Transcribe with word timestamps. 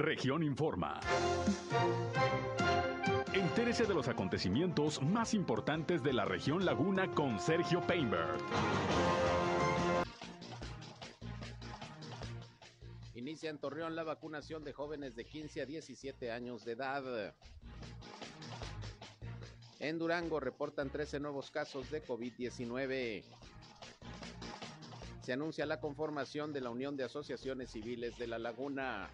Región 0.00 0.42
Informa. 0.42 0.98
Entérese 3.34 3.84
de 3.84 3.92
los 3.92 4.08
acontecimientos 4.08 5.02
más 5.02 5.34
importantes 5.34 6.02
de 6.02 6.14
la 6.14 6.24
región 6.24 6.64
Laguna 6.64 7.14
con 7.14 7.38
Sergio 7.38 7.86
Painberg. 7.86 8.38
Inicia 13.14 13.50
en 13.50 13.58
Torreón 13.58 13.94
la 13.94 14.02
vacunación 14.02 14.64
de 14.64 14.72
jóvenes 14.72 15.16
de 15.16 15.26
15 15.26 15.60
a 15.60 15.66
17 15.66 16.32
años 16.32 16.64
de 16.64 16.72
edad. 16.72 17.34
En 19.80 19.98
Durango 19.98 20.40
reportan 20.40 20.88
13 20.88 21.20
nuevos 21.20 21.50
casos 21.50 21.90
de 21.90 22.02
COVID-19. 22.02 23.22
Se 25.20 25.34
anuncia 25.34 25.66
la 25.66 25.78
conformación 25.78 26.54
de 26.54 26.62
la 26.62 26.70
Unión 26.70 26.96
de 26.96 27.04
Asociaciones 27.04 27.70
Civiles 27.70 28.16
de 28.16 28.26
la 28.28 28.38
Laguna. 28.38 29.10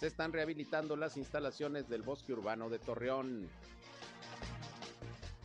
Se 0.00 0.06
están 0.06 0.32
rehabilitando 0.32 0.96
las 0.96 1.18
instalaciones 1.18 1.86
del 1.90 2.00
bosque 2.00 2.32
urbano 2.32 2.70
de 2.70 2.78
Torreón. 2.78 3.46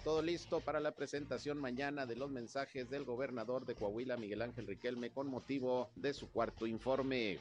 Todo 0.02 0.22
listo 0.22 0.62
para 0.62 0.80
la 0.80 0.94
presentación 0.94 1.58
mañana 1.58 2.06
de 2.06 2.16
los 2.16 2.32
mensajes 2.32 2.90
del 2.90 3.04
gobernador 3.04 3.66
de 3.66 3.76
Coahuila, 3.76 4.16
Miguel 4.16 4.42
Ángel 4.42 4.66
Riquelme, 4.66 5.10
con 5.10 5.28
motivo 5.28 5.90
de 5.98 6.14
su 6.14 6.32
cuarto 6.32 6.68
informe. 6.68 7.38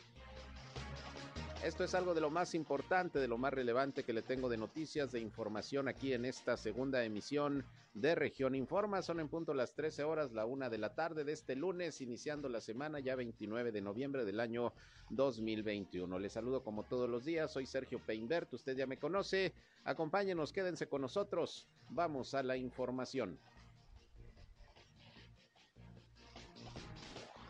Esto 1.64 1.82
es 1.82 1.94
algo 1.94 2.12
de 2.12 2.20
lo 2.20 2.28
más 2.28 2.54
importante, 2.54 3.18
de 3.18 3.26
lo 3.26 3.38
más 3.38 3.54
relevante 3.54 4.04
que 4.04 4.12
le 4.12 4.20
tengo 4.20 4.50
de 4.50 4.58
noticias, 4.58 5.10
de 5.12 5.20
información 5.20 5.88
aquí 5.88 6.12
en 6.12 6.26
esta 6.26 6.58
segunda 6.58 7.02
emisión 7.02 7.64
de 7.94 8.14
Región 8.14 8.54
Informa. 8.54 9.00
Son 9.00 9.18
en 9.18 9.30
punto 9.30 9.54
las 9.54 9.74
13 9.74 10.04
horas, 10.04 10.32
la 10.32 10.44
una 10.44 10.68
de 10.68 10.76
la 10.76 10.94
tarde 10.94 11.24
de 11.24 11.32
este 11.32 11.56
lunes, 11.56 12.02
iniciando 12.02 12.50
la 12.50 12.60
semana 12.60 13.00
ya 13.00 13.16
29 13.16 13.72
de 13.72 13.80
noviembre 13.80 14.26
del 14.26 14.40
año 14.40 14.74
2021. 15.08 16.18
Les 16.18 16.34
saludo 16.34 16.62
como 16.62 16.82
todos 16.82 17.08
los 17.08 17.24
días, 17.24 17.50
soy 17.50 17.64
Sergio 17.64 17.98
Peinbert, 17.98 18.52
usted 18.52 18.76
ya 18.76 18.86
me 18.86 18.98
conoce. 18.98 19.54
Acompáñenos, 19.84 20.52
quédense 20.52 20.86
con 20.86 21.00
nosotros. 21.00 21.66
Vamos 21.88 22.34
a 22.34 22.42
la 22.42 22.58
información. 22.58 23.38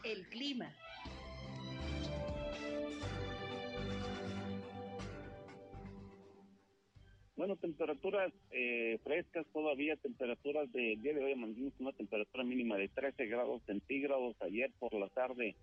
El 0.05 0.25
clima. 0.29 0.73
Bueno, 7.37 7.57
temperaturas 7.57 8.33
eh, 8.53 8.99
frescas 9.03 9.45
todavía, 9.53 9.97
temperaturas 9.97 10.71
del 10.73 11.03
día 11.03 11.15
de 11.15 11.25
hoy 11.25 11.33
amanecimos 11.33 11.73
una 11.81 11.91
temperatura 11.91 12.45
mínima 12.45 12.77
de 12.77 12.89
13 12.89 13.27
grados 13.27 13.61
centígrados. 13.67 14.37
Ayer 14.41 14.71
por 14.79 14.95
la 14.95 15.09
tarde 15.09 15.57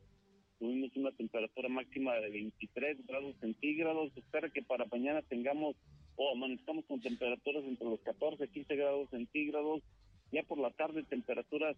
tuvimos 0.60 0.94
una 0.98 1.12
temperatura 1.14 1.70
máxima 1.70 2.16
de 2.16 2.30
23 2.30 3.08
grados 3.08 3.38
centígrados. 3.40 4.12
espera 4.18 4.50
que 4.50 4.62
para 4.62 4.86
mañana 4.86 5.22
tengamos 5.22 5.78
o 6.18 6.32
amanezcamos 6.36 6.84
con 6.86 7.00
temperaturas 7.00 7.64
entre 7.64 7.88
los 7.88 8.02
14 8.02 8.44
y 8.44 8.48
15 8.50 8.76
grados 8.76 9.10
centígrados. 9.10 9.82
Ya 10.34 10.44
por 10.44 10.60
la 10.60 10.72
tarde 10.72 11.04
temperaturas 11.04 11.78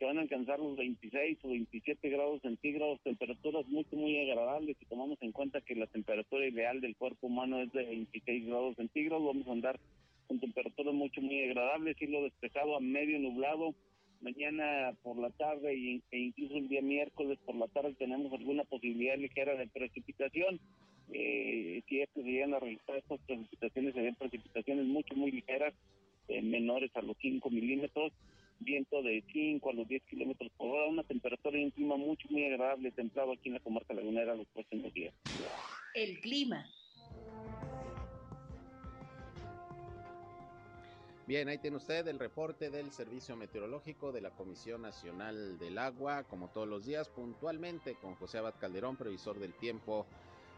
que 0.00 0.06
van 0.06 0.16
a 0.16 0.22
alcanzar 0.22 0.58
los 0.58 0.78
26 0.78 1.38
o 1.42 1.50
27 1.50 2.08
grados 2.08 2.40
centígrados, 2.40 2.98
temperaturas 3.02 3.66
muy, 3.68 3.84
muy 3.92 4.18
agradables. 4.18 4.78
Si 4.78 4.86
tomamos 4.86 5.18
en 5.20 5.30
cuenta 5.30 5.60
que 5.60 5.74
la 5.74 5.86
temperatura 5.88 6.46
ideal 6.46 6.80
del 6.80 6.96
cuerpo 6.96 7.26
humano 7.26 7.60
es 7.60 7.70
de 7.72 7.84
26 7.84 8.46
grados 8.46 8.76
centígrados, 8.76 9.26
vamos 9.26 9.46
a 9.46 9.52
andar 9.52 9.78
con 10.26 10.40
temperaturas 10.40 10.94
mucho, 10.94 11.20
muy 11.20 11.44
agradables, 11.44 11.98
cielo 11.98 12.22
despejado 12.22 12.76
a 12.76 12.80
medio 12.80 13.18
nublado. 13.18 13.74
Mañana 14.22 14.96
por 15.02 15.18
la 15.18 15.28
tarde 15.28 16.00
e 16.10 16.18
incluso 16.18 16.56
el 16.56 16.68
día 16.68 16.80
miércoles 16.80 17.38
por 17.44 17.56
la 17.56 17.68
tarde 17.68 17.92
tenemos 17.98 18.32
alguna 18.32 18.64
posibilidad 18.64 19.18
ligera 19.18 19.54
de 19.54 19.68
precipitación. 19.68 20.60
Eh, 21.12 21.82
si 21.86 22.00
es 22.00 22.08
que 22.14 22.22
se 22.22 22.26
llegan 22.30 22.54
a 22.54 22.58
realizar 22.58 22.96
estas 22.96 23.20
precipitaciones, 23.26 23.92
serían 23.92 24.14
precipitaciones 24.14 24.86
mucho, 24.86 25.14
muy 25.14 25.30
ligeras, 25.30 25.74
eh, 26.28 26.40
menores 26.40 26.90
a 26.96 27.02
los 27.02 27.18
5 27.18 27.50
milímetros 27.50 28.14
viento 28.60 29.02
de 29.02 29.24
5 29.32 29.70
a 29.70 29.72
los 29.72 29.88
10 29.88 30.02
kilómetros 30.04 30.50
por 30.56 30.68
hora, 30.68 30.86
una 30.86 31.02
temperatura 31.02 31.58
y 31.58 31.64
un 31.64 31.70
clima 31.70 31.96
mucho, 31.96 32.28
muy 32.30 32.44
agradable, 32.44 32.92
templado 32.92 33.32
aquí 33.32 33.48
en 33.48 33.54
la 33.54 33.60
comarca 33.60 33.94
lagunera 33.94 34.34
los 34.34 34.46
próximos 34.48 34.92
días. 34.94 35.14
El 35.94 36.20
clima. 36.20 36.66
Bien, 41.26 41.48
ahí 41.48 41.58
tiene 41.58 41.76
usted 41.76 42.08
el 42.08 42.18
reporte 42.18 42.70
del 42.70 42.90
Servicio 42.90 43.36
Meteorológico 43.36 44.10
de 44.10 44.20
la 44.20 44.30
Comisión 44.30 44.82
Nacional 44.82 45.58
del 45.60 45.78
Agua, 45.78 46.24
como 46.24 46.48
todos 46.48 46.66
los 46.66 46.86
días, 46.86 47.08
puntualmente 47.08 47.94
con 47.94 48.16
José 48.16 48.38
Abad 48.38 48.54
Calderón, 48.58 48.96
previsor 48.96 49.38
del 49.38 49.54
tiempo 49.54 50.06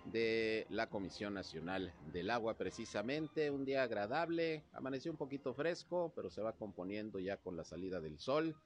de 0.04 0.66
la 0.70 0.88
Comisión 0.88 1.34
Nacional 1.34 1.92
del 2.12 2.30
Agua. 2.30 2.54
Precisamente 2.54 3.50
un 3.50 3.64
día 3.64 3.82
agradable, 3.82 4.64
amaneció 4.72 5.10
un 5.10 5.18
poquito 5.18 5.54
fresco, 5.54 6.12
pero 6.14 6.30
se 6.30 6.42
va 6.42 6.52
componiendo 6.52 7.18
ya 7.18 7.36
con 7.36 7.56
la 7.56 7.64
salida 7.64 8.00
del 8.00 8.18
sol. 8.18 8.56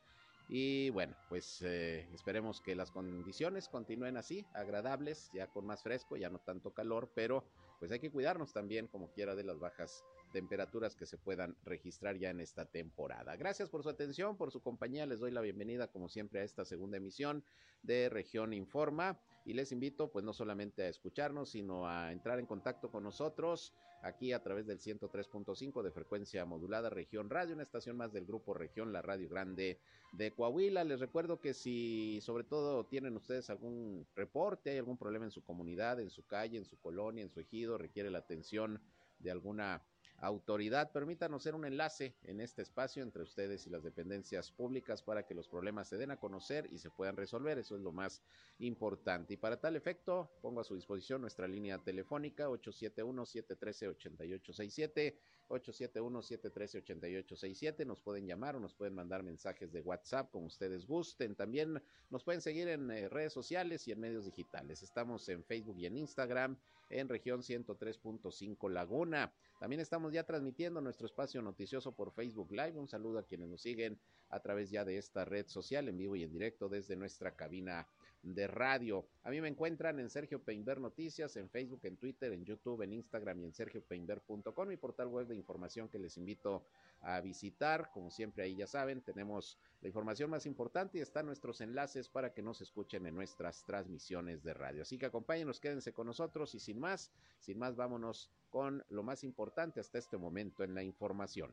Y 0.49 0.91
bueno, 0.91 1.17
pues 1.29 1.61
eh, 1.63 2.09
esperemos 2.15 2.61
que 2.61 2.77
las 2.77 2.91
condiciones 2.91 3.69
continúen 3.69 4.17
así, 4.17 4.47
agradables, 4.55 5.31
ya 5.35 5.49
con 5.49 5.67
más 5.67 5.83
fresco, 5.83 6.17
ya 6.17 6.31
no 6.31 6.39
tanto 6.39 6.73
calor, 6.73 7.11
pero 7.15 7.45
pues 7.81 7.91
hay 7.91 7.99
que 7.99 8.11
cuidarnos 8.11 8.53
también 8.53 8.87
como 8.87 9.11
quiera 9.11 9.35
de 9.35 9.43
las 9.43 9.59
bajas 9.59 10.05
temperaturas 10.37 10.95
que 10.95 11.07
se 11.07 11.17
puedan 11.17 11.57
registrar 11.65 12.19
ya 12.19 12.29
en 12.29 12.41
esta 12.41 12.67
temporada. 12.67 13.37
Gracias 13.37 13.71
por 13.71 13.83
su 13.83 13.89
atención, 13.89 14.37
por 14.37 14.51
su 14.53 14.61
compañía. 14.61 15.07
Les 15.07 15.19
doy 15.19 15.31
la 15.31 15.41
bienvenida 15.41 15.87
como 15.87 16.11
siempre 16.11 16.41
a 16.41 16.45
esta 16.45 16.67
segunda 16.67 16.99
emisión 16.99 17.43
de 17.83 18.11
Región 18.11 18.53
Informa 18.53 19.19
y 19.47 19.55
les 19.55 19.73
invito 19.73 20.13
pues 20.13 20.27
no 20.27 20.35
solamente 20.35 20.83
a 20.83 20.89
escucharnos, 20.89 21.49
sino 21.49 21.89
a 21.89 22.13
entrar 22.13 22.39
en 22.39 22.45
contacto 22.45 22.91
con 22.91 23.03
nosotros 23.03 23.73
aquí 24.03 24.35
a 24.35 24.43
través 24.43 24.67
del 24.67 24.79
103.5 24.79 25.83
de 25.83 25.91
frecuencia 25.91 26.45
modulada 26.45 26.91
Región 26.91 27.31
Radio, 27.31 27.55
una 27.55 27.63
estación 27.63 27.97
más 27.97 28.13
del 28.13 28.27
grupo 28.27 28.53
Región, 28.53 28.93
la 28.93 29.01
Radio 29.01 29.31
Grande 29.31 29.81
de 30.13 30.33
Coahuila. 30.33 30.85
Les 30.85 31.01
recuerdo 31.01 31.41
que 31.41 31.55
si 31.55 32.21
sobre 32.21 32.45
todo 32.45 32.85
tienen 32.85 33.17
ustedes 33.17 33.49
algún 33.49 34.07
reporte, 34.15 34.73
hay 34.73 34.77
algún 34.77 34.99
problema 34.99 35.25
en 35.25 35.31
su 35.31 35.43
comunidad, 35.43 35.99
en 35.99 36.11
su 36.11 36.27
calle, 36.27 36.59
en 36.59 36.67
su 36.67 36.79
colonia, 36.79 37.23
en 37.23 37.31
su 37.31 37.41
ejido, 37.41 37.79
requiere 37.79 38.11
la 38.11 38.19
atención 38.19 38.83
de 39.19 39.31
alguna 39.31 39.83
autoridad. 40.19 40.93
Permítanos 40.93 41.43
ser 41.43 41.55
un 41.55 41.65
enlace 41.65 42.17
en 42.23 42.41
este 42.41 42.63
espacio 42.63 43.03
entre 43.03 43.23
ustedes 43.23 43.67
y 43.67 43.71
las 43.71 43.83
dependencias 43.83 44.51
públicas 44.51 45.03
para 45.03 45.27
que 45.27 45.35
los 45.35 45.49
problemas 45.49 45.89
se 45.89 45.97
den 45.97 46.11
a 46.11 46.19
conocer 46.19 46.69
y 46.73 46.79
se 46.79 46.91
puedan 46.91 47.17
resolver. 47.17 47.59
Eso 47.59 47.77
es 47.77 47.83
lo 47.83 47.93
más 47.93 48.23
importante. 48.59 49.35
Y 49.35 49.37
para 49.37 49.61
tal 49.61 49.77
efecto, 49.77 50.31
pongo 50.41 50.61
a 50.61 50.65
su 50.65 50.75
disposición 50.75 51.21
nuestra 51.21 51.47
línea 51.47 51.79
telefónica 51.79 52.49
871-713-8867. 52.49 55.19
871-713-8867. 55.49 57.87
Nos 57.87 58.01
pueden 58.01 58.27
llamar 58.27 58.57
o 58.57 58.61
nos 58.61 58.75
pueden 58.75 58.95
mandar 58.95 59.23
mensajes 59.23 59.73
de 59.73 59.81
WhatsApp 59.81 60.31
como 60.31 60.47
ustedes 60.47 60.87
gusten. 60.87 61.37
También 61.37 61.83
nos 62.11 62.25
pueden 62.25 62.41
seguir 62.41 62.69
en 62.69 62.91
eh, 62.91 63.09
redes 63.09 63.33
sociales 63.33 63.87
y 63.87 63.93
en 63.93 64.01
medios 64.01 64.25
digitales. 64.25 64.83
Estamos 64.83 65.29
en 65.29 65.45
Facebook 65.45 65.79
y 65.79 65.87
en 65.87 65.97
Instagram 65.97 66.59
en 66.89 67.09
región 67.09 67.43
103.5 67.43 68.71
Laguna. 68.71 69.33
También 69.61 69.81
estamos 69.81 70.13
ya 70.13 70.25
transmitiendo 70.25 70.81
nuestro 70.81 71.07
espacio 71.07 71.43
noticioso 71.43 71.93
por 71.93 72.13
Facebook 72.13 72.51
Live. 72.53 72.79
Un 72.79 72.89
saludo 72.89 73.19
a 73.19 73.27
quienes 73.27 73.49
nos 73.49 73.63
siguen 73.63 74.01
a 74.29 74.41
través 74.41 74.71
ya 74.71 74.85
de 74.85 74.99
esta 74.99 75.25
red 75.25 75.47
social 75.47 75.89
en 75.89 75.97
vivo 75.97 76.17
y 76.17 76.23
en 76.23 76.33
directo 76.33 76.69
desde 76.69 76.97
nuestra 76.97 77.35
cabina 77.35 77.87
de 78.35 78.47
radio. 78.47 79.07
A 79.23 79.31
mí 79.31 79.41
me 79.41 79.49
encuentran 79.49 80.01
en 80.01 80.11
Sergio 80.11 80.43
Peinber 80.43 80.81
Noticias, 80.81 81.37
en 81.37 81.49
Facebook, 81.49 81.81
en 81.85 81.97
Twitter, 81.97 82.33
en 82.33 82.45
YouTube, 82.45 82.83
en 82.83 82.93
Instagram 82.93 83.41
y 83.41 83.45
en 83.45 83.53
sergiopeinber.com, 83.53 84.69
mi 84.69 84.77
portal 84.77 85.09
web 85.09 85.27
de 85.27 85.37
información 85.37 85.89
que 85.89 85.99
les 85.99 86.17
invito 86.17 86.65
a 87.03 87.21
visitar. 87.21 87.91
Como 87.93 88.11
siempre 88.11 88.45
ahí 88.45 88.57
ya 88.57 88.67
saben, 88.67 89.01
tenemos 89.03 89.59
la 89.81 89.89
información 89.89 90.31
más 90.31 90.47
importante 90.47 90.99
y 90.99 91.03
están 91.03 91.27
nuestros 91.27 91.61
enlaces 91.61 92.09
para 92.09 92.33
que 92.33 92.43
nos 92.43 92.61
escuchen 92.61 93.07
en 93.07 93.15
nuestras 93.15 93.65
transmisiones 93.65 94.43
de 94.43 94.55
radio. 94.55 94.83
Así 94.83 94.99
que 94.99 95.07
acompáñenos, 95.07 95.61
quédense 95.61 95.93
con 95.93 96.07
nosotros 96.07 96.55
y 96.55 96.61
sin 96.61 96.81
más, 96.81 97.13
sin 97.39 97.59
más 97.59 97.77
vámonos 97.77 98.31
con 98.51 98.85
lo 98.89 99.03
más 99.03 99.23
importante 99.23 99.81
hasta 99.81 99.99
este 99.99 100.17
momento 100.17 100.65
en 100.65 100.75
la 100.75 100.83
información. 100.83 101.53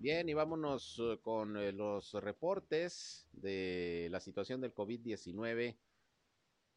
Bien, 0.00 0.28
y 0.28 0.32
vámonos 0.34 0.96
eh, 1.00 1.18
con 1.20 1.56
eh, 1.56 1.72
los 1.72 2.12
reportes 2.14 3.26
de 3.32 4.06
la 4.12 4.20
situación 4.20 4.60
del 4.60 4.72
COVID-19, 4.72 5.76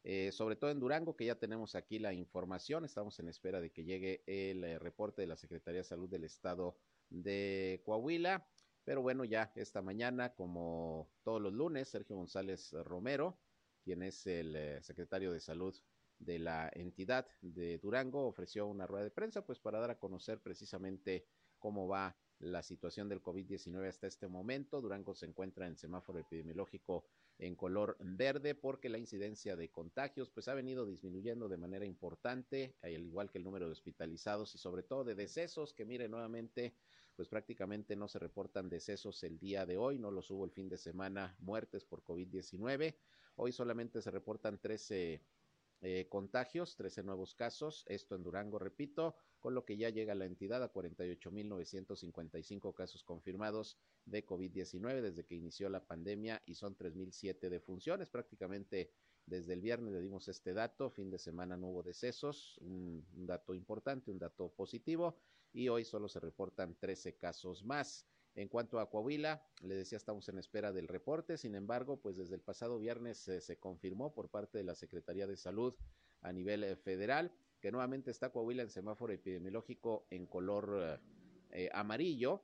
eh, 0.02 0.32
sobre 0.32 0.56
todo 0.56 0.70
en 0.72 0.80
Durango, 0.80 1.14
que 1.14 1.26
ya 1.26 1.36
tenemos 1.38 1.76
aquí 1.76 2.00
la 2.00 2.12
información. 2.12 2.84
Estamos 2.84 3.20
en 3.20 3.28
espera 3.28 3.60
de 3.60 3.70
que 3.70 3.84
llegue 3.84 4.24
el 4.26 4.80
reporte 4.80 5.22
de 5.22 5.28
la 5.28 5.36
Secretaría 5.36 5.82
de 5.82 5.84
Salud 5.84 6.08
del 6.08 6.24
Estado 6.24 6.76
de 7.10 7.80
Coahuila. 7.84 8.44
Pero 8.82 9.02
bueno, 9.02 9.24
ya 9.24 9.52
esta 9.54 9.82
mañana, 9.82 10.34
como 10.34 11.08
todos 11.22 11.40
los 11.40 11.52
lunes, 11.52 11.90
Sergio 11.90 12.16
González 12.16 12.72
Romero, 12.72 13.38
quien 13.84 14.02
es 14.02 14.26
el 14.26 14.82
secretario 14.82 15.30
de 15.32 15.38
Salud 15.38 15.76
de 16.18 16.40
la 16.40 16.72
entidad 16.74 17.28
de 17.40 17.78
Durango, 17.78 18.26
ofreció 18.26 18.66
una 18.66 18.88
rueda 18.88 19.04
de 19.04 19.12
prensa, 19.12 19.46
pues 19.46 19.60
para 19.60 19.78
dar 19.78 19.92
a 19.92 19.98
conocer 20.00 20.40
precisamente 20.40 21.28
cómo 21.60 21.86
va 21.86 22.16
la 22.42 22.62
situación 22.62 23.08
del 23.08 23.22
COVID-19 23.22 23.88
hasta 23.88 24.06
este 24.06 24.28
momento. 24.28 24.80
Durango 24.80 25.14
se 25.14 25.26
encuentra 25.26 25.66
en 25.66 25.76
semáforo 25.76 26.18
epidemiológico 26.18 27.04
en 27.38 27.54
color 27.54 27.96
verde 28.00 28.54
porque 28.54 28.88
la 28.88 28.98
incidencia 28.98 29.56
de 29.56 29.70
contagios 29.70 30.30
pues 30.30 30.48
ha 30.48 30.54
venido 30.54 30.84
disminuyendo 30.84 31.48
de 31.48 31.56
manera 31.56 31.86
importante, 31.86 32.76
al 32.82 33.04
igual 33.04 33.30
que 33.30 33.38
el 33.38 33.44
número 33.44 33.66
de 33.66 33.72
hospitalizados 33.72 34.54
y 34.54 34.58
sobre 34.58 34.82
todo 34.82 35.04
de 35.04 35.14
decesos, 35.14 35.72
que 35.72 35.84
mire 35.84 36.08
nuevamente 36.08 36.74
pues 37.14 37.28
prácticamente 37.28 37.94
no 37.94 38.08
se 38.08 38.18
reportan 38.18 38.68
decesos 38.68 39.22
el 39.22 39.38
día 39.38 39.66
de 39.66 39.76
hoy, 39.76 39.98
no 39.98 40.10
los 40.10 40.30
hubo 40.30 40.44
el 40.44 40.50
fin 40.50 40.68
de 40.68 40.78
semana, 40.78 41.36
muertes 41.40 41.84
por 41.84 42.02
COVID-19. 42.02 42.96
Hoy 43.36 43.52
solamente 43.52 44.00
se 44.00 44.10
reportan 44.10 44.58
13 44.58 45.22
eh, 45.82 46.06
contagios, 46.08 46.76
13 46.76 47.02
nuevos 47.02 47.34
casos, 47.34 47.84
esto 47.88 48.14
en 48.14 48.22
Durango, 48.22 48.58
repito, 48.58 49.14
con 49.42 49.54
lo 49.54 49.64
que 49.64 49.76
ya 49.76 49.90
llega 49.90 50.14
la 50.14 50.24
entidad 50.24 50.62
a 50.62 50.72
48.955 50.72 52.72
casos 52.72 53.02
confirmados 53.02 53.76
de 54.06 54.24
COVID-19 54.24 55.00
desde 55.00 55.26
que 55.26 55.34
inició 55.34 55.68
la 55.68 55.84
pandemia 55.84 56.40
y 56.46 56.54
son 56.54 56.76
3.007 56.76 57.50
defunciones. 57.50 58.08
Prácticamente 58.08 58.92
desde 59.26 59.54
el 59.54 59.60
viernes 59.60 59.92
le 59.92 60.00
dimos 60.00 60.28
este 60.28 60.54
dato, 60.54 60.90
fin 60.90 61.10
de 61.10 61.18
semana 61.18 61.56
no 61.56 61.70
hubo 61.70 61.82
decesos, 61.82 62.56
un, 62.58 63.04
dato 63.14 63.52
importante, 63.52 64.12
un 64.12 64.20
dato 64.20 64.50
positivo, 64.50 65.18
y 65.52 65.68
hoy 65.68 65.84
solo 65.84 66.08
se 66.08 66.20
reportan 66.20 66.76
13 66.78 67.16
casos 67.16 67.64
más. 67.64 68.06
En 68.36 68.48
cuanto 68.48 68.78
a 68.78 68.88
Coahuila, 68.88 69.44
le 69.62 69.74
decía, 69.74 69.98
estamos 69.98 70.28
en 70.28 70.38
espera 70.38 70.72
del 70.72 70.86
reporte, 70.86 71.36
sin 71.36 71.56
embargo, 71.56 72.00
pues 72.00 72.16
desde 72.16 72.36
el 72.36 72.42
pasado 72.42 72.78
viernes 72.78 73.18
se 73.18 73.58
confirmó 73.58 74.14
por 74.14 74.30
parte 74.30 74.58
de 74.58 74.64
la 74.64 74.76
Secretaría 74.76 75.26
de 75.26 75.36
Salud 75.36 75.74
a 76.20 76.32
nivel 76.32 76.62
eh, 76.62 76.76
federal 76.76 77.32
que 77.62 77.70
nuevamente 77.70 78.10
está 78.10 78.30
Coahuila 78.30 78.64
en 78.64 78.70
semáforo 78.70 79.12
epidemiológico 79.12 80.04
en 80.10 80.26
color 80.26 81.00
eh, 81.50 81.70
amarillo, 81.72 82.42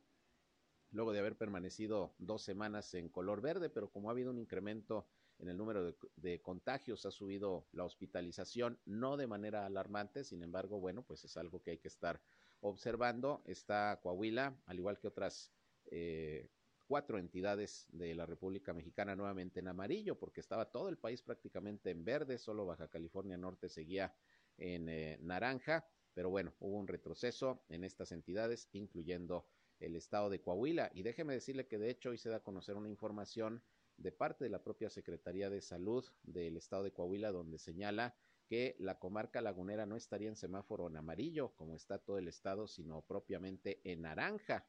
luego 0.92 1.12
de 1.12 1.18
haber 1.18 1.36
permanecido 1.36 2.14
dos 2.18 2.42
semanas 2.42 2.94
en 2.94 3.08
color 3.08 3.40
verde, 3.40 3.68
pero 3.68 3.90
como 3.90 4.08
ha 4.08 4.12
habido 4.12 4.30
un 4.30 4.38
incremento 4.38 5.08
en 5.40 5.48
el 5.48 5.56
número 5.56 5.92
de, 6.16 6.40
contagios, 6.40 7.04
ha 7.04 7.10
subido 7.10 7.66
la 7.72 7.84
hospitalización, 7.84 8.78
no 8.86 9.16
de 9.16 9.26
manera 9.26 9.66
alarmante, 9.66 10.22
sin 10.22 10.42
embargo, 10.44 10.78
bueno, 10.78 11.02
pues 11.02 11.24
es 11.24 11.36
algo 11.36 11.62
que 11.62 11.72
hay 11.72 11.78
que 11.78 11.88
estar 11.88 12.20
observando. 12.60 13.42
Está 13.44 13.98
Coahuila, 14.00 14.56
al 14.66 14.78
igual 14.78 14.98
que 15.00 15.08
otras 15.08 15.52
eh, 15.90 16.48
cuatro 16.86 17.18
entidades 17.18 17.86
de 17.90 18.14
la 18.14 18.24
República 18.24 18.72
Mexicana 18.72 19.14
nuevamente 19.14 19.60
en 19.60 19.68
amarillo, 19.68 20.16
porque 20.18 20.40
estaba 20.40 20.70
todo 20.70 20.88
el 20.88 20.96
país 20.96 21.22
prácticamente 21.22 21.90
en 21.90 22.04
verde, 22.04 22.38
solo 22.38 22.66
Baja 22.66 22.88
California 22.88 23.36
Norte 23.36 23.68
seguía 23.68 24.14
en 24.58 24.88
eh, 24.88 25.18
naranja, 25.20 25.88
pero 26.14 26.30
bueno, 26.30 26.54
hubo 26.58 26.76
un 26.76 26.88
retroceso 26.88 27.62
en 27.68 27.84
estas 27.84 28.12
entidades, 28.12 28.68
incluyendo 28.72 29.46
el 29.80 29.96
estado 29.96 30.28
de 30.30 30.40
Coahuila. 30.40 30.90
Y 30.92 31.02
déjeme 31.02 31.34
decirle 31.34 31.66
que 31.66 31.78
de 31.78 31.90
hecho 31.90 32.10
hoy 32.10 32.18
se 32.18 32.28
da 32.28 32.36
a 32.36 32.42
conocer 32.42 32.76
una 32.76 32.88
información 32.88 33.62
de 33.96 34.12
parte 34.12 34.44
de 34.44 34.50
la 34.50 34.62
propia 34.62 34.90
Secretaría 34.90 35.50
de 35.50 35.60
Salud 35.60 36.04
del 36.22 36.56
estado 36.56 36.82
de 36.82 36.92
Coahuila, 36.92 37.30
donde 37.30 37.58
señala 37.58 38.16
que 38.48 38.76
la 38.78 38.98
comarca 38.98 39.40
lagunera 39.40 39.86
no 39.86 39.96
estaría 39.96 40.28
en 40.28 40.36
semáforo 40.36 40.88
en 40.88 40.96
amarillo, 40.96 41.54
como 41.54 41.76
está 41.76 41.98
todo 41.98 42.18
el 42.18 42.28
estado, 42.28 42.66
sino 42.66 43.02
propiamente 43.02 43.80
en 43.84 44.02
naranja. 44.02 44.66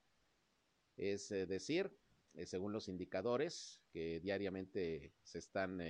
Es 0.98 1.32
eh, 1.32 1.46
decir, 1.46 1.92
eh, 2.34 2.46
según 2.46 2.74
los 2.74 2.90
indicadores 2.90 3.82
que 3.92 4.20
diariamente 4.20 5.14
se 5.24 5.40
están 5.40 5.82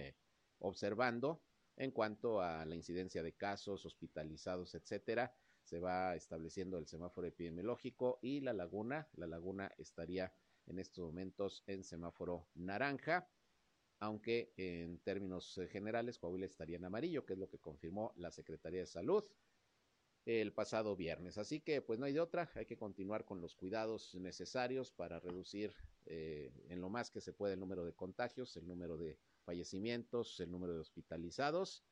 observando 0.59 1.41
en 1.79 1.91
cuanto 1.91 2.41
a 2.41 2.65
la 2.65 2.75
incidencia 2.75 3.23
de 3.23 3.33
casos 3.33 3.85
hospitalizados, 3.85 4.75
etcétera, 4.75 5.33
se 5.63 5.79
va 5.79 6.15
estableciendo 6.15 6.77
el 6.77 6.87
semáforo 6.87 7.25
epidemiológico 7.25 8.19
y 8.21 8.41
la 8.41 8.53
laguna, 8.53 9.07
la 9.13 9.27
laguna 9.27 9.71
estaría 9.77 10.33
en 10.67 10.77
estos 10.77 11.05
momentos 11.05 11.63
en 11.67 11.83
semáforo 11.83 12.49
naranja, 12.53 13.29
aunque 13.99 14.53
en 14.57 14.99
términos 14.99 15.59
generales 15.71 16.19
Coahuila 16.19 16.45
estaría 16.45 16.77
en 16.77 16.85
amarillo, 16.85 17.25
que 17.25 17.33
es 17.33 17.39
lo 17.39 17.49
que 17.49 17.59
confirmó 17.59 18.13
la 18.17 18.31
Secretaría 18.31 18.81
de 18.81 18.85
Salud 18.85 19.23
el 20.25 20.51
pasado 20.51 20.97
viernes. 20.97 21.37
Así 21.37 21.61
que 21.61 21.81
pues 21.81 21.97
no 21.97 22.05
hay 22.05 22.13
de 22.13 22.19
otra, 22.19 22.51
hay 22.55 22.65
que 22.65 22.77
continuar 22.77 23.23
con 23.23 23.39
los 23.39 23.55
cuidados 23.55 24.15
necesarios 24.15 24.91
para 24.91 25.19
reducir 25.19 25.73
eh, 26.05 26.51
en 26.67 26.81
lo 26.81 26.89
más 26.89 27.09
que 27.09 27.21
se 27.21 27.31
puede 27.31 27.53
el 27.53 27.59
número 27.59 27.85
de 27.85 27.93
contagios, 27.93 28.55
el 28.57 28.67
número 28.67 28.97
de 28.97 29.17
fallecimientos, 29.49 30.39
el 30.41 30.51
número 30.51 30.75
de 30.75 30.79
hospitalizados 30.79 31.83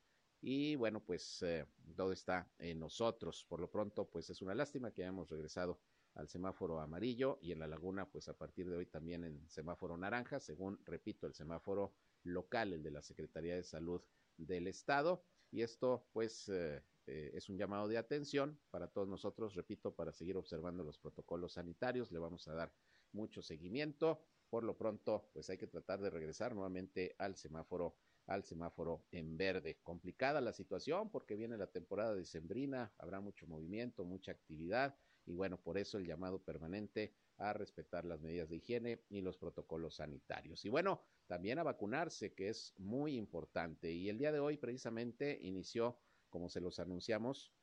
y 0.42 0.76
bueno 0.76 1.04
pues 1.04 1.42
eh, 1.42 1.66
todo 1.96 2.12
está 2.12 2.48
en 2.60 2.80
nosotros. 2.80 3.46
Por 3.50 3.60
lo 3.60 3.72
pronto 3.72 4.08
pues 4.08 4.30
es 4.30 4.44
una 4.44 4.54
lástima 4.54 4.92
que 4.92 5.02
hayamos 5.02 5.32
regresado 5.32 5.80
al 6.14 6.30
semáforo 6.30 6.80
amarillo 6.80 7.40
y 7.42 7.52
en 7.52 7.60
la 7.60 7.68
laguna 7.68 8.08
pues 8.12 8.28
a 8.28 8.38
partir 8.38 8.70
de 8.70 8.78
hoy 8.78 8.86
también 8.86 9.24
en 9.24 9.50
semáforo 9.50 9.98
naranja, 9.98 10.40
según 10.40 10.80
repito 10.86 11.26
el 11.26 11.34
semáforo 11.34 11.96
local, 12.22 12.74
el 12.74 12.84
de 12.84 12.92
la 12.92 13.02
Secretaría 13.02 13.56
de 13.56 13.64
Salud 13.64 14.04
del 14.38 14.68
Estado 14.68 15.24
y 15.50 15.64
esto 15.64 16.06
pues 16.14 16.50
eh, 16.50 16.84
eh, 17.08 17.32
es 17.34 17.50
un 17.50 17.58
llamado 17.58 17.88
de 17.88 17.98
atención 17.98 18.60
para 18.70 18.88
todos 18.88 19.08
nosotros, 19.08 19.56
repito, 19.56 19.96
para 19.96 20.12
seguir 20.12 20.38
observando 20.38 20.84
los 20.84 21.00
protocolos 21.00 21.54
sanitarios. 21.54 22.12
Le 22.12 22.20
vamos 22.20 22.48
a 22.50 22.54
dar 22.54 22.72
mucho 23.14 23.42
seguimiento. 23.42 24.22
Por 24.50 24.64
lo 24.64 24.78
pronto, 24.78 25.30
pues 25.34 25.50
hay 25.50 25.58
que 25.58 25.68
tratar 25.68 26.02
de 26.02 26.10
regresar 26.10 26.54
nuevamente 26.54 27.16
al 27.18 27.36
semáforo 27.36 27.96
al 28.28 28.44
semáforo 28.44 29.06
en 29.12 29.38
verde. 29.38 29.80
Complicada 29.82 30.42
la 30.42 30.54
situación 30.54 31.10
porque 31.10 31.36
viene 31.36 31.58
la 31.58 31.68
temporada 31.68 32.14
de 32.14 32.26
sembrina, 32.26 32.94
habrá 32.98 33.22
mucho 33.22 33.48
movimiento, 33.48 34.04
mucha 34.04 34.34
actividad 34.34 34.98
y 35.26 35.34
bueno, 35.34 35.62
por 35.62 35.78
eso 35.78 35.98
el 35.98 36.06
llamado 36.06 36.42
permanente 36.44 37.14
a 37.38 37.54
respetar 37.54 38.06
las 38.06 38.22
medidas 38.22 38.50
de 38.50 38.58
higiene 38.58 39.04
y 39.10 39.22
los 39.22 39.38
protocolos 39.38 39.96
sanitarios. 39.96 40.66
Y 40.66 40.70
bueno, 40.70 41.04
también 41.28 41.60
a 41.60 41.64
vacunarse, 41.64 42.34
que 42.34 42.50
es 42.50 42.74
muy 42.78 43.16
importante. 43.16 43.92
Y 43.92 44.10
el 44.10 44.18
día 44.18 44.32
de 44.32 44.40
hoy 44.40 44.58
precisamente 44.58 45.38
inició 45.42 46.00
como 46.30 46.50
se 46.50 46.62
los 46.62 46.80
anunciamos 46.80 47.54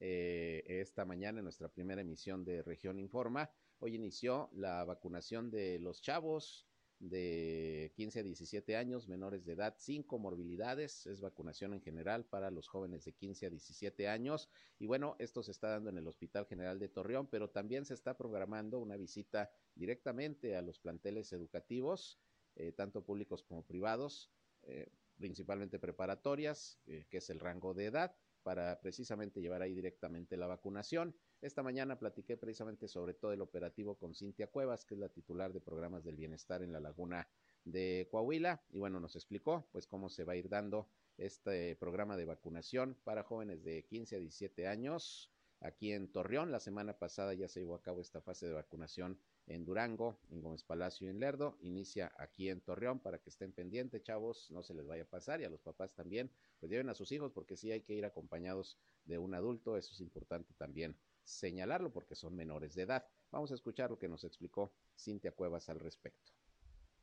eh, 0.00 0.62
esta 0.66 1.04
mañana 1.04 1.40
en 1.40 1.44
nuestra 1.44 1.68
primera 1.68 2.00
emisión 2.00 2.44
de 2.44 2.62
Región 2.62 2.98
Informa. 2.98 3.50
Hoy 3.84 3.96
inició 3.96 4.48
la 4.52 4.84
vacunación 4.84 5.50
de 5.50 5.80
los 5.80 6.00
chavos 6.00 6.68
de 7.00 7.92
15 7.96 8.20
a 8.20 8.22
17 8.22 8.76
años, 8.76 9.08
menores 9.08 9.44
de 9.44 9.54
edad, 9.54 9.74
sin 9.76 10.04
comorbilidades. 10.04 11.04
Es 11.06 11.20
vacunación 11.20 11.74
en 11.74 11.82
general 11.82 12.24
para 12.24 12.52
los 12.52 12.68
jóvenes 12.68 13.04
de 13.04 13.12
15 13.12 13.46
a 13.46 13.50
17 13.50 14.06
años. 14.06 14.48
Y 14.78 14.86
bueno, 14.86 15.16
esto 15.18 15.42
se 15.42 15.50
está 15.50 15.70
dando 15.70 15.90
en 15.90 15.98
el 15.98 16.06
Hospital 16.06 16.46
General 16.46 16.78
de 16.78 16.90
Torreón, 16.90 17.26
pero 17.26 17.50
también 17.50 17.84
se 17.84 17.94
está 17.94 18.16
programando 18.16 18.78
una 18.78 18.96
visita 18.96 19.50
directamente 19.74 20.54
a 20.54 20.62
los 20.62 20.78
planteles 20.78 21.32
educativos, 21.32 22.20
eh, 22.54 22.70
tanto 22.70 23.04
públicos 23.04 23.42
como 23.42 23.66
privados. 23.66 24.30
Eh, 24.62 24.92
principalmente 25.18 25.78
preparatorias, 25.78 26.78
eh, 26.86 27.06
que 27.10 27.18
es 27.18 27.30
el 27.30 27.40
rango 27.40 27.74
de 27.74 27.86
edad, 27.86 28.16
para 28.42 28.80
precisamente 28.80 29.40
llevar 29.40 29.62
ahí 29.62 29.74
directamente 29.74 30.36
la 30.36 30.46
vacunación. 30.46 31.14
Esta 31.40 31.62
mañana 31.62 31.98
platiqué 31.98 32.36
precisamente 32.36 32.88
sobre 32.88 33.14
todo 33.14 33.32
el 33.32 33.40
operativo 33.40 33.96
con 33.96 34.14
Cintia 34.14 34.48
Cuevas, 34.48 34.84
que 34.84 34.94
es 34.94 35.00
la 35.00 35.08
titular 35.08 35.52
de 35.52 35.60
programas 35.60 36.04
del 36.04 36.16
bienestar 36.16 36.62
en 36.62 36.72
la 36.72 36.80
laguna 36.80 37.28
de 37.64 38.08
Coahuila, 38.10 38.62
y 38.70 38.78
bueno, 38.78 39.00
nos 39.00 39.14
explicó 39.16 39.68
pues 39.72 39.86
cómo 39.86 40.08
se 40.08 40.24
va 40.24 40.32
a 40.32 40.36
ir 40.36 40.48
dando 40.48 40.88
este 41.18 41.76
programa 41.76 42.16
de 42.16 42.24
vacunación 42.24 42.96
para 43.04 43.22
jóvenes 43.22 43.62
de 43.62 43.84
15 43.84 44.16
a 44.16 44.18
17 44.18 44.66
años 44.66 45.30
aquí 45.60 45.92
en 45.92 46.10
Torreón. 46.10 46.50
La 46.50 46.60
semana 46.60 46.98
pasada 46.98 47.34
ya 47.34 47.48
se 47.48 47.60
llevó 47.60 47.74
a 47.74 47.82
cabo 47.82 48.00
esta 48.00 48.20
fase 48.20 48.46
de 48.46 48.52
vacunación 48.52 49.18
en 49.46 49.64
Durango, 49.64 50.18
en 50.30 50.40
Gómez 50.40 50.62
Palacio 50.62 51.06
y 51.06 51.10
en 51.10 51.20
Lerdo. 51.20 51.56
Inicia 51.60 52.12
aquí 52.18 52.48
en 52.48 52.60
Torreón 52.60 53.00
para 53.00 53.18
que 53.18 53.30
estén 53.30 53.52
pendientes, 53.52 54.02
chavos, 54.02 54.50
no 54.50 54.62
se 54.62 54.74
les 54.74 54.86
vaya 54.86 55.02
a 55.02 55.06
pasar 55.06 55.40
y 55.40 55.44
a 55.44 55.50
los 55.50 55.60
papás 55.60 55.94
también, 55.94 56.30
pues 56.60 56.70
lleven 56.70 56.88
a 56.88 56.94
sus 56.94 57.12
hijos 57.12 57.32
porque 57.32 57.56
sí 57.56 57.70
hay 57.70 57.82
que 57.82 57.94
ir 57.94 58.04
acompañados 58.04 58.78
de 59.04 59.18
un 59.18 59.34
adulto, 59.34 59.76
eso 59.76 59.92
es 59.92 60.00
importante 60.00 60.54
también 60.54 60.96
señalarlo 61.24 61.92
porque 61.92 62.14
son 62.14 62.34
menores 62.36 62.74
de 62.74 62.82
edad. 62.82 63.04
Vamos 63.30 63.50
a 63.52 63.54
escuchar 63.54 63.90
lo 63.90 63.98
que 63.98 64.08
nos 64.08 64.24
explicó 64.24 64.72
Cintia 64.98 65.32
Cuevas 65.32 65.68
al 65.68 65.80
respecto. 65.80 66.32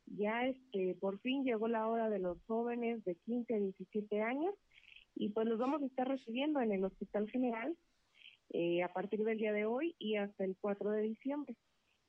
Ya 0.06 0.46
este, 0.46 0.96
por 1.00 1.20
fin 1.20 1.44
llegó 1.44 1.68
la 1.68 1.86
hora 1.86 2.10
de 2.10 2.18
los 2.18 2.42
jóvenes 2.46 3.04
de 3.04 3.14
15 3.14 3.54
a 3.54 3.58
17 3.58 4.22
años 4.22 4.54
y 5.14 5.28
pues 5.30 5.46
los 5.46 5.58
vamos 5.58 5.82
a 5.82 5.86
estar 5.86 6.08
recibiendo 6.08 6.60
en 6.60 6.72
el 6.72 6.84
Hospital 6.84 7.28
General 7.30 7.76
eh, 8.50 8.82
a 8.82 8.92
partir 8.92 9.22
del 9.24 9.38
día 9.38 9.52
de 9.52 9.66
hoy 9.66 9.94
y 9.98 10.16
hasta 10.16 10.44
el 10.44 10.56
4 10.60 10.90
de 10.90 11.02
diciembre. 11.02 11.56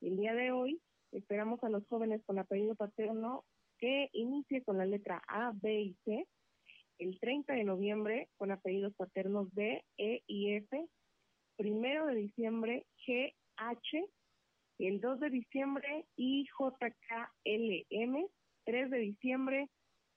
El 0.02 0.16
día 0.16 0.34
de 0.34 0.50
hoy 0.50 0.80
esperamos 1.12 1.62
a 1.62 1.68
los 1.68 1.86
jóvenes 1.86 2.24
con 2.26 2.40
apellido 2.40 2.74
paterno 2.74 3.44
que 3.78 4.10
inicie 4.12 4.64
con 4.64 4.76
la 4.76 4.84
letra 4.84 5.22
A, 5.28 5.52
B 5.54 5.80
y 5.80 5.96
C. 6.04 6.26
El 6.98 7.20
30 7.20 7.52
de 7.52 7.62
noviembre 7.62 8.28
con 8.36 8.50
apellidos 8.50 8.94
paternos 8.96 9.54
B, 9.54 9.84
E 9.98 10.22
y 10.26 10.54
F. 10.54 10.88
Primero 11.56 12.06
de 12.06 12.16
diciembre 12.16 12.84
G, 13.06 13.32
H. 13.56 14.04
El 14.80 15.00
2 15.00 15.20
de 15.20 15.30
diciembre 15.30 16.04
I, 16.16 16.46
J, 16.48 16.90
K, 17.06 17.32
L, 17.44 17.86
M. 17.90 18.26
3 18.64 18.90
de 18.90 18.98
diciembre 18.98 19.68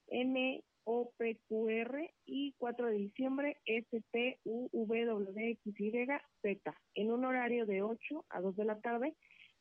N, 0.08 0.64
O, 0.82 1.12
P, 1.16 1.38
Q, 1.46 1.68
R. 1.68 2.14
Y 2.24 2.54
4 2.58 2.86
de 2.86 2.98
diciembre 2.98 3.56
S, 3.66 4.02
T, 4.10 4.40
U, 4.42 4.68
V, 4.72 5.04
W, 5.04 5.50
X, 5.50 5.80
Y, 5.80 6.06
Z. 6.42 6.74
En 6.96 7.12
un 7.12 7.24
horario 7.24 7.66
de 7.66 7.82
8 7.82 8.24
a 8.30 8.40
2 8.40 8.56
de 8.56 8.64
la 8.64 8.80
tarde 8.80 9.14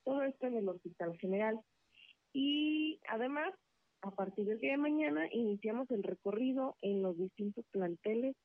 Todo 0.06 0.22
esto 0.22 0.48
en 0.48 0.58
el 0.58 0.70
Hospital 0.70 1.18
General. 1.18 1.60
Y 2.32 3.00
además, 3.10 3.54
a 4.02 4.12
partir 4.12 4.46
del 4.46 4.60
día 4.60 4.72
de 4.72 4.78
mañana, 4.78 5.28
iniciamos 5.32 5.90
el 5.90 6.04
recorrido 6.04 6.78
en 6.82 7.02
los 7.02 7.18
distintos 7.18 7.66
planteles 7.72 8.36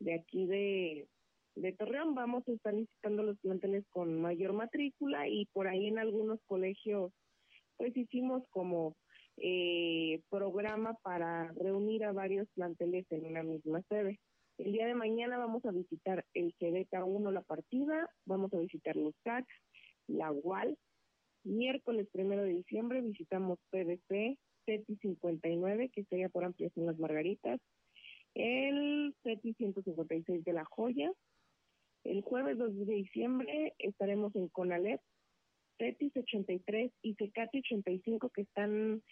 de 0.00 0.14
aquí 0.14 0.46
de, 0.46 1.06
Torreón. 1.78 2.14
Vamos 2.14 2.46
a 2.48 2.52
estar 2.52 2.74
visitando 2.74 3.22
los 3.22 3.38
planteles 3.38 3.84
con 3.90 4.20
mayor 4.20 4.52
matrícula 4.52 5.28
y 5.28 5.46
por 5.52 5.68
ahí 5.68 5.86
en 5.86 5.98
algunos 5.98 6.40
colegios, 6.46 7.12
pues 7.76 7.96
hicimos 7.96 8.42
como 8.50 8.96
eh, 9.36 10.20
programa 10.30 10.94
para 11.02 11.52
reunir 11.52 12.04
a 12.04 12.12
varios 12.12 12.48
planteles 12.54 13.06
en 13.10 13.24
una 13.24 13.42
misma 13.44 13.82
sede. 13.88 14.18
El 14.58 14.72
día 14.72 14.86
de 14.86 14.94
mañana 14.94 15.38
vamos 15.38 15.64
a 15.64 15.70
visitar 15.70 16.24
el 16.34 16.52
CDK 16.54 17.06
1 17.06 17.30
La 17.30 17.42
Partida, 17.42 18.10
vamos 18.24 18.52
a 18.52 18.58
visitar 18.58 18.96
los 18.96 19.14
CAC, 19.22 19.46
la 20.08 20.32
UAL. 20.32 20.76
Miércoles 21.48 22.06
primero 22.12 22.42
de 22.42 22.54
diciembre 22.54 23.00
visitamos 23.00 23.58
PDC, 23.70 24.38
CETI 24.66 24.96
59, 25.00 25.88
que 25.88 26.04
sería 26.04 26.28
por 26.28 26.44
ampliación 26.44 26.86
Las 26.86 26.98
Margaritas, 26.98 27.58
el 28.34 29.14
CETI 29.22 29.54
156 29.54 30.44
de 30.44 30.52
La 30.52 30.64
Joya. 30.64 31.10
El 32.04 32.20
jueves 32.20 32.58
2 32.58 32.86
de 32.86 32.94
diciembre 32.94 33.74
estaremos 33.78 34.36
en 34.36 34.48
CONALEP, 34.48 35.00
CETIS 35.78 36.16
83 36.16 36.92
y 37.02 37.14
CECATI 37.14 37.58
85 37.60 38.28
que 38.30 38.42
están 38.42 39.02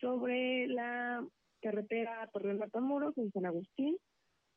sobre 0.00 0.66
la 0.66 1.26
carretera 1.62 2.28
Torreón 2.32 2.58
Matamoros 2.58 3.16
en 3.16 3.30
San 3.32 3.46
Agustín 3.46 3.96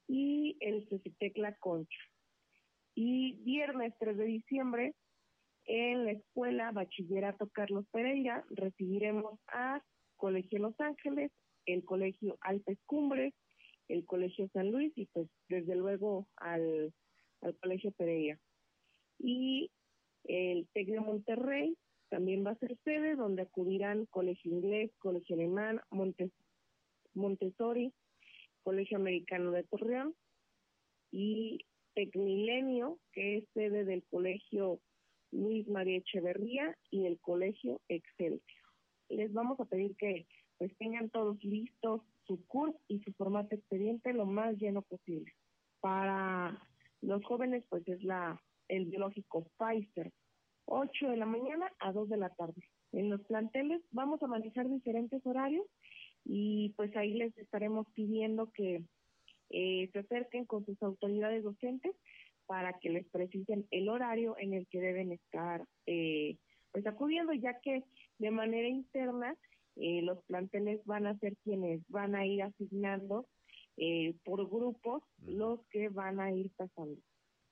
y 0.08 0.58
el 0.62 0.88
Cecitecla 0.90 1.56
Concha. 1.58 2.00
Y 2.96 3.34
viernes 3.44 3.94
3 4.00 4.18
de 4.18 4.26
diciembre, 4.26 4.96
en 5.70 6.06
la 6.06 6.14
escuela 6.14 6.72
Bachillerato 6.72 7.48
Carlos 7.50 7.86
Pereira, 7.92 8.44
recibiremos 8.50 9.40
a 9.50 9.84
Colegio 10.18 10.58
Los 10.58 10.74
Ángeles, 10.80 11.32
el 11.68 11.86
Colegio 11.86 12.40
Alpes 12.42 12.80
Cumbres, 12.88 13.36
el 13.88 14.04
Colegio 14.08 14.50
San 14.52 14.72
Luis 14.72 14.92
y 14.96 15.06
pues 15.14 15.28
desde 15.48 15.76
luego 15.76 16.28
al, 16.38 16.92
al 17.42 17.56
Colegio 17.60 17.92
Pereira. 17.92 18.40
Y 19.20 19.70
el 20.24 20.68
TEC 20.74 21.02
Monterrey 21.02 21.78
también 22.10 22.44
va 22.44 22.52
a 22.52 22.60
ser 22.60 22.76
sede, 22.84 23.16
donde 23.16 23.44
acudirán 23.44 24.08
Colegio 24.08 24.52
Inglés, 24.52 24.92
Colegio 24.98 25.36
Alemán, 25.36 25.82
Montes 25.92 26.32
Montessori, 27.14 27.94
Colegio 28.64 28.98
Americano 28.98 29.52
de 29.52 29.64
Torreón 29.66 30.16
y 31.12 31.60
Tecmilenio, 31.94 32.98
que 33.14 33.38
es 33.38 33.44
sede 33.54 33.86
del 33.86 34.04
Colegio 34.10 34.80
Luis 35.32 35.68
María 35.68 35.98
Echeverría 35.98 36.76
y 36.90 37.06
el 37.06 37.20
Colegio 37.20 37.82
Excelsior. 37.88 38.64
Les 39.10 39.32
vamos 39.34 39.60
a 39.60 39.66
pedir 39.66 39.96
que 39.96 40.28
pues 40.58 40.76
tengan 40.78 41.10
todos 41.10 41.44
listos 41.44 42.02
su 42.26 42.46
curso 42.46 42.80
y 42.88 43.00
su 43.00 43.12
formato 43.14 43.56
expediente 43.56 44.14
lo 44.14 44.26
más 44.26 44.56
lleno 44.58 44.82
posible. 44.82 45.32
Para 45.80 46.62
los 47.02 47.24
jóvenes 47.26 47.64
pues 47.70 47.88
es 47.88 48.04
la 48.04 48.42
el 48.68 48.86
biológico 48.86 49.50
Pfizer, 49.58 50.12
8 50.66 51.10
de 51.10 51.18
la 51.18 51.26
mañana 51.26 51.72
a 51.80 51.92
2 51.92 52.10
de 52.10 52.18
la 52.18 52.30
tarde. 52.30 52.62
En 52.92 53.10
los 53.10 53.22
planteles 53.26 53.82
vamos 53.92 54.22
a 54.22 54.28
manejar 54.28 54.70
diferentes 54.70 55.26
horarios 55.26 55.66
y 56.24 56.70
pues 56.78 56.96
ahí 56.96 57.14
les 57.14 57.36
estaremos 57.38 57.88
pidiendo 57.94 58.52
que 58.52 58.84
eh, 59.50 59.90
se 59.92 60.00
acerquen 60.00 60.46
con 60.46 60.66
sus 60.66 60.82
autoridades 60.84 61.44
docentes 61.44 61.96
para 62.50 62.74
que 62.80 62.90
les 62.90 63.08
precisen 63.10 63.68
el 63.70 63.90
horario 63.90 64.36
en 64.40 64.56
el 64.56 64.66
que 64.70 64.82
deben 64.82 65.12
estar 65.12 65.64
eh, 65.86 66.36
pues 66.72 66.84
acudiendo, 66.88 67.32
ya 67.32 67.60
que 67.60 67.84
de 68.18 68.32
manera 68.32 68.68
interna 68.68 69.36
eh, 69.76 70.02
los 70.02 70.24
planteles 70.24 70.84
van 70.84 71.06
a 71.06 71.16
ser 71.20 71.38
quienes 71.44 71.88
van 71.90 72.16
a 72.16 72.26
ir 72.26 72.42
asignando 72.42 73.28
eh, 73.78 74.16
por 74.26 74.50
grupos 74.50 75.04
los 75.28 75.60
que 75.68 75.90
van 75.90 76.20
a 76.20 76.32
ir 76.32 76.50
pasando. 76.58 77.00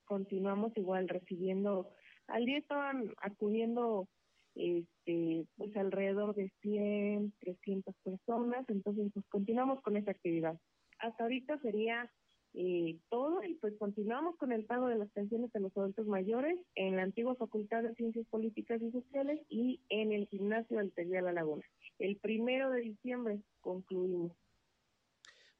Continuamos 0.05 0.75
igual 0.75 1.07
recibiendo, 1.07 1.91
al 2.25 2.45
día 2.45 2.57
estaban 2.57 3.13
acudiendo 3.21 4.07
este, 4.55 5.45
pues 5.57 5.77
alrededor 5.77 6.33
de 6.33 6.51
100, 6.61 7.33
300 7.39 7.93
personas, 8.03 8.67
entonces 8.67 9.11
pues 9.13 9.27
continuamos 9.29 9.79
con 9.83 9.95
esa 9.95 10.09
actividad. 10.09 10.59
Hasta 10.97 11.23
ahorita 11.23 11.59
sería 11.59 12.11
eh, 12.59 12.97
todo 13.11 13.43
y 13.43 13.53
pues 13.55 13.75
continuamos 13.77 14.35
con 14.37 14.51
el 14.51 14.65
pago 14.65 14.87
de 14.87 14.97
las 14.97 15.11
pensiones 15.11 15.53
de 15.53 15.59
los 15.59 15.77
adultos 15.77 16.07
mayores 16.07 16.57
en 16.73 16.95
la 16.95 17.03
antigua 17.03 17.35
Facultad 17.35 17.83
de 17.83 17.93
Ciencias 17.93 18.25
Políticas 18.31 18.81
y 18.81 18.89
Sociales 18.89 19.39
y 19.47 19.79
en 19.89 20.11
el 20.11 20.27
gimnasio 20.27 20.79
del 20.79 20.91
de 20.95 21.21
La 21.21 21.33
Laguna. 21.33 21.63
El 21.99 22.17
primero 22.17 22.71
de 22.71 22.81
diciembre 22.81 23.43
concluimos. 23.61 24.31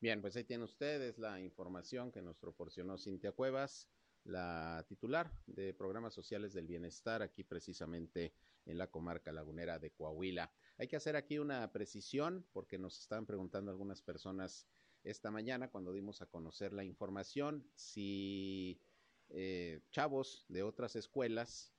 Bien, 0.02 0.22
pues 0.22 0.36
ahí 0.38 0.44
tienen 0.44 0.64
ustedes 0.64 1.20
la 1.20 1.40
información 1.40 2.12
que 2.12 2.24
nos 2.24 2.36
proporcionó 2.40 2.98
Cintia 2.98 3.32
Cuevas 3.32 3.88
la 4.24 4.84
titular 4.90 5.32
de 5.46 5.76
programas 5.76 6.16
sociales 6.16 6.52
del 6.52 6.66
bienestar 6.66 7.22
aquí 7.22 7.44
precisamente 7.44 8.34
en 8.66 8.80
la 8.80 8.88
comarca 8.88 9.32
lagunera 9.32 9.78
de 9.78 9.92
Coahuila. 9.92 10.52
Hay 10.80 10.88
que 10.88 10.96
hacer 10.96 11.16
aquí 11.16 11.38
una 11.38 11.72
precisión 11.72 12.44
porque 12.52 12.80
nos 12.80 13.00
están 13.00 13.28
preguntando 13.28 13.70
algunas 13.70 14.02
personas 14.02 14.68
esta 15.10 15.32
mañana 15.32 15.70
cuando 15.70 15.94
dimos 15.94 16.22
a 16.22 16.26
conocer 16.26 16.74
la 16.74 16.84
información 16.84 17.66
si 17.76 18.82
eh, 19.30 19.82
chavos 19.92 20.46
de 20.50 20.64
otras 20.64 20.96
escuelas 20.96 21.74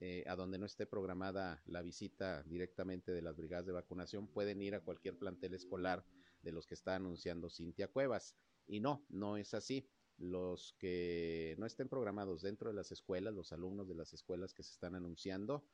eh, 0.00 0.24
a 0.26 0.34
donde 0.34 0.58
no 0.58 0.66
esté 0.66 0.86
programada 0.86 1.62
la 1.66 1.82
visita 1.82 2.42
directamente 2.44 3.12
de 3.12 3.22
las 3.22 3.36
brigadas 3.36 3.66
de 3.66 3.72
vacunación 3.72 4.28
pueden 4.28 4.62
ir 4.62 4.74
a 4.74 4.80
cualquier 4.80 5.18
plantel 5.18 5.54
escolar 5.54 6.04
de 6.42 6.52
los 6.52 6.66
que 6.66 6.74
está 6.74 6.94
anunciando 6.94 7.50
Cintia 7.50 7.88
Cuevas. 7.88 8.34
Y 8.66 8.80
no, 8.80 9.04
no 9.10 9.36
es 9.36 9.52
así 9.52 9.86
los 10.16 10.74
que 10.78 11.54
no 11.58 11.66
estén 11.66 11.88
programados 11.88 12.42
dentro 12.42 12.70
de 12.70 12.76
las 12.76 12.92
escuelas, 12.92 13.34
los 13.34 13.52
alumnos 13.52 13.88
de 13.88 13.94
las 13.94 14.12
escuelas 14.12 14.54
que 14.54 14.62
se 14.62 14.72
están 14.72 14.94
anunciando, 14.94 15.64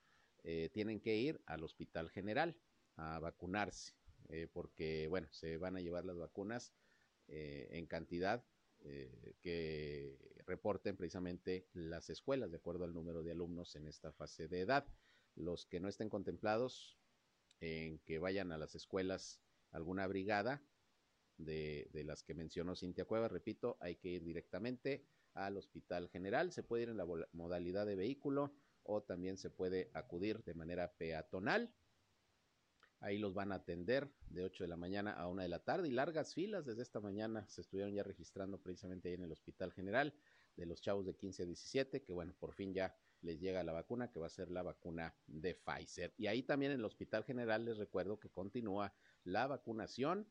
eh, 0.45 0.71
tienen 0.73 1.01
que 1.01 1.17
ir 1.17 1.41
al 1.47 1.65
hospital 1.65 2.11
general 2.11 2.57
a 2.97 3.19
vacunarse, 3.19 3.95
eh, 4.29 4.49
porque, 4.53 5.09
bueno, 5.09 5.29
se 5.33 5.57
van 5.57 5.77
a 5.77 5.81
llevar 5.81 6.05
las 6.05 6.17
vacunas 6.17 6.73
eh, 7.29 7.69
en 7.71 7.87
cantidad 7.87 8.45
que 9.41 10.17
reporten 10.47 10.97
precisamente 10.97 11.67
las 11.73 12.09
escuelas, 12.09 12.53
de 12.53 12.59
acuerdo 12.59 12.85
al 12.85 12.95
número 12.95 13.25
de 13.25 13.33
alumnos 13.33 13.75
en 13.75 13.89
esta 13.89 14.13
fase 14.13 14.47
de 14.47 14.61
edad. 14.61 14.87
Los 15.35 15.67
que 15.67 15.81
no 15.81 15.89
estén 15.89 16.09
contemplados 16.09 16.97
en 17.61 17.99
que 18.01 18.21
vayan 18.21 18.53
a 18.53 18.59
las 18.59 18.77
escuelas 18.77 19.41
alguna 19.73 20.07
brigada, 20.07 20.63
de, 21.37 21.91
de, 21.93 22.05
las 22.05 22.23
que 22.23 22.35
mencionó 22.35 22.77
Cintia 22.77 23.05
Cueva, 23.05 23.29
repito, 23.29 23.77
hay 23.81 23.97
que 23.97 24.09
ir 24.09 24.25
directamente 24.25 25.05
al 25.35 25.57
Hospital 25.57 26.09
General, 26.09 26.51
se 26.53 26.63
puede 26.63 26.85
ir 26.85 26.89
en 26.89 26.97
la 26.97 27.07
modalidad 27.33 27.87
de 27.87 27.97
vehículo 27.97 28.55
o 28.83 29.03
también 29.03 29.37
se 29.37 29.51
puede 29.51 29.91
acudir 29.93 30.43
de 30.45 30.55
manera 30.55 30.93
peatonal. 30.93 31.75
Ahí 33.01 33.19
los 33.19 33.35
van 33.35 33.53
a 33.53 33.57
atender 33.57 34.11
de 34.31 34.45
8 34.45 34.65
de 34.65 34.69
la 34.69 34.77
mañana 34.77 35.13
a 35.13 35.29
1 35.29 35.43
de 35.43 35.49
la 35.49 35.63
tarde 35.63 35.89
y 35.89 35.93
largas 35.93 36.35
filas 36.35 36.65
desde 36.65 36.83
esta 36.83 37.01
mañana 37.01 37.47
se 37.49 37.61
estuvieron 37.61 37.93
ya 37.93 38.03
registrando 38.03 38.59
precisamente 38.59 39.09
ahí 39.09 39.15
en 39.15 39.25
el 39.25 39.33
Hospital 39.33 39.73
General 39.73 40.15
de 40.57 40.67
los 40.67 40.81
chavos 40.81 41.05
de 41.05 41.15
15 41.15 41.43
a 41.43 41.47
17, 41.47 42.03
que 42.03 42.13
bueno, 42.13 42.35
por 42.39 42.53
fin 42.53 42.73
ya 42.73 42.97
les 43.21 43.41
llega 43.41 43.63
la 43.63 43.73
vacuna, 43.73 44.11
que 44.11 44.19
va 44.19 44.27
a 44.27 44.31
ser 44.31 44.51
la 44.51 44.63
vacuna 44.63 45.15
de 45.27 45.55
Pfizer. 45.55 46.15
Y 46.17 46.27
ahí 46.27 46.43
también 46.43 46.73
en 46.73 46.79
el 46.79 46.85
Hospital 46.85 47.25
General 47.25 47.65
les 47.65 47.77
recuerdo 47.77 48.19
que 48.19 48.31
continúa 48.31 48.95
la 49.25 49.47
vacunación 49.47 50.27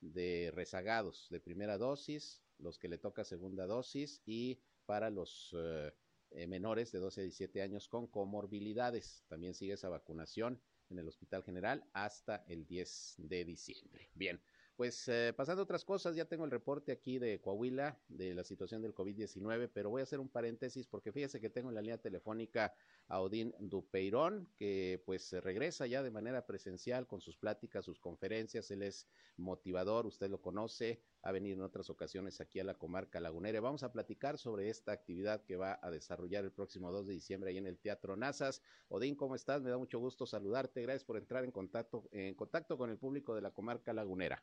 de 0.00 0.50
rezagados 0.54 1.28
de 1.30 1.40
primera 1.40 1.78
dosis, 1.78 2.42
los 2.58 2.78
que 2.78 2.88
le 2.88 2.98
toca 2.98 3.24
segunda 3.24 3.66
dosis 3.66 4.22
y 4.24 4.60
para 4.86 5.10
los 5.10 5.54
eh, 5.56 5.92
eh, 6.30 6.46
menores 6.46 6.90
de 6.92 6.98
12 6.98 7.20
a 7.20 7.24
17 7.24 7.62
años 7.62 7.88
con 7.88 8.06
comorbilidades. 8.06 9.24
También 9.28 9.54
sigue 9.54 9.74
esa 9.74 9.88
vacunación 9.88 10.60
en 10.90 10.98
el 10.98 11.08
Hospital 11.08 11.42
General 11.42 11.84
hasta 11.92 12.44
el 12.48 12.66
10 12.66 13.16
de 13.18 13.44
diciembre. 13.44 14.10
Bien, 14.14 14.40
pues 14.76 15.08
eh, 15.08 15.34
pasando 15.36 15.60
a 15.60 15.64
otras 15.64 15.84
cosas, 15.84 16.16
ya 16.16 16.24
tengo 16.24 16.44
el 16.44 16.50
reporte 16.50 16.90
aquí 16.90 17.18
de 17.18 17.40
Coahuila 17.40 17.98
de 18.08 18.34
la 18.34 18.44
situación 18.44 18.80
del 18.80 18.94
COVID-19, 18.94 19.70
pero 19.72 19.90
voy 19.90 20.00
a 20.00 20.04
hacer 20.04 20.20
un 20.20 20.28
paréntesis 20.28 20.86
porque 20.86 21.12
fíjese 21.12 21.40
que 21.40 21.50
tengo 21.50 21.68
en 21.68 21.74
la 21.74 21.82
línea 21.82 21.98
telefónica 21.98 22.74
a 23.10 23.20
Odín 23.20 23.52
Dupeirón, 23.58 24.48
que 24.56 25.02
pues 25.04 25.32
regresa 25.42 25.86
ya 25.88 26.00
de 26.02 26.12
manera 26.12 26.46
presencial 26.46 27.08
con 27.08 27.20
sus 27.20 27.36
pláticas, 27.36 27.84
sus 27.84 27.98
conferencias, 27.98 28.70
él 28.70 28.82
es 28.82 29.08
motivador, 29.36 30.06
usted 30.06 30.30
lo 30.30 30.40
conoce, 30.40 31.02
ha 31.22 31.32
venido 31.32 31.56
en 31.56 31.62
otras 31.62 31.90
ocasiones 31.90 32.40
aquí 32.40 32.60
a 32.60 32.64
la 32.64 32.78
comarca 32.78 33.18
lagunera. 33.18 33.60
Vamos 33.60 33.82
a 33.82 33.90
platicar 33.90 34.38
sobre 34.38 34.70
esta 34.70 34.92
actividad 34.92 35.44
que 35.44 35.56
va 35.56 35.80
a 35.82 35.90
desarrollar 35.90 36.44
el 36.44 36.52
próximo 36.52 36.92
2 36.92 37.08
de 37.08 37.14
diciembre 37.14 37.50
ahí 37.50 37.58
en 37.58 37.66
el 37.66 37.80
Teatro 37.80 38.16
Nazas. 38.16 38.62
Odín, 38.88 39.16
¿cómo 39.16 39.34
estás? 39.34 39.60
Me 39.60 39.70
da 39.70 39.76
mucho 39.76 39.98
gusto 39.98 40.24
saludarte, 40.24 40.82
gracias 40.82 41.04
por 41.04 41.16
entrar 41.16 41.42
en 41.42 41.50
contacto, 41.50 42.08
en 42.12 42.36
contacto 42.36 42.78
con 42.78 42.90
el 42.90 42.98
público 42.98 43.34
de 43.34 43.42
la 43.42 43.50
comarca 43.50 43.92
lagunera. 43.92 44.40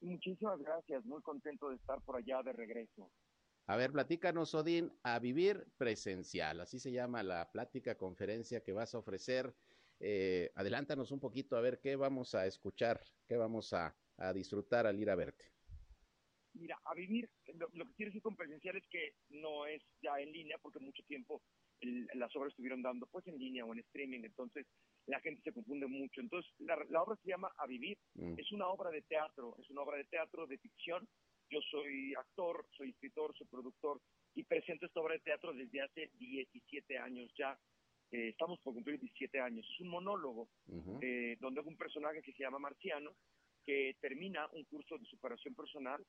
Muchísimas 0.00 0.58
gracias, 0.58 1.04
muy 1.04 1.22
contento 1.22 1.68
de 1.68 1.76
estar 1.76 2.02
por 2.02 2.16
allá 2.16 2.42
de 2.42 2.52
regreso. 2.52 3.08
A 3.66 3.76
ver, 3.76 3.92
platícanos, 3.92 4.54
Odín, 4.54 4.92
a 5.02 5.18
vivir 5.18 5.66
presencial. 5.78 6.60
Así 6.60 6.78
se 6.78 6.92
llama 6.92 7.22
la 7.22 7.50
plática, 7.50 7.96
conferencia 7.96 8.62
que 8.62 8.72
vas 8.72 8.94
a 8.94 8.98
ofrecer. 8.98 9.54
Eh, 10.00 10.50
adelántanos 10.56 11.12
un 11.12 11.20
poquito 11.20 11.56
a 11.56 11.60
ver 11.60 11.78
qué 11.80 11.94
vamos 11.94 12.34
a 12.34 12.46
escuchar, 12.46 13.00
qué 13.28 13.36
vamos 13.36 13.72
a, 13.72 13.96
a 14.16 14.32
disfrutar 14.32 14.86
al 14.86 14.98
ir 14.98 15.10
a 15.10 15.14
verte. 15.14 15.44
Mira, 16.54 16.78
a 16.84 16.94
vivir, 16.94 17.30
lo, 17.54 17.68
lo, 17.72 17.86
que 17.86 17.94
quiero 17.94 18.10
decir 18.10 18.22
con 18.22 18.36
presencial 18.36 18.76
es 18.76 18.86
que 18.88 19.14
no 19.30 19.64
es 19.66 19.82
ya 20.02 20.20
en 20.20 20.32
línea, 20.32 20.58
porque 20.60 20.80
mucho 20.80 21.02
tiempo 21.04 21.40
el, 21.80 22.06
las 22.14 22.34
obras 22.36 22.50
estuvieron 22.50 22.82
dando 22.82 23.06
pues 23.06 23.26
en 23.26 23.38
línea 23.38 23.64
o 23.64 23.72
en 23.72 23.80
streaming, 23.80 24.24
entonces 24.24 24.66
la 25.06 25.20
gente 25.20 25.40
se 25.42 25.52
confunde 25.52 25.86
mucho. 25.86 26.20
Entonces, 26.20 26.50
la, 26.58 26.76
la 26.90 27.02
obra 27.02 27.16
se 27.22 27.28
llama 27.28 27.52
A 27.56 27.66
Vivir, 27.66 27.96
mm. 28.14 28.34
es 28.38 28.52
una 28.52 28.68
obra 28.68 28.90
de 28.90 29.02
teatro, 29.02 29.56
es 29.60 29.70
una 29.70 29.82
obra 29.82 29.96
de 29.96 30.04
teatro 30.04 30.46
de 30.46 30.58
ficción. 30.58 31.08
Yo 31.52 31.60
soy 31.70 32.14
actor, 32.14 32.66
soy 32.78 32.88
escritor, 32.88 33.36
soy 33.36 33.46
productor 33.46 34.00
y 34.34 34.42
presento 34.42 34.86
esta 34.86 35.00
obra 35.00 35.12
de 35.12 35.20
teatro 35.20 35.52
desde 35.52 35.82
hace 35.82 36.10
17 36.18 36.96
años 36.96 37.30
ya. 37.36 37.58
Eh, 38.10 38.28
estamos 38.28 38.58
por 38.60 38.72
cumplir 38.72 38.98
17 38.98 39.38
años. 39.38 39.66
Es 39.70 39.80
un 39.80 39.88
monólogo 39.88 40.48
uh 40.68 40.82
-huh. 40.82 40.98
eh, 41.02 41.36
donde 41.40 41.60
hay 41.60 41.66
un 41.66 41.76
personaje 41.76 42.22
que 42.22 42.32
se 42.32 42.42
llama 42.42 42.58
Marciano, 42.58 43.14
que 43.66 43.96
termina 44.00 44.48
un 44.52 44.64
curso 44.64 44.96
de 44.96 45.04
superación 45.04 45.54
personal 45.54 46.02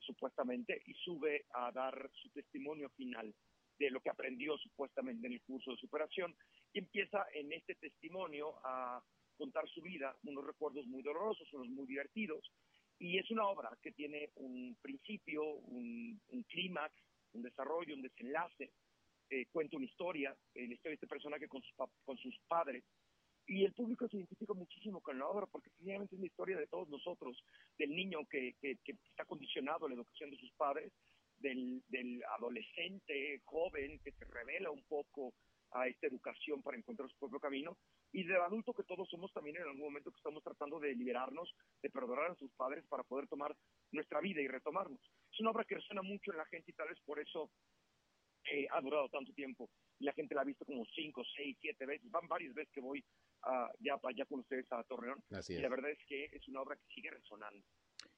supuestamente, 0.00 0.80
y 0.86 0.94
sube 0.94 1.44
a 1.52 1.70
dar 1.72 2.10
su 2.14 2.30
testimonio 2.30 2.88
final 2.96 3.34
de 3.78 3.90
lo 3.90 4.00
que 4.00 4.10
aprendió 4.10 4.56
supuestamente 4.56 5.26
en 5.26 5.34
el 5.34 5.42
curso 5.42 5.72
de 5.72 5.76
superación, 5.76 6.34
y 6.72 6.78
empieza 6.78 7.26
en 7.34 7.52
este 7.52 7.74
testimonio 7.74 8.54
a 8.64 9.02
contar 9.36 9.68
su 9.68 9.82
vida, 9.82 10.16
unos 10.24 10.46
recuerdos 10.46 10.86
muy 10.86 11.02
dolorosos, 11.02 11.52
unos 11.52 11.68
muy 11.68 11.86
divertidos, 11.86 12.50
y 12.98 13.18
es 13.18 13.30
una 13.30 13.46
obra 13.46 13.70
que 13.82 13.92
tiene 13.92 14.30
un 14.36 14.76
principio, 14.80 15.44
un, 15.44 16.20
un 16.28 16.42
clímax, 16.44 16.94
un 17.32 17.42
desarrollo, 17.42 17.94
un 17.94 18.02
desenlace, 18.02 18.72
eh, 19.28 19.46
cuenta 19.52 19.76
una 19.76 19.86
historia, 19.86 20.36
eh, 20.54 20.66
la 20.66 20.74
historia 20.74 20.90
de 20.90 20.94
este 20.94 21.06
personaje 21.06 21.48
con 21.48 21.62
sus, 21.62 21.74
con 22.04 22.16
sus 22.16 22.38
padres, 22.48 22.84
y 23.46 23.64
el 23.64 23.72
público 23.72 24.08
se 24.08 24.16
identifica 24.16 24.54
muchísimo 24.54 25.00
con 25.00 25.18
la 25.18 25.26
obra 25.26 25.46
porque 25.46 25.70
finalmente 25.78 26.14
es 26.14 26.18
una 26.18 26.26
historia 26.26 26.56
de 26.56 26.66
todos 26.66 26.88
nosotros, 26.88 27.36
del 27.78 27.94
niño 27.94 28.26
que, 28.28 28.54
que, 28.60 28.76
que 28.84 28.96
está 29.10 29.24
condicionado 29.24 29.86
a 29.86 29.88
la 29.88 29.94
educación 29.94 30.30
de 30.30 30.38
sus 30.38 30.50
padres, 30.52 30.92
del, 31.38 31.82
del, 31.88 32.22
adolescente 32.38 33.40
joven 33.44 34.00
que 34.00 34.12
se 34.12 34.24
revela 34.24 34.70
un 34.70 34.82
poco 34.84 35.34
a 35.72 35.86
esta 35.86 36.06
educación 36.06 36.62
para 36.62 36.78
encontrar 36.78 37.08
su 37.10 37.18
propio 37.18 37.38
camino, 37.38 37.76
y 38.16 38.24
del 38.24 38.40
adulto 38.40 38.72
que 38.72 38.82
todos 38.82 39.06
somos 39.10 39.30
también 39.34 39.56
en 39.56 39.64
algún 39.64 39.82
momento 39.82 40.10
que 40.10 40.16
estamos 40.16 40.42
tratando 40.42 40.80
de 40.80 40.94
liberarnos, 40.94 41.54
de 41.82 41.90
perdonar 41.90 42.30
a 42.30 42.34
sus 42.36 42.50
padres 42.52 42.82
para 42.88 43.02
poder 43.02 43.28
tomar 43.28 43.54
nuestra 43.92 44.22
vida 44.22 44.40
y 44.40 44.48
retomarnos. 44.48 44.98
Es 45.30 45.40
una 45.40 45.50
obra 45.50 45.66
que 45.66 45.74
resuena 45.74 46.00
mucho 46.00 46.32
en 46.32 46.38
la 46.38 46.46
gente 46.46 46.70
y 46.70 46.74
tal 46.74 46.88
vez 46.88 46.98
por 47.04 47.20
eso 47.20 47.50
eh, 48.50 48.66
ha 48.70 48.80
durado 48.80 49.10
tanto 49.10 49.34
tiempo. 49.34 49.68
La 49.98 50.14
gente 50.14 50.34
la 50.34 50.40
ha 50.40 50.44
visto 50.44 50.64
como 50.64 50.86
cinco, 50.94 51.22
seis, 51.36 51.58
siete 51.60 51.84
veces. 51.84 52.10
Van 52.10 52.26
varias 52.26 52.54
veces 52.54 52.72
que 52.72 52.80
voy 52.80 53.04
uh, 53.44 53.68
ya 53.80 53.98
para 53.98 54.12
allá 54.14 54.24
con 54.24 54.40
ustedes 54.40 54.64
a 54.72 54.82
Torreón. 54.84 55.22
Así 55.32 55.52
y 55.52 55.56
es. 55.56 55.62
la 55.62 55.68
verdad 55.68 55.90
es 55.90 56.02
que 56.06 56.24
es 56.32 56.48
una 56.48 56.62
obra 56.62 56.76
que 56.76 56.94
sigue 56.94 57.10
resonando. 57.10 57.66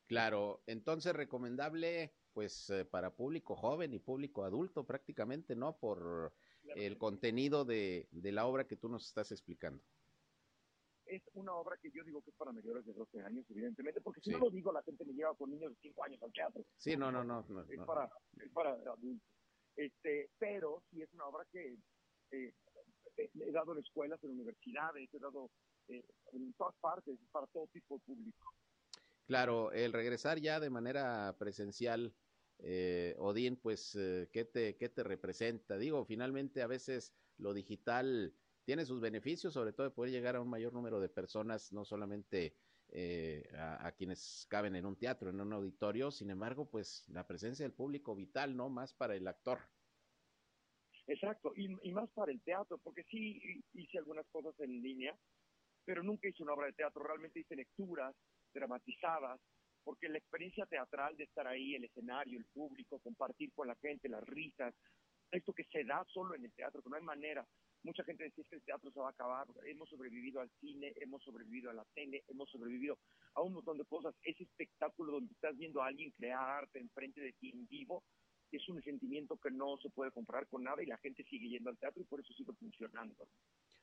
Claro, 0.06 0.62
entonces 0.68 1.12
recomendable 1.12 2.12
pues 2.32 2.70
eh, 2.70 2.84
para 2.84 3.16
público 3.16 3.56
joven 3.56 3.92
y 3.92 3.98
público 3.98 4.44
adulto 4.44 4.86
prácticamente, 4.86 5.56
¿no? 5.56 5.76
Por. 5.76 6.32
El 6.76 6.98
contenido 6.98 7.64
de, 7.64 8.08
de 8.10 8.32
la 8.32 8.46
obra 8.46 8.66
que 8.66 8.76
tú 8.76 8.88
nos 8.88 9.06
estás 9.06 9.32
explicando 9.32 9.82
es 11.08 11.22
una 11.34 11.54
obra 11.54 11.76
que 11.78 11.90
yo 11.90 12.04
digo 12.04 12.22
que 12.22 12.30
es 12.30 12.36
para 12.36 12.52
mayores 12.52 12.84
de 12.84 12.92
12 12.92 13.22
años, 13.22 13.44
evidentemente, 13.48 14.00
porque 14.00 14.20
si 14.20 14.30
sí. 14.30 14.32
no 14.32 14.38
lo 14.38 14.50
digo, 14.50 14.72
la 14.72 14.82
gente 14.82 15.04
me 15.04 15.14
lleva 15.14 15.34
con 15.34 15.50
niños 15.50 15.72
de 15.72 15.78
5 15.80 16.04
años 16.04 16.22
al 16.22 16.32
teatro. 16.32 16.64
Sí, 16.76 16.96
no, 16.96 17.10
no, 17.10 17.24
no. 17.24 17.44
no 17.48 17.62
es, 17.62 17.78
no. 17.78 17.86
Para, 17.86 18.10
es 18.36 18.50
para 18.52 18.72
adultos. 18.72 19.26
Este, 19.76 20.30
pero 20.38 20.82
sí 20.90 21.02
es 21.02 21.12
una 21.14 21.26
obra 21.26 21.46
que 21.50 21.76
eh, 22.32 22.52
he 23.16 23.52
dado 23.52 23.72
en 23.72 23.78
escuelas, 23.78 24.22
en 24.22 24.32
universidades, 24.32 25.08
he 25.12 25.18
dado 25.18 25.50
eh, 25.88 26.04
en 26.32 26.52
todas 26.54 26.74
partes, 26.80 27.18
para 27.30 27.46
todo 27.46 27.66
tipo 27.68 27.96
de 27.96 28.04
público. 28.04 28.52
Claro, 29.26 29.72
el 29.72 29.92
regresar 29.92 30.38
ya 30.38 30.58
de 30.58 30.70
manera 30.70 31.36
presencial, 31.38 32.14
eh, 32.60 33.14
Odín, 33.18 33.56
pues, 33.56 33.94
eh, 33.94 34.28
¿qué, 34.32 34.44
te, 34.44 34.76
¿qué 34.76 34.88
te 34.88 35.02
representa? 35.02 35.78
Digo, 35.78 36.04
finalmente 36.04 36.62
a 36.62 36.66
veces 36.66 37.14
lo 37.36 37.54
digital 37.54 38.34
tiene 38.64 38.84
sus 38.84 39.00
beneficios, 39.00 39.54
sobre 39.54 39.72
todo 39.72 39.88
de 39.88 39.94
poder 39.94 40.12
llegar 40.12 40.36
a 40.36 40.40
un 40.40 40.48
mayor 40.48 40.72
número 40.72 41.00
de 41.00 41.08
personas, 41.08 41.72
no 41.72 41.84
solamente 41.84 42.56
eh, 42.90 43.48
a, 43.56 43.92
quienes 43.92 44.46
caben 44.50 44.74
en 44.76 44.86
un 44.86 44.96
teatro, 44.96 45.30
en 45.30 45.40
un 45.40 45.52
auditorio, 45.52 46.10
sin 46.10 46.30
embargo, 46.30 46.68
pues 46.68 47.08
la 47.08 47.26
presencia 47.26 47.64
del 47.64 47.74
público 47.74 48.14
vital, 48.14 48.56
¿no? 48.56 48.68
Más 48.68 48.92
para 48.92 49.14
el 49.14 49.26
actor. 49.26 49.60
Exacto, 51.06 51.52
y 51.56 51.90
más 51.92 52.10
para 52.10 52.30
el 52.32 52.42
teatro, 52.42 52.76
porque 52.78 53.02
sí 53.04 53.40
hice 53.72 53.96
algunas 53.96 54.26
cosas 54.28 54.54
en 54.60 54.82
línea, 54.82 55.16
pero 55.86 56.02
nunca 56.02 56.28
hice 56.28 56.42
una 56.42 56.52
obra 56.52 56.66
de 56.66 56.74
teatro, 56.74 57.02
realmente 57.02 57.40
hice 57.40 57.56
lecturas 57.56 58.14
dramatizadas, 58.52 59.40
porque 59.88 60.10
la 60.10 60.18
experiencia 60.18 60.66
teatral 60.66 61.16
de 61.16 61.24
estar 61.24 61.46
ahí, 61.46 61.74
el 61.74 61.84
escenario, 61.84 62.38
el 62.38 62.44
público, 62.44 62.98
compartir 62.98 63.50
con 63.54 63.68
la 63.68 63.74
gente, 63.76 64.10
las 64.10 64.22
risas, 64.22 64.74
esto 65.30 65.54
que 65.54 65.64
se 65.64 65.82
da 65.82 66.04
solo 66.12 66.34
en 66.34 66.44
el 66.44 66.52
teatro, 66.52 66.82
que 66.82 66.90
no 66.90 66.96
hay 66.96 67.02
manera. 67.02 67.48
Mucha 67.84 68.04
gente 68.04 68.24
decía 68.24 68.44
que 68.50 68.56
el 68.56 68.62
teatro 68.64 68.90
se 68.90 69.00
va 69.00 69.06
a 69.06 69.12
acabar. 69.12 69.46
Hemos 69.64 69.88
sobrevivido 69.88 70.42
al 70.42 70.50
cine, 70.60 70.92
hemos 70.96 71.24
sobrevivido 71.24 71.70
a 71.70 71.72
la 71.72 71.86
tele, 71.94 72.22
hemos 72.28 72.50
sobrevivido 72.50 72.98
a 73.32 73.40
un 73.40 73.54
montón 73.54 73.78
de 73.78 73.86
cosas. 73.86 74.14
Ese 74.24 74.42
espectáculo 74.42 75.12
donde 75.12 75.32
estás 75.32 75.56
viendo 75.56 75.80
a 75.80 75.86
alguien 75.86 76.10
crear 76.10 76.64
arte 76.64 76.80
enfrente 76.80 77.22
de 77.22 77.32
ti 77.40 77.48
en 77.54 77.66
vivo 77.66 78.04
es 78.52 78.68
un 78.68 78.82
sentimiento 78.82 79.38
que 79.38 79.50
no 79.50 79.78
se 79.78 79.88
puede 79.88 80.10
comprar 80.10 80.46
con 80.48 80.64
nada 80.64 80.82
y 80.82 80.86
la 80.86 80.98
gente 80.98 81.24
sigue 81.24 81.48
yendo 81.48 81.70
al 81.70 81.78
teatro 81.78 82.02
y 82.02 82.04
por 82.04 82.20
eso 82.20 82.34
sigue 82.34 82.52
funcionando. 82.52 83.26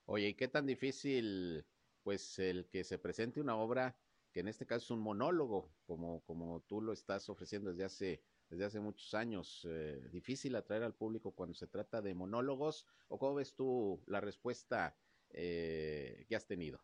Oye, 0.06 0.28
¿y 0.28 0.34
qué 0.36 0.50
tan 0.50 0.68
difícil, 0.68 1.66
pues, 2.04 2.38
el 2.38 2.70
que 2.70 2.84
se 2.84 3.00
presente 3.00 3.42
una 3.42 3.56
obra 3.56 3.98
que 4.36 4.42
en 4.42 4.50
este 4.50 4.66
caso 4.66 4.84
es 4.84 4.92
un 4.92 5.00
monólogo, 5.00 5.72
como, 5.86 6.20
como 6.26 6.60
tú 6.68 6.82
lo 6.82 6.92
estás 6.92 7.30
ofreciendo 7.30 7.70
desde 7.70 7.86
hace 7.86 8.22
desde 8.50 8.66
hace 8.66 8.80
muchos 8.82 9.14
años. 9.14 9.66
Eh, 9.72 10.10
difícil 10.12 10.58
atraer 10.58 10.84
al 10.84 10.94
público 10.94 11.32
cuando 11.32 11.56
se 11.56 11.68
trata 11.68 12.02
de 12.02 12.14
monólogos, 12.14 12.86
o 13.08 13.18
cómo 13.18 13.36
ves 13.36 13.56
tú 13.56 14.04
la 14.08 14.20
respuesta 14.20 14.94
eh, 15.30 16.26
que 16.28 16.36
has 16.36 16.46
tenido? 16.46 16.82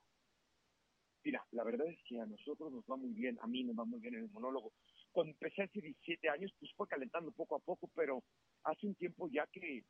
Mira, 1.26 1.46
la 1.52 1.66
verdad 1.66 1.88
es 1.88 2.00
que 2.08 2.22
a 2.22 2.26
nosotros 2.26 2.72
nos 2.72 2.86
va 2.86 2.96
muy 2.96 3.12
bien, 3.12 3.38
a 3.42 3.48
mí 3.48 3.66
me 3.66 3.74
va 3.74 3.84
muy 3.84 4.00
bien 4.00 4.16
en 4.16 4.24
el 4.24 4.30
monólogo. 4.30 4.72
Cuando 5.12 5.34
empecé 5.34 5.64
hace 5.64 5.82
17 5.82 6.30
años, 6.30 6.54
pues 6.58 6.72
fue 6.78 6.88
calentando 6.88 7.34
poco 7.34 7.58
a 7.58 7.60
poco, 7.60 7.90
pero 7.94 8.24
hace 8.64 8.88
un 8.88 8.96
tiempo 8.96 9.28
ya 9.30 9.46
que, 9.48 9.84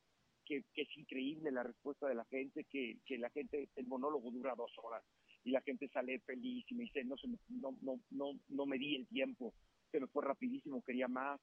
que, 0.45 0.63
que 0.74 0.82
es 0.82 0.97
increíble 0.97 1.52
la 1.52 1.62
respuesta 1.62 2.08
de 2.08 2.15
la 2.15 2.26
gente, 2.26 2.65
que, 2.71 2.97
que 3.06 3.19
la 3.19 3.30
gente, 3.30 3.69
el 3.76 3.86
monólogo 3.86 4.32
dura 4.32 4.56
dos 4.56 4.71
horas 4.78 5.04
y 5.43 5.51
la 5.51 5.62
gente 5.62 5.88
sale 5.89 6.19
feliz 6.19 6.65
y 6.69 6.75
me 6.75 6.84
dice, 6.84 7.04
no, 7.04 7.15
no, 7.49 7.75
no, 7.82 7.99
no, 8.12 8.39
no 8.49 8.65
me 8.65 8.77
di 8.77 8.95
el 8.95 9.08
tiempo, 9.08 9.54
se 9.91 9.99
me 9.99 10.08
fue 10.08 10.23
rapidísimo, 10.23 10.84
quería 10.84 11.08
más. 11.08 11.39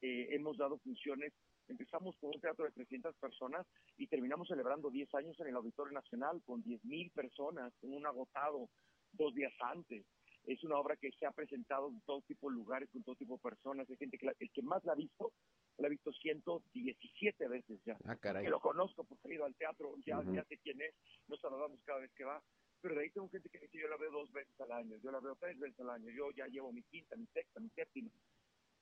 Eh, 0.00 0.34
hemos 0.34 0.56
dado 0.56 0.78
funciones, 0.78 1.32
empezamos 1.68 2.16
con 2.16 2.30
un 2.34 2.40
teatro 2.40 2.64
de 2.64 2.72
300 2.72 3.16
personas 3.16 3.66
y 3.96 4.08
terminamos 4.08 4.48
celebrando 4.48 4.90
10 4.90 5.14
años 5.14 5.38
en 5.38 5.48
el 5.48 5.56
Auditorio 5.56 5.92
Nacional 5.92 6.42
con 6.44 6.62
10 6.62 6.84
mil 6.84 7.10
personas, 7.12 7.72
con 7.80 7.92
un 7.92 8.04
agotado 8.04 8.68
dos 9.12 9.34
días 9.34 9.52
antes. 9.60 10.04
Es 10.44 10.64
una 10.64 10.76
obra 10.76 10.96
que 10.96 11.12
se 11.12 11.24
ha 11.24 11.30
presentado 11.30 11.88
en 11.88 12.00
todo 12.00 12.20
tipo 12.22 12.50
de 12.50 12.56
lugares, 12.56 12.90
con 12.90 13.04
todo 13.04 13.14
tipo 13.14 13.34
de 13.34 13.42
personas. 13.42 13.88
Hay 13.88 13.96
gente 13.96 14.18
que 14.18 14.26
la, 14.26 14.34
el 14.40 14.50
que 14.50 14.62
más 14.62 14.82
la 14.84 14.92
ha 14.92 14.96
visto, 14.96 15.32
la 15.78 15.86
ha 15.86 15.90
visto 15.90 16.12
117 16.12 17.46
veces 17.46 17.80
ya. 17.84 17.96
Ah, 18.06 18.16
caray. 18.16 18.42
Que 18.42 18.50
lo 18.50 18.58
conozco 18.58 19.04
porque 19.04 19.28
he 19.28 19.34
ido 19.34 19.44
al 19.44 19.54
teatro, 19.54 19.94
ya, 20.04 20.18
uh 20.18 20.22
-huh. 20.24 20.34
ya 20.34 20.44
sé 20.46 20.58
quién 20.58 20.82
es, 20.82 20.96
nos 21.28 21.40
saludamos 21.40 21.80
cada 21.84 22.00
vez 22.00 22.10
que 22.16 22.24
va 22.24 22.42
pero 22.82 22.96
de 22.96 23.02
ahí 23.02 23.10
tengo 23.10 23.28
gente 23.30 23.48
que 23.48 23.60
dice 23.60 23.78
yo 23.78 23.88
la 23.88 23.96
veo 23.96 24.10
dos 24.10 24.30
veces 24.32 24.60
al 24.60 24.72
año, 24.72 24.96
yo 25.02 25.10
la 25.10 25.20
veo 25.20 25.36
tres 25.36 25.58
veces 25.58 25.78
al 25.80 25.90
año, 25.90 26.10
yo 26.10 26.30
ya 26.32 26.46
llevo 26.48 26.72
mi 26.72 26.82
quinta, 26.82 27.16
mi 27.16 27.26
sexta, 27.26 27.60
mi 27.60 27.70
séptima. 27.70 28.10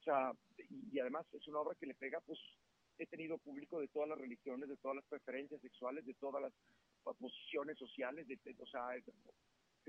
O 0.00 0.02
sea, 0.02 0.32
y, 0.56 0.96
y 0.96 0.98
además 0.98 1.26
es 1.32 1.46
una 1.46 1.60
obra 1.60 1.76
que 1.78 1.86
le 1.86 1.94
pega, 1.94 2.20
pues 2.20 2.38
he 2.98 3.06
tenido 3.06 3.38
público 3.38 3.80
de 3.80 3.88
todas 3.88 4.08
las 4.08 4.18
religiones, 4.18 4.68
de 4.68 4.76
todas 4.76 4.96
las 4.96 5.04
preferencias 5.06 5.60
sexuales, 5.60 6.04
de 6.04 6.14
todas 6.14 6.42
las 6.42 6.52
posiciones 7.16 7.78
sociales, 7.78 8.28
de, 8.28 8.38
de, 8.44 8.56
o 8.58 8.66
sea, 8.66 8.94
es, 8.96 9.04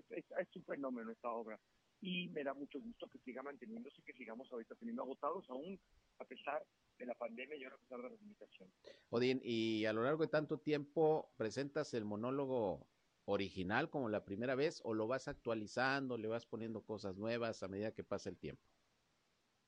es, 0.10 0.26
es, 0.40 0.56
un 0.56 0.64
fenómeno 0.64 1.12
esta 1.12 1.30
obra. 1.30 1.60
Y 2.02 2.30
me 2.30 2.44
da 2.44 2.54
mucho 2.54 2.80
gusto 2.80 3.08
que 3.08 3.20
siga 3.20 3.44
manteniéndose, 3.44 4.02
que 4.04 4.14
sigamos 4.14 4.52
ahorita 4.52 4.76
teniendo 4.76 5.04
agotados, 5.04 5.48
aún 5.50 5.80
a 6.20 6.26
pesar 6.26 6.66
de 6.98 7.06
la 7.06 7.14
pandemia 7.16 7.58
y 7.58 7.64
ahora 7.64 7.76
a 7.76 7.80
pesar 7.80 8.02
de 8.02 8.10
las 8.10 8.22
limitaciones. 8.22 8.74
Odín, 9.10 9.42
y 9.44 9.86
a 9.86 9.94
lo 9.94 10.04
largo 10.04 10.24
de 10.24 10.30
tanto 10.30 10.58
tiempo 10.58 11.32
presentas 11.38 11.94
el 11.94 12.06
monólogo 12.06 12.88
original 13.32 13.90
como 13.90 14.10
la 14.10 14.24
primera 14.24 14.56
vez 14.56 14.82
o 14.84 14.94
lo 14.94 15.08
vas 15.08 15.28
actualizando, 15.28 16.18
le 16.18 16.28
vas 16.28 16.46
poniendo 16.46 16.82
cosas 16.84 17.18
nuevas 17.18 17.64
a 17.64 17.68
medida 17.68 17.94
que 17.94 18.04
pasa 18.04 18.30
el 18.30 18.38
tiempo? 18.38 18.64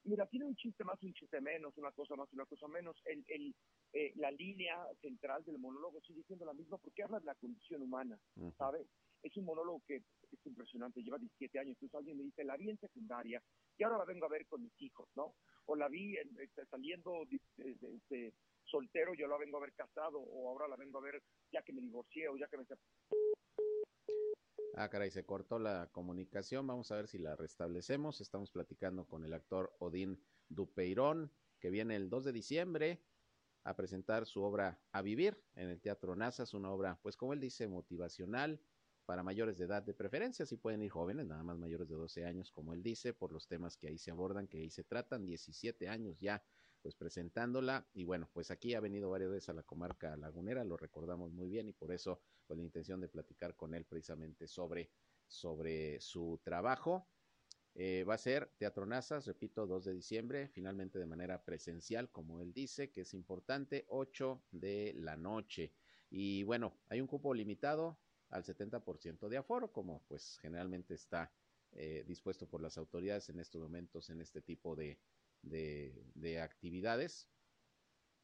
Mira, 0.05 0.25
tiene 0.27 0.45
un 0.45 0.55
chiste 0.55 0.83
más, 0.83 1.01
un 1.01 1.13
chiste 1.13 1.39
menos, 1.39 1.77
una 1.77 1.91
cosa 1.91 2.15
más, 2.15 2.31
una 2.33 2.45
cosa 2.45 2.67
menos. 2.67 2.95
El, 3.05 3.23
el, 3.27 3.55
eh, 3.93 4.11
la 4.15 4.31
línea 4.31 4.75
central 5.01 5.45
del 5.45 5.59
monólogo 5.59 6.01
sigue 6.01 6.23
siendo 6.23 6.45
la 6.45 6.53
misma 6.53 6.77
porque 6.77 7.03
habla 7.03 7.19
de 7.19 7.25
la 7.25 7.35
condición 7.35 7.81
humana, 7.81 8.19
uh 8.35 8.47
-huh. 8.47 8.57
¿sabes? 8.57 8.85
es 9.23 9.37
un 9.37 9.45
monólogo 9.45 9.81
que 9.87 9.95
es 9.95 10.45
impresionante, 10.45 11.01
lleva 11.01 11.17
17 11.17 11.57
años, 11.59 11.77
entonces 11.81 11.95
alguien 11.95 12.17
me 12.17 12.23
dice, 12.23 12.43
la 12.43 12.57
vi 12.57 12.69
en 12.69 12.77
secundaria 12.77 13.41
y 13.77 13.83
ahora 13.83 13.99
la 13.99 14.05
vengo 14.05 14.25
a 14.25 14.29
ver 14.29 14.45
con 14.47 14.61
mis 14.61 14.81
hijos, 14.81 15.07
¿no? 15.15 15.33
O 15.65 15.75
la 15.75 15.87
vi 15.87 16.15
este, 16.17 16.65
saliendo 16.65 17.23
de, 17.25 18.33
soltero, 18.65 19.13
yo 19.13 19.27
la 19.27 19.37
vengo 19.37 19.57
a 19.57 19.61
ver 19.61 19.73
casado, 19.73 20.19
o 20.19 20.49
ahora 20.49 20.67
la 20.67 20.75
vengo 20.75 20.99
a 20.99 21.01
ver 21.01 21.21
ya 21.51 21.61
que 21.63 21.73
me 21.73 21.81
divorcié 21.81 22.27
o 22.27 22.37
ya 22.37 22.47
que 22.47 22.57
me... 22.57 22.65
Ah, 24.75 24.89
caray, 24.89 25.11
se 25.11 25.23
cortó 25.23 25.59
la 25.59 25.91
comunicación. 25.91 26.65
Vamos 26.65 26.91
a 26.91 26.95
ver 26.95 27.07
si 27.07 27.19
la 27.19 27.35
restablecemos. 27.35 28.21
Estamos 28.21 28.49
platicando 28.49 29.05
con 29.05 29.23
el 29.23 29.33
actor 29.33 29.75
Odín 29.77 30.19
Dupeirón, 30.49 31.31
que 31.59 31.69
viene 31.69 31.95
el 31.95 32.09
2 32.09 32.25
de 32.25 32.31
diciembre 32.31 33.05
a 33.63 33.75
presentar 33.75 34.25
su 34.25 34.41
obra 34.41 34.81
A 34.91 35.03
Vivir 35.03 35.43
en 35.53 35.69
el 35.69 35.79
Teatro 35.79 36.15
Nazas, 36.15 36.55
una 36.55 36.71
obra, 36.71 36.99
pues 37.03 37.15
como 37.15 37.33
él 37.33 37.39
dice, 37.39 37.67
motivacional 37.67 38.59
para 39.05 39.21
mayores 39.21 39.59
de 39.59 39.65
edad 39.65 39.83
de 39.83 39.93
preferencia, 39.93 40.45
si 40.45 40.57
pueden 40.57 40.81
ir 40.81 40.89
jóvenes, 40.89 41.27
nada 41.27 41.43
más 41.43 41.59
mayores 41.59 41.87
de 41.87 41.95
12 41.95 42.25
años, 42.25 42.51
como 42.51 42.73
él 42.73 42.81
dice, 42.81 43.13
por 43.13 43.31
los 43.31 43.47
temas 43.47 43.77
que 43.77 43.89
ahí 43.89 43.99
se 43.99 44.09
abordan, 44.09 44.47
que 44.47 44.57
ahí 44.57 44.71
se 44.71 44.83
tratan, 44.83 45.25
17 45.25 45.87
años 45.87 46.19
ya 46.19 46.43
pues 46.83 46.95
presentándola 46.95 47.87
y 47.93 48.03
bueno, 48.03 48.29
pues 48.33 48.51
aquí 48.51 48.73
ha 48.73 48.81
venido 48.81 49.09
varias 49.09 49.31
veces 49.31 49.49
a 49.49 49.53
la 49.53 49.63
comarca 49.63 50.17
lagunera, 50.17 50.65
lo 50.65 50.75
recordamos 50.75 51.31
muy 51.31 51.49
bien 51.49 51.69
y 51.69 51.73
por 51.73 51.93
eso 51.93 52.21
con 52.45 52.57
la 52.57 52.63
intención 52.63 52.99
de 52.99 53.07
platicar 53.07 53.55
con 53.55 53.73
él 53.73 53.85
precisamente 53.85 54.47
sobre, 54.47 54.91
sobre 55.25 55.99
su 56.01 56.41
trabajo. 56.43 57.07
Eh, 57.75 58.03
va 58.07 58.15
a 58.15 58.19
ser 58.19 58.51
Teatro 58.57 58.85
Nazas, 58.85 59.25
repito, 59.25 59.65
2 59.65 59.85
de 59.85 59.93
diciembre, 59.93 60.49
finalmente 60.49 60.99
de 60.99 61.07
manera 61.07 61.43
presencial, 61.43 62.11
como 62.11 62.41
él 62.41 62.53
dice, 62.53 62.91
que 62.91 63.01
es 63.01 63.13
importante, 63.13 63.85
8 63.87 64.43
de 64.51 64.93
la 64.97 65.15
noche. 65.15 65.73
Y 66.11 66.43
bueno, 66.43 66.77
hay 66.89 66.99
un 67.01 67.07
cupo 67.07 67.33
limitado 67.33 67.97
al 68.29 68.43
70% 68.43 69.29
de 69.29 69.37
aforo, 69.37 69.71
como 69.71 70.03
pues 70.07 70.37
generalmente 70.41 70.93
está 70.93 71.31
eh, 71.71 72.03
dispuesto 72.05 72.45
por 72.45 72.61
las 72.61 72.77
autoridades 72.77 73.29
en 73.29 73.39
estos 73.39 73.61
momentos 73.61 74.09
en 74.09 74.21
este 74.21 74.41
tipo 74.41 74.75
de, 74.75 74.99
de, 75.43 76.39
actividades 76.41 77.29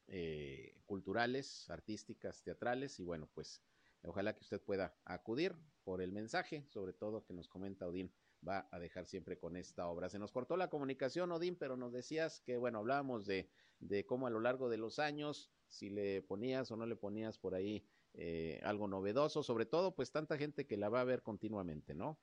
eh, 0.07 0.81
culturales, 0.85 1.69
artísticas, 1.69 2.41
teatrales 2.41 2.99
y 2.99 3.03
bueno, 3.03 3.29
pues 3.33 3.61
ojalá 4.03 4.33
que 4.33 4.41
usted 4.41 4.61
pueda 4.61 4.97
acudir 5.05 5.55
por 5.83 6.01
el 6.01 6.11
mensaje, 6.11 6.65
sobre 6.69 6.93
todo 6.93 7.23
que 7.25 7.33
nos 7.33 7.47
comenta 7.47 7.87
Odín 7.87 8.11
va 8.47 8.67
a 8.71 8.79
dejar 8.79 9.05
siempre 9.05 9.37
con 9.37 9.55
esta 9.55 9.87
obra. 9.87 10.09
Se 10.09 10.19
nos 10.19 10.31
cortó 10.31 10.55
la 10.57 10.69
comunicación, 10.69 11.31
Odín, 11.31 11.55
pero 11.55 11.75
nos 11.75 11.91
decías 11.91 12.41
que, 12.41 12.57
bueno, 12.57 12.79
hablábamos 12.79 13.25
de, 13.25 13.49
de 13.79 14.05
cómo 14.05 14.27
a 14.27 14.29
lo 14.29 14.39
largo 14.39 14.69
de 14.69 14.77
los 14.77 14.99
años, 14.99 15.51
si 15.67 15.89
le 15.89 16.21
ponías 16.21 16.71
o 16.71 16.77
no 16.77 16.85
le 16.85 16.95
ponías 16.95 17.37
por 17.37 17.53
ahí 17.53 17.85
eh, 18.13 18.59
algo 18.63 18.87
novedoso, 18.87 19.43
sobre 19.43 19.65
todo, 19.65 19.95
pues 19.95 20.11
tanta 20.11 20.37
gente 20.37 20.65
que 20.65 20.77
la 20.77 20.89
va 20.89 21.01
a 21.01 21.05
ver 21.05 21.21
continuamente, 21.21 21.93
¿no? 21.93 22.19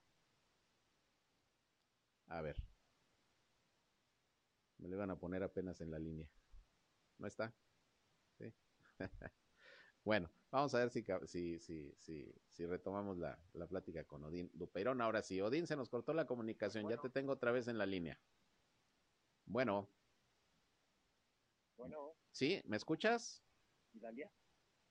A 2.29 2.43
ver. 2.43 2.57
Me 4.79 4.89
lo 4.89 4.97
iban 4.97 5.11
a 5.11 5.19
poner 5.19 5.43
apenas 5.43 5.81
en 5.81 5.91
la 5.91 5.99
línea. 5.99 6.29
¿No 7.19 7.27
está? 7.27 7.55
Sí. 8.39 8.53
Bueno, 10.07 10.31
vamos 10.53 10.73
a 10.73 10.79
ver 10.79 10.91
si, 10.91 11.05
si, 11.27 11.59
si, 11.59 11.93
si, 11.99 12.33
si 12.53 12.65
retomamos 12.65 13.19
la, 13.19 13.37
la, 13.55 13.67
plática 13.67 14.05
con 14.05 14.23
Odín 14.23 14.49
Dupeirón. 14.55 15.01
Ahora 15.01 15.21
sí, 15.21 15.41
Odín, 15.41 15.67
se 15.67 15.75
nos 15.75 15.89
cortó 15.89 16.15
la 16.15 16.29
comunicación, 16.29 16.89
ya 16.89 16.97
te 16.97 17.11
tengo 17.11 17.33
otra 17.33 17.51
vez 17.51 17.67
en 17.67 17.77
la 17.77 17.87
línea. 17.87 18.17
Bueno. 19.47 19.89
Bueno. 21.77 22.13
¿Sí? 22.31 22.63
¿Me 22.67 22.77
escuchas? 22.77 23.43
Dalia. 23.95 24.31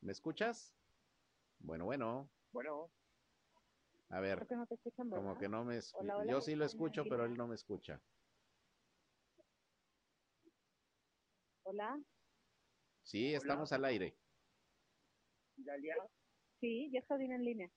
¿Me 0.02 0.12
escuchas? 0.12 0.76
Bueno, 1.60 1.86
bueno. 1.86 2.30
Bueno. 2.52 2.92
A 4.10 4.20
ver, 4.20 4.46
no 4.52 4.68
te 4.68 4.76
escuchan, 4.76 5.10
como 5.10 5.38
que 5.38 5.48
no 5.48 5.64
me 5.64 5.78
escucha. 5.78 6.26
Yo 6.26 6.42
sí 6.42 6.56
lo 6.56 6.66
escucho, 6.66 7.06
pero 7.10 7.24
él 7.24 7.38
no 7.38 7.48
me 7.48 7.56
escucha. 7.56 8.02
Hola. 11.68 12.00
Sí, 13.02 13.34
estamos 13.34 13.72
al 13.74 13.86
aire. 13.86 14.16
Dalia. 15.58 15.96
Sí, 16.60 16.92
ya 16.94 17.00
está 17.00 17.18
bien 17.18 17.32
en 17.32 17.44
línea. 17.44 17.72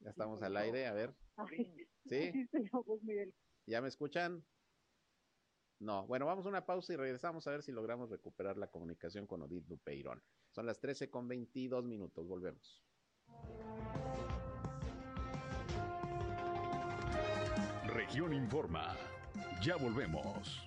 Ya 0.00 0.10
estamos 0.10 0.42
al 0.42 0.56
aire, 0.56 0.86
a 0.88 0.92
ver. 0.92 1.14
¿Sí? 2.06 2.32
¿Ya 3.66 3.80
me 3.80 3.86
escuchan? 3.86 4.44
No. 5.78 6.04
Bueno, 6.08 6.26
vamos 6.26 6.46
a 6.46 6.48
una 6.48 6.66
pausa 6.66 6.94
y 6.94 6.96
regresamos 6.96 7.46
a 7.46 7.52
ver 7.52 7.62
si 7.62 7.70
logramos 7.70 8.10
recuperar 8.10 8.56
la 8.56 8.72
comunicación 8.72 9.28
con 9.28 9.42
Odit 9.42 9.66
Dupeirón. 9.66 10.20
Son 10.50 10.66
las 10.66 10.80
13 10.80 11.08
con 11.08 11.28
22 11.28 11.84
minutos. 11.84 12.26
Volvemos. 12.26 12.82
Región 17.86 18.32
Informa. 18.32 18.96
Ya 19.62 19.76
volvemos. 19.76 20.66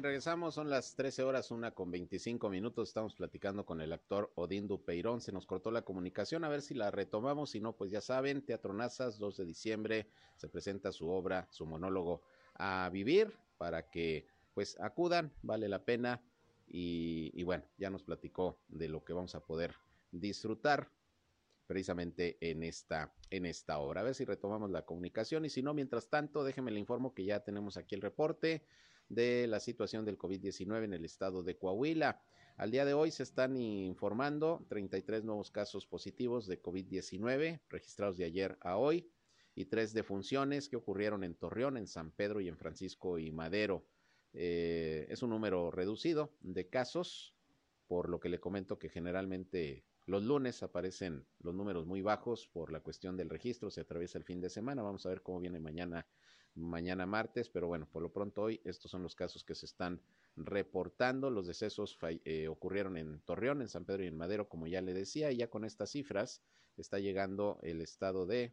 Regresamos, 0.00 0.54
son 0.54 0.70
las 0.70 0.94
13 0.96 1.22
horas, 1.22 1.50
una 1.50 1.72
con 1.72 1.90
25 1.90 2.48
minutos, 2.48 2.88
estamos 2.88 3.14
platicando 3.14 3.66
con 3.66 3.82
el 3.82 3.92
actor 3.92 4.32
Odín 4.36 4.66
Dupeirón, 4.66 5.20
se 5.20 5.32
nos 5.32 5.44
cortó 5.44 5.70
la 5.70 5.82
comunicación, 5.82 6.44
a 6.44 6.48
ver 6.48 6.62
si 6.62 6.72
la 6.72 6.90
retomamos, 6.90 7.50
si 7.50 7.60
no, 7.60 7.76
pues 7.76 7.90
ya 7.90 8.00
saben, 8.00 8.42
Teatro 8.42 8.72
Nazas, 8.72 9.18
2 9.18 9.36
de 9.36 9.44
diciembre, 9.44 10.06
se 10.36 10.48
presenta 10.48 10.92
su 10.92 11.10
obra, 11.10 11.46
su 11.50 11.66
monólogo 11.66 12.22
a 12.54 12.88
vivir, 12.90 13.34
para 13.58 13.90
que 13.90 14.26
pues 14.54 14.80
acudan, 14.80 15.30
vale 15.42 15.68
la 15.68 15.84
pena, 15.84 16.22
y, 16.66 17.30
y 17.34 17.42
bueno, 17.42 17.64
ya 17.76 17.90
nos 17.90 18.02
platicó 18.02 18.58
de 18.68 18.88
lo 18.88 19.04
que 19.04 19.12
vamos 19.12 19.34
a 19.34 19.44
poder 19.44 19.74
disfrutar 20.10 20.90
precisamente 21.66 22.38
en 22.40 22.62
esta, 22.62 23.12
en 23.30 23.44
esta 23.44 23.78
obra. 23.78 24.00
A 24.00 24.04
ver 24.04 24.14
si 24.14 24.24
retomamos 24.24 24.70
la 24.70 24.86
comunicación 24.86 25.44
y 25.44 25.50
si 25.50 25.62
no, 25.62 25.74
mientras 25.74 26.08
tanto, 26.08 26.44
déjenme 26.44 26.70
le 26.70 26.80
informo 26.80 27.12
que 27.12 27.24
ya 27.24 27.40
tenemos 27.40 27.76
aquí 27.76 27.94
el 27.94 28.00
reporte 28.00 28.64
de 29.12 29.46
la 29.46 29.60
situación 29.60 30.06
del 30.06 30.18
COVID-19 30.18 30.84
en 30.84 30.94
el 30.94 31.04
estado 31.04 31.42
de 31.42 31.58
Coahuila. 31.58 32.22
Al 32.56 32.70
día 32.70 32.86
de 32.86 32.94
hoy 32.94 33.10
se 33.10 33.22
están 33.22 33.56
informando 33.56 34.64
33 34.68 35.22
nuevos 35.24 35.50
casos 35.50 35.86
positivos 35.86 36.46
de 36.46 36.62
COVID-19 36.62 37.60
registrados 37.68 38.16
de 38.16 38.24
ayer 38.24 38.56
a 38.62 38.78
hoy 38.78 39.10
y 39.54 39.66
tres 39.66 39.92
defunciones 39.92 40.70
que 40.70 40.76
ocurrieron 40.76 41.24
en 41.24 41.34
Torreón, 41.34 41.76
en 41.76 41.86
San 41.86 42.10
Pedro 42.10 42.40
y 42.40 42.48
en 42.48 42.56
Francisco 42.56 43.18
y 43.18 43.30
Madero. 43.30 43.84
Eh, 44.32 45.06
es 45.10 45.22
un 45.22 45.28
número 45.28 45.70
reducido 45.70 46.32
de 46.40 46.70
casos, 46.70 47.34
por 47.86 48.08
lo 48.08 48.18
que 48.18 48.30
le 48.30 48.40
comento 48.40 48.78
que 48.78 48.88
generalmente 48.88 49.84
los 50.06 50.22
lunes 50.22 50.62
aparecen 50.62 51.26
los 51.40 51.54
números 51.54 51.84
muy 51.84 52.00
bajos 52.00 52.48
por 52.48 52.72
la 52.72 52.80
cuestión 52.80 53.18
del 53.18 53.28
registro, 53.28 53.70
se 53.70 53.82
atraviesa 53.82 54.16
el 54.16 54.24
fin 54.24 54.40
de 54.40 54.48
semana, 54.48 54.82
vamos 54.82 55.04
a 55.04 55.10
ver 55.10 55.22
cómo 55.22 55.38
viene 55.38 55.60
mañana 55.60 56.06
mañana 56.54 57.06
martes, 57.06 57.48
pero 57.48 57.66
bueno, 57.66 57.88
por 57.90 58.02
lo 58.02 58.12
pronto 58.12 58.42
hoy 58.42 58.60
estos 58.64 58.90
son 58.90 59.02
los 59.02 59.14
casos 59.14 59.44
que 59.44 59.54
se 59.54 59.66
están 59.66 60.00
reportando. 60.36 61.30
Los 61.30 61.46
decesos 61.46 61.98
eh, 62.24 62.48
ocurrieron 62.48 62.96
en 62.96 63.20
Torreón, 63.20 63.62
en 63.62 63.68
San 63.68 63.84
Pedro 63.84 64.04
y 64.04 64.08
en 64.08 64.16
Madero, 64.16 64.48
como 64.48 64.66
ya 64.66 64.80
le 64.80 64.94
decía, 64.94 65.32
y 65.32 65.38
ya 65.38 65.48
con 65.48 65.64
estas 65.64 65.90
cifras 65.90 66.42
está 66.76 66.98
llegando 66.98 67.58
el 67.62 67.80
estado 67.80 68.26
de 68.26 68.52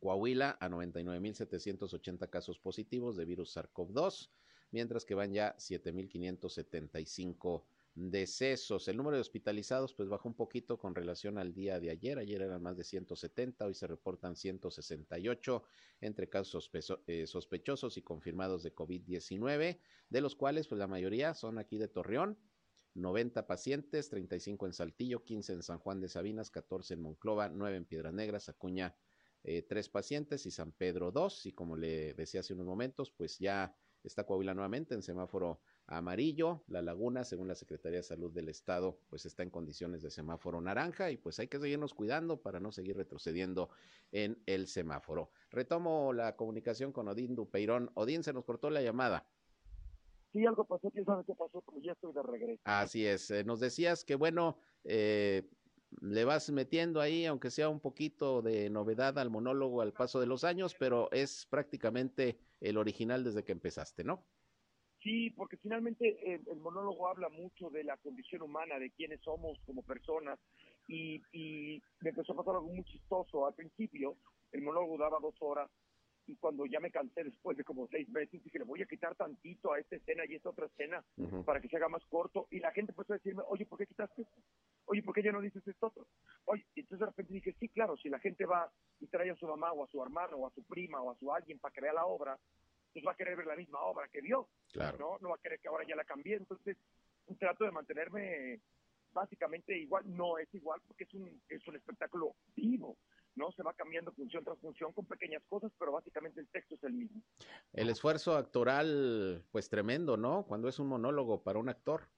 Coahuila 0.00 0.56
a 0.60 0.68
99.780 0.68 2.28
casos 2.28 2.58
positivos 2.58 3.16
de 3.16 3.24
virus 3.24 3.56
SARS-CoV-2, 3.56 4.30
mientras 4.72 5.04
que 5.04 5.14
van 5.14 5.32
ya 5.32 5.56
7.575 5.58 7.62
decesos. 7.94 8.88
El 8.88 8.96
número 8.96 9.16
de 9.16 9.20
hospitalizados 9.20 9.94
pues 9.94 10.08
bajó 10.08 10.28
un 10.28 10.34
poquito 10.34 10.78
con 10.78 10.94
relación 10.94 11.38
al 11.38 11.52
día 11.52 11.78
de 11.78 11.90
ayer. 11.90 12.18
Ayer 12.18 12.42
eran 12.42 12.62
más 12.62 12.76
de 12.76 12.84
170, 12.84 13.66
hoy 13.66 13.74
se 13.74 13.86
reportan 13.86 14.36
168 14.36 15.62
entre 16.00 16.28
casos 16.28 16.70
eh, 17.06 17.26
sospechosos 17.26 17.96
y 17.96 18.02
confirmados 18.02 18.62
de 18.62 18.74
COVID-19, 18.74 19.80
de 20.08 20.20
los 20.20 20.34
cuales 20.34 20.68
pues 20.68 20.78
la 20.78 20.86
mayoría 20.86 21.34
son 21.34 21.58
aquí 21.58 21.78
de 21.78 21.88
Torreón. 21.88 22.38
90 22.94 23.46
pacientes, 23.46 24.10
35 24.10 24.66
en 24.66 24.72
Saltillo, 24.74 25.24
15 25.24 25.54
en 25.54 25.62
San 25.62 25.78
Juan 25.78 26.00
de 26.00 26.08
Sabinas, 26.08 26.50
14 26.50 26.94
en 26.94 27.00
Monclova, 27.00 27.48
9 27.48 27.76
en 27.78 27.84
Piedras 27.86 28.12
Negras, 28.12 28.50
Acuña, 28.50 28.94
eh, 29.44 29.62
3 29.62 29.88
pacientes 29.88 30.44
y 30.44 30.50
San 30.50 30.72
Pedro 30.72 31.10
2. 31.10 31.46
Y 31.46 31.52
como 31.52 31.76
le 31.76 32.12
decía 32.12 32.40
hace 32.40 32.52
unos 32.52 32.66
momentos, 32.66 33.10
pues 33.10 33.38
ya 33.38 33.74
está 34.02 34.24
Coahuila 34.24 34.52
nuevamente 34.52 34.94
en 34.94 35.02
semáforo 35.02 35.60
amarillo. 35.86 36.62
La 36.68 36.82
laguna, 36.82 37.24
según 37.24 37.48
la 37.48 37.54
Secretaría 37.54 37.98
de 37.98 38.02
Salud 38.02 38.32
del 38.32 38.48
Estado, 38.48 38.98
pues 39.08 39.26
está 39.26 39.42
en 39.42 39.50
condiciones 39.50 40.02
de 40.02 40.10
semáforo 40.10 40.60
naranja 40.60 41.10
y 41.10 41.16
pues 41.16 41.38
hay 41.38 41.48
que 41.48 41.58
seguirnos 41.58 41.94
cuidando 41.94 42.40
para 42.40 42.60
no 42.60 42.72
seguir 42.72 42.96
retrocediendo 42.96 43.70
en 44.12 44.42
el 44.46 44.66
semáforo. 44.66 45.30
Retomo 45.50 46.12
la 46.12 46.36
comunicación 46.36 46.92
con 46.92 47.08
Odín 47.08 47.34
Dupeirón. 47.34 47.90
Odín, 47.94 48.22
se 48.22 48.32
nos 48.32 48.44
cortó 48.44 48.70
la 48.70 48.82
llamada. 48.82 49.26
sí, 50.32 50.46
algo 50.46 50.64
pasó, 50.64 50.90
quién 50.90 51.04
sabe 51.04 51.24
qué 51.26 51.34
pasó, 51.34 51.62
pero 51.62 51.78
ya 51.82 51.92
estoy 51.92 52.12
de 52.12 52.22
regreso. 52.22 52.62
Así 52.64 53.06
es, 53.06 53.30
eh, 53.30 53.44
nos 53.44 53.60
decías 53.60 54.04
que 54.04 54.14
bueno, 54.14 54.58
eh, 54.84 55.48
le 56.00 56.24
vas 56.24 56.50
metiendo 56.50 57.00
ahí, 57.00 57.26
aunque 57.26 57.50
sea 57.50 57.68
un 57.68 57.80
poquito 57.80 58.42
de 58.42 58.70
novedad 58.70 59.18
al 59.18 59.30
monólogo 59.30 59.82
al 59.82 59.92
paso 59.92 60.20
de 60.20 60.26
los 60.26 60.44
años, 60.44 60.74
pero 60.74 61.10
es 61.12 61.46
prácticamente 61.50 62.38
el 62.60 62.78
original 62.78 63.24
desde 63.24 63.44
que 63.44 63.52
empezaste, 63.52 64.04
¿no? 64.04 64.24
Sí, 65.02 65.30
porque 65.30 65.56
finalmente 65.56 66.34
el, 66.34 66.46
el 66.48 66.60
monólogo 66.60 67.08
habla 67.08 67.28
mucho 67.28 67.70
de 67.70 67.82
la 67.82 67.96
condición 67.96 68.42
humana, 68.42 68.78
de 68.78 68.90
quiénes 68.90 69.20
somos 69.22 69.58
como 69.66 69.82
personas, 69.82 70.38
y, 70.86 71.20
y 71.32 71.82
me 72.00 72.10
empezó 72.10 72.32
a 72.32 72.36
pasar 72.36 72.54
algo 72.54 72.68
muy 72.68 72.84
chistoso. 72.84 73.46
Al 73.46 73.54
principio, 73.54 74.16
el 74.52 74.62
monólogo 74.62 74.98
daba 74.98 75.18
dos 75.20 75.34
horas, 75.40 75.68
y 76.28 76.36
cuando 76.36 76.66
ya 76.66 76.78
me 76.78 76.92
cansé 76.92 77.24
después 77.24 77.56
de 77.56 77.64
como 77.64 77.88
seis 77.88 78.08
meses, 78.10 78.44
dije, 78.44 78.60
le 78.60 78.64
voy 78.64 78.80
a 78.80 78.86
quitar 78.86 79.16
tantito 79.16 79.72
a 79.72 79.80
esta 79.80 79.96
escena 79.96 80.22
y 80.24 80.36
esta 80.36 80.50
otra 80.50 80.66
escena 80.66 81.04
para 81.44 81.60
que 81.60 81.68
se 81.68 81.76
haga 81.76 81.88
más 81.88 82.04
corto. 82.06 82.46
Y 82.50 82.60
la 82.60 82.70
gente 82.70 82.92
empezó 82.92 83.12
a 83.12 83.16
decirme, 83.16 83.42
oye, 83.48 83.66
¿por 83.66 83.78
qué 83.78 83.86
quitaste 83.86 84.22
esto? 84.22 84.36
Oye, 84.84 85.02
¿por 85.02 85.14
qué 85.14 85.22
ya 85.24 85.32
no 85.32 85.40
dices 85.40 85.66
esto 85.66 85.88
otro? 85.88 86.06
Oye, 86.44 86.64
y 86.76 86.80
entonces 86.80 87.00
de 87.00 87.06
repente 87.06 87.34
dije, 87.34 87.56
sí, 87.58 87.68
claro, 87.70 87.96
si 87.96 88.08
la 88.08 88.20
gente 88.20 88.46
va 88.46 88.70
y 89.00 89.08
trae 89.08 89.30
a 89.30 89.36
su 89.36 89.48
mamá 89.48 89.72
o 89.72 89.82
a 89.82 89.88
su 89.88 90.00
hermano 90.00 90.36
o 90.36 90.46
a 90.46 90.50
su 90.50 90.62
prima 90.62 91.02
o 91.02 91.10
a 91.10 91.16
su 91.16 91.32
alguien 91.32 91.58
para 91.58 91.74
que 91.74 91.80
vea 91.80 91.92
la 91.92 92.06
obra, 92.06 92.38
pues 92.92 93.04
va 93.06 93.12
a 93.12 93.16
querer 93.16 93.36
ver 93.36 93.46
la 93.46 93.56
misma 93.56 93.80
obra 93.80 94.08
que 94.08 94.20
vio, 94.20 94.48
Claro. 94.72 94.98
¿no? 94.98 95.18
No 95.20 95.28
va 95.30 95.36
a 95.36 95.40
querer 95.40 95.60
que 95.60 95.68
ahora 95.68 95.84
ya 95.86 95.96
la 95.96 96.04
cambié. 96.04 96.36
Entonces, 96.36 96.76
trato 97.38 97.64
de 97.64 97.70
mantenerme 97.70 98.60
básicamente 99.12 99.76
igual. 99.78 100.04
No 100.06 100.38
es 100.38 100.52
igual 100.54 100.80
porque 100.86 101.04
es 101.04 101.14
un, 101.14 101.42
es 101.48 101.66
un 101.66 101.76
espectáculo 101.76 102.34
vivo, 102.54 102.98
¿no? 103.34 103.52
Se 103.52 103.62
va 103.62 103.72
cambiando 103.74 104.12
función 104.12 104.44
tras 104.44 104.58
función 104.58 104.92
con 104.92 105.06
pequeñas 105.06 105.42
cosas, 105.48 105.72
pero 105.78 105.92
básicamente 105.92 106.40
el 106.40 106.48
texto 106.48 106.74
es 106.74 106.84
el 106.84 106.92
mismo. 106.94 107.22
El 107.72 107.88
esfuerzo 107.90 108.36
actoral, 108.36 109.44
pues 109.50 109.68
tremendo, 109.68 110.16
¿no? 110.16 110.44
Cuando 110.46 110.68
es 110.68 110.78
un 110.78 110.88
monólogo 110.88 111.42
para 111.42 111.58
un 111.58 111.68
actor. 111.68 112.08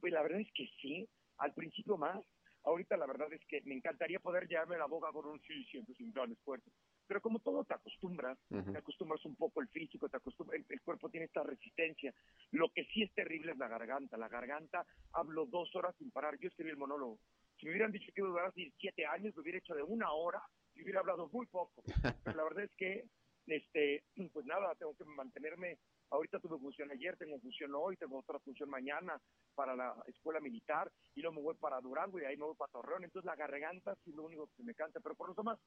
Pues 0.00 0.12
la 0.12 0.22
verdad 0.22 0.40
es 0.40 0.52
que 0.54 0.68
sí, 0.80 1.08
al 1.38 1.54
principio 1.54 1.96
más. 1.96 2.20
Ahorita 2.64 2.96
la 2.96 3.06
verdad 3.06 3.32
es 3.32 3.40
que 3.48 3.60
me 3.62 3.74
encantaría 3.74 4.20
poder 4.20 4.46
llevarme 4.46 4.78
la 4.78 4.86
boca 4.86 5.10
con 5.12 5.26
un 5.26 5.40
sí, 5.42 5.64
siempre 5.64 5.94
es 5.94 6.00
un 6.00 6.12
gran 6.12 6.30
esfuerzo. 6.30 6.70
Pero 7.12 7.20
como 7.20 7.40
todo 7.40 7.62
te 7.62 7.74
acostumbras, 7.74 8.38
te 8.48 8.78
acostumbras 8.78 9.22
un 9.26 9.36
poco 9.36 9.60
el 9.60 9.68
físico, 9.68 10.08
te 10.08 10.16
acostumbras, 10.16 10.58
el, 10.58 10.64
el 10.66 10.80
cuerpo 10.80 11.10
tiene 11.10 11.26
esta 11.26 11.42
resistencia. 11.42 12.14
Lo 12.52 12.70
que 12.70 12.86
sí 12.86 13.02
es 13.02 13.12
terrible 13.12 13.52
es 13.52 13.58
la 13.58 13.68
garganta. 13.68 14.16
La 14.16 14.30
garganta, 14.30 14.86
hablo 15.12 15.44
dos 15.44 15.76
horas 15.76 15.94
sin 15.98 16.10
parar. 16.10 16.38
Yo 16.38 16.48
escribí 16.48 16.70
el 16.70 16.78
monólogo. 16.78 17.18
Si 17.60 17.66
me 17.66 17.72
hubieran 17.72 17.92
dicho 17.92 18.10
que 18.14 18.22
iba 18.22 18.28
a 18.28 18.32
durar 18.32 18.54
siete 18.54 19.04
años, 19.04 19.36
lo 19.36 19.42
hubiera 19.42 19.58
hecho 19.58 19.74
de 19.74 19.82
una 19.82 20.10
hora 20.10 20.42
y 20.74 20.84
hubiera 20.84 21.00
hablado 21.00 21.28
muy 21.28 21.44
poco. 21.48 21.82
Pero 22.24 22.34
la 22.34 22.44
verdad 22.44 22.64
es 22.64 22.74
que, 22.78 23.04
este, 23.46 24.04
pues 24.32 24.46
nada, 24.46 24.74
tengo 24.76 24.96
que 24.96 25.04
mantenerme. 25.04 25.76
Ahorita 26.08 26.40
tuve 26.40 26.58
función 26.58 26.90
ayer, 26.92 27.14
tengo 27.18 27.38
función 27.40 27.72
hoy, 27.74 27.98
tengo 27.98 28.18
otra 28.20 28.38
función 28.38 28.70
mañana 28.70 29.20
para 29.54 29.76
la 29.76 29.94
escuela 30.06 30.40
militar 30.40 30.90
y 31.14 31.20
luego 31.20 31.36
me 31.36 31.42
voy 31.42 31.56
para 31.56 31.80
Durango 31.82 32.18
y 32.20 32.24
ahí 32.24 32.38
me 32.38 32.46
voy 32.46 32.54
para 32.54 32.72
Torreón. 32.72 33.04
Entonces 33.04 33.26
la 33.26 33.36
garganta 33.36 33.94
sí 34.02 34.10
es 34.10 34.16
lo 34.16 34.24
único 34.24 34.48
que 34.56 34.62
me 34.62 34.74
canta, 34.74 35.00
pero 35.00 35.14
por 35.14 35.28
lo 35.28 35.34
demás, 35.34 35.58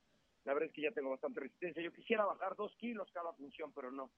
la 0.46 0.54
verdad 0.54 0.70
es 0.70 0.74
que 0.74 0.84
ya 0.84 0.92
tengo 0.92 1.10
bastante 1.10 1.40
resistencia. 1.40 1.84
Yo 1.84 1.92
quisiera 1.92 2.26
bajar 2.26 2.56
dos 2.56 2.76
kilos 2.78 3.10
cada 3.12 3.34
función, 3.34 3.72
pero 3.74 3.92
no. 3.92 4.12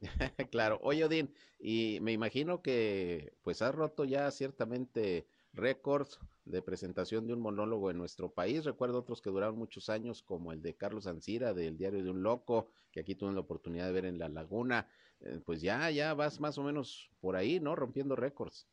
claro. 0.50 0.78
Oye, 0.82 1.04
Odín, 1.04 1.32
y 1.58 1.98
me 2.00 2.12
imagino 2.12 2.62
que 2.62 3.34
pues 3.42 3.62
has 3.62 3.74
roto 3.74 4.04
ya 4.04 4.30
ciertamente 4.30 5.26
récords 5.52 6.18
de 6.44 6.62
presentación 6.62 7.26
de 7.26 7.34
un 7.34 7.40
monólogo 7.40 7.90
en 7.90 7.98
nuestro 7.98 8.30
país. 8.30 8.64
Recuerdo 8.64 8.98
otros 8.98 9.22
que 9.22 9.30
duraron 9.30 9.56
muchos 9.56 9.88
años, 9.88 10.22
como 10.22 10.52
el 10.52 10.62
de 10.62 10.74
Carlos 10.74 11.06
Ancira, 11.06 11.54
del 11.54 11.76
Diario 11.76 12.02
de 12.02 12.10
un 12.10 12.22
Loco, 12.22 12.70
que 12.90 13.00
aquí 13.00 13.14
tuve 13.14 13.32
la 13.32 13.40
oportunidad 13.40 13.86
de 13.86 13.92
ver 13.92 14.06
en 14.06 14.18
La 14.18 14.28
Laguna. 14.28 14.88
Eh, 15.20 15.40
pues 15.44 15.60
ya, 15.60 15.90
ya 15.90 16.14
vas 16.14 16.40
más 16.40 16.58
o 16.58 16.62
menos 16.62 17.10
por 17.20 17.36
ahí, 17.36 17.60
¿no? 17.60 17.76
Rompiendo 17.76 18.16
récords. 18.16 18.66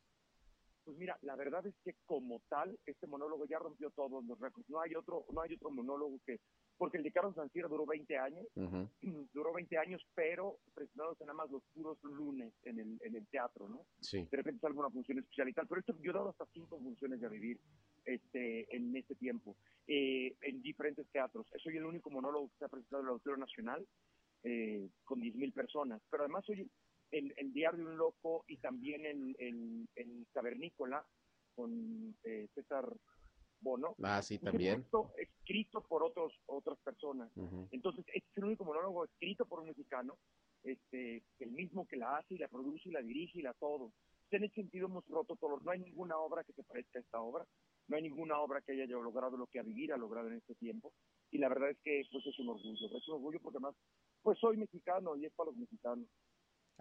Pues 0.84 0.98
mira, 0.98 1.18
la 1.22 1.36
verdad 1.36 1.66
es 1.68 1.76
que 1.84 1.96
como 2.06 2.42
tal, 2.50 2.78
este 2.86 3.06
monólogo 3.06 3.46
ya 3.46 3.60
rompió 3.60 3.92
todos 3.92 4.26
los 4.26 4.40
récords. 4.40 4.68
No 4.70 4.82
hay 4.82 4.96
otro, 4.96 5.26
no 5.32 5.42
hay 5.42 5.54
otro 5.54 5.70
monólogo 5.70 6.20
que, 6.26 6.40
porque 6.82 6.98
el 6.98 7.04
de 7.04 7.12
Carlos 7.12 7.36
Sancira 7.36 7.68
duró 7.68 7.86
20 7.86 8.18
años, 8.18 8.48
duró 9.36 9.54
20 9.54 9.78
años, 9.78 10.02
pero 10.16 10.58
presentados 10.74 11.20
nada 11.20 11.36
más 11.36 11.52
los 11.52 11.62
puros 11.76 12.00
lunes 12.02 12.56
en 12.64 12.80
el, 12.80 12.98
en 13.02 13.16
el 13.16 13.28
teatro, 13.28 13.70
¿no? 13.70 13.86
Sí. 14.00 14.28
De 14.32 14.38
repente 14.38 14.62
salga 14.62 14.80
una 14.80 14.90
función 14.90 15.20
especial 15.20 15.48
y 15.48 15.54
tal, 15.54 15.68
pero 15.68 15.82
esto 15.82 15.96
yo 16.02 16.10
he 16.10 16.16
dado 16.16 16.30
hasta 16.30 16.48
cinco 16.52 16.80
funciones 16.80 17.22
de 17.22 17.30
vivir 17.30 17.60
este, 18.04 18.76
en 18.76 18.96
este 18.96 19.14
tiempo, 19.14 19.56
eh, 19.86 20.36
en 20.42 20.64
diferentes 20.64 21.08
teatros. 21.12 21.46
Soy 21.62 21.78
el 21.78 21.86
único 21.86 22.10
monólogo 22.10 22.50
que 22.50 22.58
se 22.58 22.66
ha 22.66 22.70
presentado 22.70 23.04
en 23.04 23.10
el 23.10 23.12
Auditorio 23.12 23.38
Nacional 23.38 23.88
eh, 24.42 24.90
con 25.04 25.22
10.000 25.22 25.54
personas, 25.54 26.02
pero 26.10 26.24
además 26.24 26.44
soy 26.46 26.68
el, 27.12 27.32
el 27.38 27.54
Diario 27.54 27.86
de 27.86 27.92
un 27.92 27.98
Loco 28.00 28.44
y 28.48 28.58
también 28.58 29.06
en, 29.06 29.36
en, 29.38 29.88
en 29.94 30.26
Cavernícola 30.34 31.06
con 31.54 32.16
eh, 32.24 32.48
César 32.56 32.92
Bono. 33.62 33.96
Ah, 34.04 34.22
sí, 34.22 34.40
también. 34.40 34.86
escrito 35.18 35.82
por 35.82 36.04
otros 36.04 36.34
otras 36.48 36.78
personas. 36.80 37.32
Entonces, 37.72 38.06
este 38.08 38.30
es 38.32 38.38
el 38.38 38.46
único 38.46 38.66
monólogo 38.66 39.06
escrito 39.06 39.46
por 39.46 39.60
un 39.60 39.68
mexicano, 39.68 40.18
este, 40.64 41.24
el 41.40 41.52
mismo 41.52 41.88
que 41.88 41.98
la 41.98 42.18
hace 42.18 42.36
y 42.36 42.38
la 42.38 42.48
produce 42.48 42.90
y 42.90 42.92
la 42.92 43.02
dirige 43.02 43.40
y 43.40 43.44
la 43.44 43.54
todo. 43.54 43.92
En 44.32 44.46
ese 44.46 44.56
sentido 44.56 44.88
hemos 44.88 45.06
roto 45.08 45.36
todos. 45.36 45.62
No 45.64 45.72
hay 45.72 45.80
ninguna 45.80 46.18
obra 46.18 46.44
que 46.44 46.54
se 46.54 46.64
parezca 46.64 47.00
a 47.00 47.02
esta 47.02 47.22
obra. 47.22 47.46
No 47.88 47.98
hay 47.98 48.04
ninguna 48.04 48.40
obra 48.40 48.62
que 48.62 48.72
haya 48.72 48.86
logrado 48.86 49.36
lo 49.36 49.48
que 49.48 49.60
a 49.60 49.64
vivir 49.64 49.92
ha 49.92 49.98
logrado 49.98 50.30
en 50.30 50.36
este 50.36 50.56
tiempo. 50.56 50.94
Y 51.32 51.38
la 51.38 51.50
verdad 51.50 51.72
es 51.72 51.78
que 51.84 52.04
pues 52.12 52.26
es 52.26 52.40
un 52.40 52.50
orgullo. 52.50 52.98
Es 52.98 53.08
un 53.10 53.16
orgullo 53.16 53.40
porque 53.42 53.58
además, 53.58 53.76
pues 54.22 54.40
soy 54.40 54.56
mexicano 54.56 55.18
y 55.18 55.26
es 55.26 55.34
para 55.34 55.50
los 55.50 55.58
mexicanos. 55.58 56.08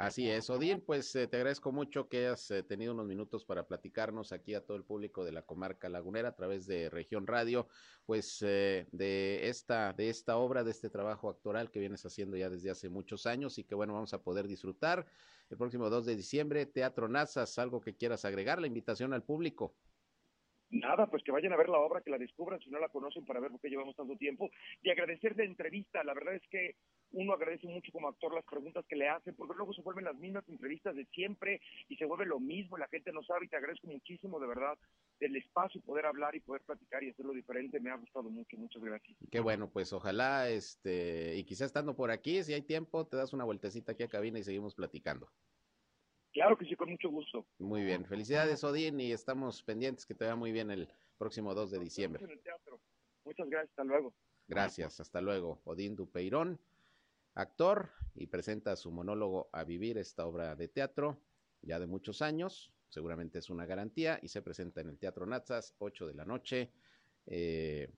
Así 0.00 0.30
es, 0.30 0.48
Odín, 0.48 0.80
pues 0.80 1.14
eh, 1.14 1.26
te 1.26 1.36
agradezco 1.36 1.72
mucho 1.72 2.08
que 2.08 2.20
hayas 2.20 2.50
eh, 2.50 2.62
tenido 2.62 2.94
unos 2.94 3.06
minutos 3.06 3.44
para 3.44 3.66
platicarnos 3.66 4.32
aquí 4.32 4.54
a 4.54 4.64
todo 4.64 4.78
el 4.78 4.82
público 4.82 5.26
de 5.26 5.32
la 5.32 5.42
comarca 5.42 5.90
lagunera 5.90 6.30
a 6.30 6.34
través 6.34 6.66
de 6.66 6.88
Región 6.88 7.26
Radio, 7.26 7.68
pues 8.06 8.40
eh, 8.40 8.86
de 8.92 9.50
esta, 9.50 9.92
de 9.92 10.08
esta 10.08 10.38
obra, 10.38 10.64
de 10.64 10.70
este 10.70 10.88
trabajo 10.88 11.28
actoral 11.28 11.70
que 11.70 11.80
vienes 11.80 12.02
haciendo 12.06 12.38
ya 12.38 12.48
desde 12.48 12.70
hace 12.70 12.88
muchos 12.88 13.26
años 13.26 13.58
y 13.58 13.64
que 13.64 13.74
bueno, 13.74 13.92
vamos 13.92 14.14
a 14.14 14.22
poder 14.22 14.48
disfrutar 14.48 15.04
el 15.50 15.58
próximo 15.58 15.90
2 15.90 16.06
de 16.06 16.16
diciembre, 16.16 16.64
Teatro 16.64 17.06
Nazas, 17.06 17.58
algo 17.58 17.82
que 17.82 17.94
quieras 17.94 18.24
agregar, 18.24 18.58
la 18.58 18.68
invitación 18.68 19.12
al 19.12 19.22
público. 19.22 19.74
Nada, 20.70 21.08
pues 21.08 21.22
que 21.24 21.32
vayan 21.32 21.52
a 21.52 21.58
ver 21.58 21.68
la 21.68 21.78
obra, 21.78 22.00
que 22.00 22.10
la 22.10 22.16
descubran 22.16 22.58
si 22.60 22.70
no 22.70 22.78
la 22.78 22.88
conocen 22.88 23.26
para 23.26 23.40
ver 23.40 23.50
por 23.50 23.60
qué 23.60 23.68
llevamos 23.68 23.96
tanto 23.96 24.16
tiempo. 24.16 24.48
Y 24.82 24.88
agradecer 24.88 25.36
la 25.36 25.44
entrevista. 25.44 26.02
La 26.04 26.14
verdad 26.14 26.36
es 26.36 26.42
que 26.48 26.76
uno 27.12 27.32
agradece 27.32 27.66
mucho 27.66 27.90
como 27.92 28.08
actor 28.08 28.34
las 28.34 28.44
preguntas 28.44 28.84
que 28.86 28.96
le 28.96 29.08
hacen, 29.08 29.34
porque 29.34 29.54
luego 29.56 29.72
se 29.72 29.82
vuelven 29.82 30.04
las 30.04 30.16
mismas 30.16 30.48
entrevistas 30.48 30.94
de 30.94 31.04
siempre 31.06 31.60
y 31.88 31.96
se 31.96 32.04
vuelve 32.04 32.26
lo 32.26 32.40
mismo 32.40 32.78
la 32.78 32.88
gente 32.88 33.12
no 33.12 33.22
sabe. 33.22 33.46
Y 33.46 33.48
te 33.48 33.56
agradezco 33.56 33.88
muchísimo, 33.88 34.38
de 34.38 34.46
verdad, 34.46 34.78
el 35.20 35.36
espacio, 35.36 35.80
poder 35.80 36.06
hablar 36.06 36.34
y 36.34 36.40
poder 36.40 36.62
platicar 36.62 37.02
y 37.02 37.10
hacerlo 37.10 37.32
diferente. 37.32 37.80
Me 37.80 37.90
ha 37.90 37.96
gustado 37.96 38.30
mucho. 38.30 38.56
Muchas 38.56 38.82
gracias. 38.82 39.16
Qué 39.30 39.40
bueno, 39.40 39.70
pues 39.70 39.92
ojalá, 39.92 40.48
este, 40.48 41.36
y 41.36 41.44
quizás 41.44 41.66
estando 41.66 41.94
por 41.96 42.10
aquí, 42.10 42.42
si 42.42 42.54
hay 42.54 42.62
tiempo, 42.62 43.06
te 43.06 43.16
das 43.16 43.32
una 43.32 43.44
vueltecita 43.44 43.92
aquí 43.92 44.02
a 44.02 44.08
cabina 44.08 44.38
y 44.38 44.44
seguimos 44.44 44.74
platicando. 44.74 45.30
Claro 46.32 46.56
que 46.56 46.64
sí, 46.64 46.76
con 46.76 46.90
mucho 46.90 47.10
gusto. 47.10 47.44
Muy 47.58 47.84
bien, 47.84 48.04
felicidades 48.04 48.62
Odín 48.62 49.00
y 49.00 49.10
estamos 49.10 49.64
pendientes 49.64 50.06
que 50.06 50.14
te 50.14 50.24
vaya 50.24 50.36
muy 50.36 50.52
bien 50.52 50.70
el 50.70 50.88
próximo 51.18 51.54
2 51.54 51.72
de 51.72 51.78
diciembre. 51.80 52.24
En 52.24 52.30
el 52.30 52.40
teatro. 52.40 52.80
Muchas 53.24 53.48
gracias. 53.48 53.70
Hasta 53.70 53.84
luego. 53.84 54.14
Gracias, 54.46 55.00
hasta 55.00 55.20
luego. 55.20 55.60
Odín 55.64 55.96
Dupeirón, 55.96 56.60
actor, 57.34 57.90
y 58.14 58.26
presenta 58.26 58.76
su 58.76 58.90
monólogo 58.90 59.48
A 59.52 59.64
Vivir, 59.64 59.98
esta 59.98 60.26
obra 60.26 60.56
de 60.56 60.68
teatro, 60.68 61.20
ya 61.62 61.78
de 61.78 61.86
muchos 61.86 62.22
años, 62.22 62.72
seguramente 62.88 63.38
es 63.38 63.50
una 63.50 63.66
garantía, 63.66 64.18
y 64.22 64.28
se 64.28 64.42
presenta 64.42 64.80
en 64.80 64.88
el 64.88 64.98
Teatro 64.98 65.26
Nazas, 65.26 65.74
8 65.78 66.06
de 66.06 66.14
la 66.14 66.24
noche, 66.24 66.72
eh, 67.26 67.92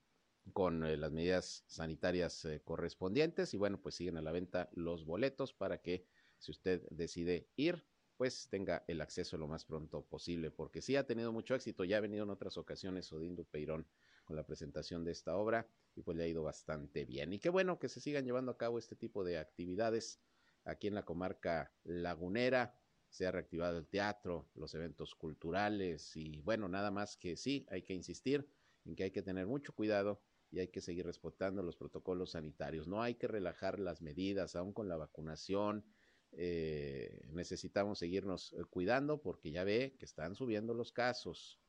con 0.52 0.84
eh, 0.84 0.96
las 0.96 1.12
medidas 1.12 1.64
sanitarias 1.66 2.44
eh, 2.44 2.60
correspondientes, 2.64 3.54
y 3.54 3.56
bueno, 3.56 3.80
pues 3.80 3.94
siguen 3.94 4.16
a 4.16 4.22
la 4.22 4.32
venta 4.32 4.68
los 4.72 5.04
boletos 5.04 5.52
para 5.54 5.78
que 5.78 6.06
si 6.38 6.50
usted 6.50 6.82
decide 6.90 7.48
ir, 7.56 7.84
pues 8.16 8.48
tenga 8.50 8.84
el 8.86 9.00
acceso 9.00 9.36
lo 9.38 9.48
más 9.48 9.64
pronto 9.64 10.04
posible, 10.04 10.50
porque 10.50 10.82
sí 10.82 10.96
ha 10.96 11.06
tenido 11.06 11.32
mucho 11.32 11.54
éxito, 11.54 11.84
ya 11.84 11.96
ha 11.96 12.00
venido 12.00 12.24
en 12.24 12.30
otras 12.30 12.56
ocasiones 12.56 13.12
Odín 13.12 13.34
Dupeirón 13.34 13.86
con 14.24 14.36
la 14.36 14.44
presentación 14.44 15.04
de 15.04 15.12
esta 15.12 15.36
obra 15.36 15.66
y 15.94 16.02
pues 16.02 16.16
le 16.16 16.24
ha 16.24 16.28
ido 16.28 16.42
bastante 16.42 17.04
bien. 17.04 17.32
Y 17.32 17.38
qué 17.38 17.48
bueno 17.48 17.78
que 17.78 17.88
se 17.88 18.00
sigan 18.00 18.24
llevando 18.24 18.52
a 18.52 18.58
cabo 18.58 18.78
este 18.78 18.96
tipo 18.96 19.24
de 19.24 19.38
actividades 19.38 20.20
aquí 20.64 20.88
en 20.88 20.94
la 20.94 21.04
comarca 21.04 21.72
lagunera. 21.84 22.78
Se 23.08 23.26
ha 23.26 23.32
reactivado 23.32 23.78
el 23.78 23.86
teatro, 23.86 24.48
los 24.54 24.74
eventos 24.74 25.14
culturales 25.14 26.16
y 26.16 26.40
bueno, 26.40 26.68
nada 26.68 26.90
más 26.90 27.16
que 27.16 27.36
sí, 27.36 27.66
hay 27.70 27.82
que 27.82 27.92
insistir 27.92 28.48
en 28.84 28.96
que 28.96 29.04
hay 29.04 29.10
que 29.10 29.22
tener 29.22 29.46
mucho 29.46 29.74
cuidado 29.74 30.22
y 30.50 30.60
hay 30.60 30.68
que 30.68 30.80
seguir 30.80 31.06
respetando 31.06 31.62
los 31.62 31.76
protocolos 31.76 32.32
sanitarios. 32.32 32.88
No 32.88 33.02
hay 33.02 33.14
que 33.14 33.28
relajar 33.28 33.78
las 33.78 34.02
medidas, 34.02 34.56
aún 34.56 34.72
con 34.72 34.88
la 34.88 34.96
vacunación. 34.96 35.84
Eh, 36.32 37.26
necesitamos 37.30 37.98
seguirnos 37.98 38.54
eh, 38.54 38.64
cuidando 38.70 39.20
porque 39.20 39.50
ya 39.50 39.64
ve 39.64 39.96
que 39.98 40.06
están 40.06 40.34
subiendo 40.34 40.72
los 40.72 40.92
casos 40.92 41.61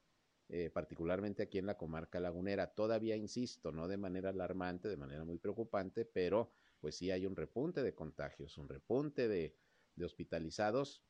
eh, 0.49 0.69
particularmente 0.69 1.43
aquí 1.43 1.57
en 1.57 1.65
la 1.65 1.77
comarca 1.77 2.19
lagunera. 2.19 2.73
Todavía, 2.73 3.15
insisto, 3.15 3.71
no 3.71 3.87
de 3.87 3.97
manera 3.97 4.29
alarmante, 4.29 4.89
de 4.89 4.97
manera 4.97 5.23
muy 5.23 5.37
preocupante, 5.37 6.05
pero 6.05 6.51
pues 6.79 6.95
sí 6.95 7.11
hay 7.11 7.25
un 7.25 7.35
repunte 7.35 7.81
de 7.81 7.95
contagios, 7.95 8.57
un 8.57 8.67
repunte 8.67 9.27
de, 9.27 9.55
hospitalizados 10.03 11.03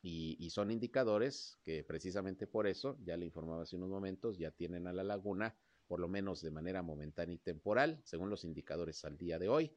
y, 0.00 0.48
son 0.50 0.70
indicadores 0.70 1.58
que 1.64 1.84
precisamente 1.84 2.46
por 2.46 2.66
eso, 2.66 2.96
ya 3.04 3.16
le 3.16 3.26
informaba 3.26 3.62
hace 3.62 3.76
unos 3.76 3.90
momentos, 3.90 4.38
ya 4.38 4.52
tienen 4.52 4.86
a 4.86 4.92
la 4.92 5.02
laguna, 5.02 5.54
por 5.86 6.00
lo 6.00 6.08
menos 6.08 6.40
de 6.40 6.50
manera 6.50 6.82
momentánea 6.82 7.34
y 7.34 7.38
temporal, 7.38 8.00
según 8.04 8.30
los 8.30 8.44
indicadores 8.44 9.04
al 9.04 9.18
día 9.18 9.38
de 9.38 9.48
hoy 9.48 9.72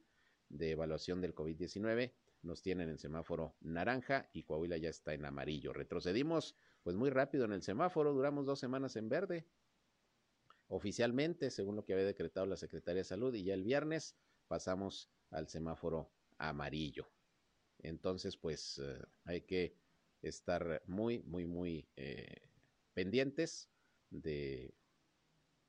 de 0.47 0.71
evaluación 0.71 1.21
del 1.21 1.35
COVID-19, 1.35 2.13
nos 2.43 2.61
tienen 2.61 2.89
en 2.89 2.97
semáforo 2.97 3.55
naranja 3.61 4.29
y 4.33 4.43
Coahuila 4.43 4.77
ya 4.77 4.89
está 4.89 5.13
en 5.13 5.25
amarillo. 5.25 5.73
Retrocedimos 5.73 6.55
pues 6.83 6.95
muy 6.95 7.09
rápido 7.09 7.45
en 7.45 7.53
el 7.53 7.61
semáforo, 7.61 8.13
duramos 8.13 8.45
dos 8.45 8.59
semanas 8.59 8.95
en 8.95 9.09
verde, 9.09 9.47
oficialmente, 10.67 11.51
según 11.51 11.75
lo 11.75 11.85
que 11.85 11.93
había 11.93 12.05
decretado 12.05 12.45
la 12.45 12.57
Secretaría 12.57 13.01
de 13.01 13.05
Salud, 13.05 13.33
y 13.35 13.43
ya 13.43 13.53
el 13.53 13.63
viernes 13.63 14.15
pasamos 14.47 15.11
al 15.29 15.47
semáforo 15.47 16.11
amarillo. 16.37 17.07
Entonces, 17.79 18.37
pues 18.37 18.79
eh, 18.79 19.01
hay 19.25 19.41
que 19.41 19.77
estar 20.21 20.81
muy, 20.87 21.19
muy, 21.23 21.45
muy 21.45 21.87
eh, 21.95 22.49
pendientes 22.93 23.69
de, 24.09 24.73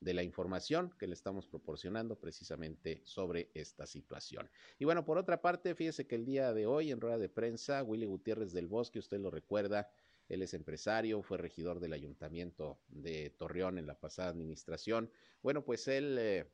de 0.03 0.15
la 0.15 0.25
información 0.25 0.93
que 0.99 1.07
le 1.07 1.15
estamos 1.15 1.47
proporcionando 1.47 2.19
precisamente 2.19 3.03
sobre 3.05 3.51
esta 3.55 3.87
situación. 3.87 4.51
Y 4.79 4.85
bueno, 4.85 5.05
por 5.05 5.17
otra 5.17 5.41
parte, 5.41 5.77
fíjese 5.77 6.07
que 6.09 6.17
el 6.17 6.25
día 6.25 6.53
de 6.53 6.67
hoy 6.67 6.91
en 6.91 7.01
rueda 7.01 7.19
de 7.19 7.29
prensa, 7.29 7.85
Willy 7.85 8.07
Gutiérrez 8.07 8.53
del 8.53 8.67
Bosque, 8.67 8.99
usted 8.99 9.21
lo 9.21 9.31
recuerda, 9.31 9.89
él 10.29 10.43
es 10.43 10.55
empresario, 10.55 11.23
fue 11.23 11.39
regidor 11.39 11.79
del 11.79 11.93
ayuntamiento 11.93 12.81
de 12.89 13.31
Torreón 13.31 13.79
en 13.79 13.87
la 13.87 13.99
pasada 13.99 14.31
administración. 14.31 15.11
Bueno, 15.41 15.65
pues 15.65 15.87
él 15.87 16.17
eh, 16.19 16.51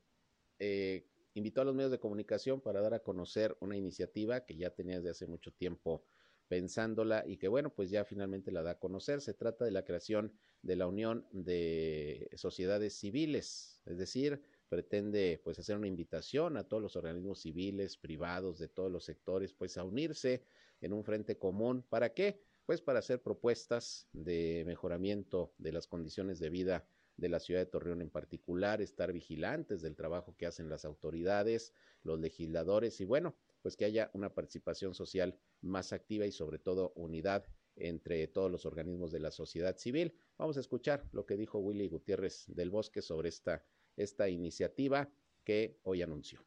eh, 0.59 1.07
invitó 1.33 1.63
a 1.63 1.65
los 1.65 1.75
medios 1.75 1.91
de 1.91 1.99
comunicación 1.99 2.61
para 2.61 2.83
dar 2.83 2.93
a 2.93 3.03
conocer 3.03 3.57
una 3.61 3.77
iniciativa 3.77 4.45
que 4.45 4.57
ya 4.57 4.71
tenía 4.71 4.97
desde 4.97 5.11
hace 5.11 5.27
mucho 5.27 5.53
tiempo 5.53 6.05
pensándola 6.49 7.25
y 7.27 7.37
que 7.37 7.49
bueno, 7.49 7.73
pues 7.75 7.91
ya 7.91 8.05
finalmente 8.05 8.51
la 8.51 8.63
da 8.63 8.73
a 8.73 8.79
conocer. 8.79 9.21
Se 9.21 9.35
trata 9.35 9.65
de 9.65 9.71
la 9.71 9.85
creación 9.85 10.33
de 10.63 10.77
la 10.77 10.87
Unión 10.87 11.27
de 11.31 12.29
Sociedades 12.35 12.95
Civiles, 12.95 13.81
es 13.87 13.99
decir, 13.99 14.43
pretende 14.69 15.41
pues 15.45 15.59
hacer 15.59 15.77
una 15.77 15.87
invitación 15.87 16.57
a 16.57 16.65
todos 16.65 16.83
los 16.83 16.97
organismos 16.97 17.41
civiles, 17.41 17.97
privados, 17.97 18.59
de 18.59 18.69
todos 18.69 18.91
los 18.91 19.05
sectores, 19.05 19.53
pues 19.53 19.77
a 19.79 19.85
unirse 19.85 20.43
en 20.81 20.93
un 20.93 21.05
frente 21.05 21.39
común. 21.39 21.85
¿Para 21.89 22.13
qué? 22.13 22.41
Pues 22.67 22.83
para 22.83 22.99
hacer 22.99 23.23
propuestas 23.23 24.09
de 24.13 24.65
mejoramiento 24.67 25.55
de 25.59 25.73
las 25.73 25.87
condiciones 25.87 26.39
de 26.39 26.51
vida 26.51 26.87
de 27.17 27.29
la 27.29 27.41
ciudad 27.41 27.61
de 27.61 27.67
Torreón 27.67 28.01
en 28.01 28.11
particular, 28.11 28.81
estar 28.81 29.13
vigilantes 29.13 29.83
del 29.83 29.97
trabajo 29.97 30.37
que 30.37 30.47
hacen 30.47 30.69
las 30.69 30.85
autoridades, 30.85 31.75
los 32.05 32.21
legisladores 32.21 33.01
y 33.01 33.05
bueno, 33.05 33.35
pues 33.63 33.77
que 33.77 33.85
haya 33.85 34.11
una 34.15 34.35
participación 34.35 34.95
social 34.95 35.39
más 35.61 35.93
activa 35.93 36.27
y 36.27 36.33
sobre 36.33 36.59
todo 36.59 36.93
unidad 36.97 37.47
entre 37.77 38.27
todos 38.29 38.51
los 38.51 38.67
organismos 38.67 39.13
de 39.13 39.21
la 39.21 39.31
sociedad 39.31 39.77
civil. 39.77 40.15
Vamos 40.37 40.57
a 40.57 40.61
escuchar 40.61 41.09
lo 41.13 41.27
que 41.27 41.37
dijo 41.37 41.59
Willy 41.59 41.89
Gutiérrez 41.89 42.45
del 42.49 42.71
Bosque 42.71 43.03
sobre 43.03 43.29
esta, 43.29 43.65
esta 43.97 44.29
iniciativa 44.29 45.09
que 45.45 45.79
hoy 45.85 46.03
anunció. 46.03 46.45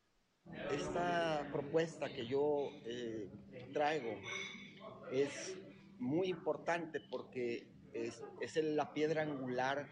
Esta 0.71 1.47
propuesta 1.51 2.11
que 2.11 2.25
yo 2.25 2.69
eh, 2.85 3.29
traigo 3.73 4.15
es 5.11 5.57
muy 5.99 6.27
importante 6.27 6.99
porque 7.09 7.67
es, 7.93 8.23
es 8.39 8.55
la 8.63 8.93
piedra 8.93 9.21
angular 9.21 9.87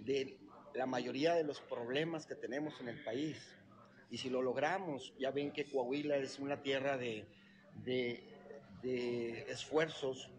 de 0.00 0.38
la 0.74 0.86
mayoría 0.86 1.34
de 1.34 1.44
los 1.44 1.60
problemas 1.60 2.26
que 2.26 2.34
tenemos 2.34 2.80
en 2.80 2.88
el 2.88 3.02
país. 3.04 3.57
Y 4.10 4.18
si 4.18 4.30
lo 4.30 4.42
logramos, 4.42 5.14
ya 5.18 5.30
ven 5.30 5.52
que 5.52 5.64
Coahuila 5.64 6.16
es 6.16 6.38
una 6.38 6.62
tierra 6.62 6.96
de, 6.96 7.26
de, 7.84 9.44
esfuerzos 9.48 10.30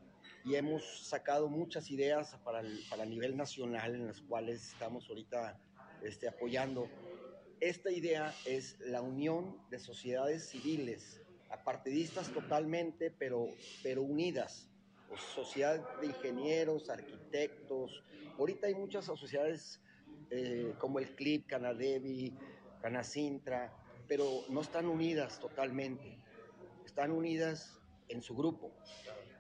y 0.44 0.56
hemos 0.56 1.08
sacado 1.08 1.50
muchas 1.50 1.92
ideas 1.92 2.36
para 2.44 2.62
el, 2.62 2.80
para 2.90 3.06
nivel 3.06 3.38
nacional 3.38 3.94
en 3.94 4.08
las 4.08 4.22
cuales 4.22 4.74
estamos 4.74 5.08
ahorita 5.10 5.60
este, 6.04 6.28
apoyando. 6.28 6.90
Esta 7.60 7.92
idea 7.92 8.34
es 8.46 8.80
la 8.80 9.02
unión 9.02 9.58
de 9.70 9.80
sociedades 9.80 10.50
civiles, 10.50 11.22
apartidistas 11.50 12.30
totalmente, 12.30 13.12
pero, 13.12 13.50
pero 13.84 14.02
unidas. 14.02 14.70
sociedad 15.36 16.00
de 16.00 16.08
ingenieros, 16.08 16.90
arquitectos. 16.90 18.04
Ahorita 18.38 18.68
hay 18.68 18.76
muchas 18.76 19.06
sociedades 19.06 19.82
eh, 20.32 20.74
como 20.78 21.00
el 21.00 21.16
CLIP, 21.16 21.48
Canadevi, 21.48 22.34
Canacintra, 22.82 23.74
pero 24.08 24.26
no 24.50 24.62
están 24.62 24.86
unidas 24.86 25.40
totalmente, 25.40 26.18
están 26.86 27.12
unidas 27.12 27.80
en 28.08 28.22
su 28.22 28.36
grupo. 28.36 28.72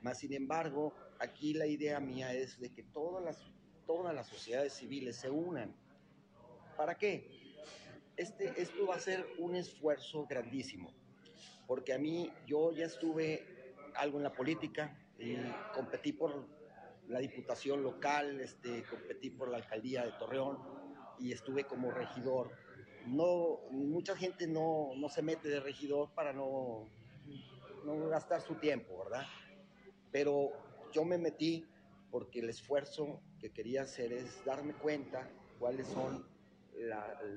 Más 0.02 0.19
sin 0.19 0.34
embargo, 0.34 0.93
aquí 1.19 1.54
la 1.54 1.65
idea 1.65 1.99
mía 1.99 2.34
es 2.34 2.60
de 2.60 2.71
que 2.71 2.84
todas 2.84 3.23
las, 3.23 3.52
todas 3.86 4.13
las 4.13 4.28
sociedades 4.28 4.73
civiles 4.73 5.15
se 5.15 5.30
unan. 5.30 5.75
¿Para 6.78 6.95
qué? 6.95 7.28
Este, 8.15 8.62
esto 8.62 8.88
va 8.88 8.95
a 8.95 8.99
ser 8.99 9.25
un 9.38 9.56
esfuerzo 9.56 10.25
grandísimo, 10.28 10.93
porque 11.67 11.93
a 11.93 11.97
mí 11.97 12.32
yo 12.45 12.71
ya 12.71 12.86
estuve 12.86 13.75
algo 13.95 14.17
en 14.17 14.23
la 14.23 14.34
política 14.34 14.97
y 15.17 15.36
competí 15.73 16.13
por 16.13 16.47
la 17.08 17.19
diputación 17.19 17.82
local, 17.82 18.39
este, 18.39 18.84
competí 18.84 19.32
por 19.32 19.49
la 19.49 19.58
alcaldía 19.58 20.06
de 20.06 20.12
Torreón 20.13 20.58
y 21.19 21.32
estuve 21.32 21.63
como 21.63 21.91
regidor 21.91 22.52
no, 23.10 23.60
mucha 23.72 24.15
gente 24.15 24.48
no, 24.48 24.91
se 25.10 25.22
mete 25.22 25.50
de 25.50 25.60
regidor 25.60 26.13
para 26.13 26.34
no, 26.34 26.88
no 27.86 28.08
gastar 28.08 28.41
su 28.41 28.56
tiempo, 28.56 29.04
¿verdad? 29.04 29.26
Pero 30.12 30.52
yo 30.93 31.04
me 31.04 31.17
metí 31.17 31.65
porque 32.12 32.39
el 32.39 32.50
esfuerzo 32.50 33.22
que 33.39 33.52
quería 33.52 33.84
hacer 33.84 34.13
es 34.13 34.43
darme 34.45 34.74
cuenta 34.74 35.30
cuáles 35.60 35.88
son 35.88 36.26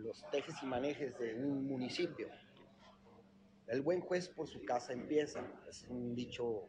los 0.03 0.31
tejes 0.31 0.55
y 0.63 0.67
manejes 0.67 1.19
de 1.19 1.35
un 1.35 1.67
municipio. 1.67 2.29
El 3.67 3.83
buen 3.83 4.01
juez 4.01 4.29
por 4.29 4.49
su 4.49 4.65
casa 4.65 4.93
empieza, 4.93 5.43
es 5.69 5.85
un 5.89 6.15
dicho 6.15 6.69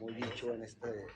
muy 0.00 0.12
dicho 0.14 0.52
en 0.52 0.62
este, 0.62 1.06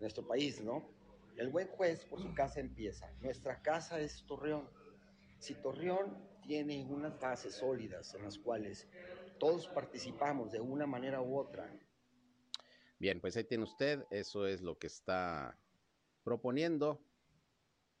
nuestro 0.00 0.26
país, 0.26 0.62
¿no? 0.62 0.88
El 1.36 1.48
buen 1.48 1.68
juez 1.68 2.04
por 2.06 2.20
su 2.20 2.32
casa 2.34 2.60
empieza. 2.60 3.10
Nuestra 3.20 3.60
casa 3.60 4.00
es 4.00 4.24
Torreón 4.26 4.68
si 5.44 5.54
Torreón 5.56 6.16
tiene 6.40 6.86
unas 6.86 7.20
bases 7.20 7.56
sólidas 7.56 8.14
en 8.14 8.22
las 8.22 8.38
cuales 8.38 8.88
todos 9.38 9.68
participamos 9.68 10.50
de 10.50 10.58
una 10.58 10.86
manera 10.86 11.20
u 11.20 11.36
otra. 11.36 11.70
Bien, 12.98 13.20
pues 13.20 13.36
ahí 13.36 13.44
tiene 13.44 13.64
usted, 13.64 14.06
eso 14.10 14.46
es 14.46 14.62
lo 14.62 14.78
que 14.78 14.86
está 14.86 15.58
proponiendo 16.22 17.04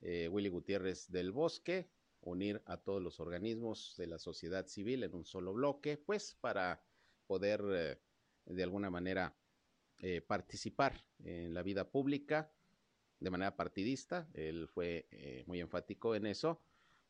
eh, 0.00 0.28
Willy 0.28 0.48
Gutiérrez 0.48 1.10
del 1.10 1.32
Bosque, 1.32 1.90
unir 2.22 2.62
a 2.64 2.78
todos 2.78 3.02
los 3.02 3.20
organismos 3.20 3.94
de 3.98 4.06
la 4.06 4.18
sociedad 4.18 4.66
civil 4.66 5.02
en 5.02 5.14
un 5.14 5.26
solo 5.26 5.52
bloque, 5.52 5.98
pues 5.98 6.38
para 6.40 6.82
poder 7.26 7.62
eh, 7.68 7.98
de 8.46 8.62
alguna 8.62 8.88
manera 8.88 9.36
eh, 9.98 10.22
participar 10.22 11.04
en 11.22 11.52
la 11.52 11.62
vida 11.62 11.90
pública 11.90 12.50
de 13.20 13.28
manera 13.28 13.54
partidista. 13.54 14.26
Él 14.32 14.66
fue 14.66 15.44
muy 15.46 15.60
enfático 15.60 16.14
en 16.14 16.24
eso 16.24 16.62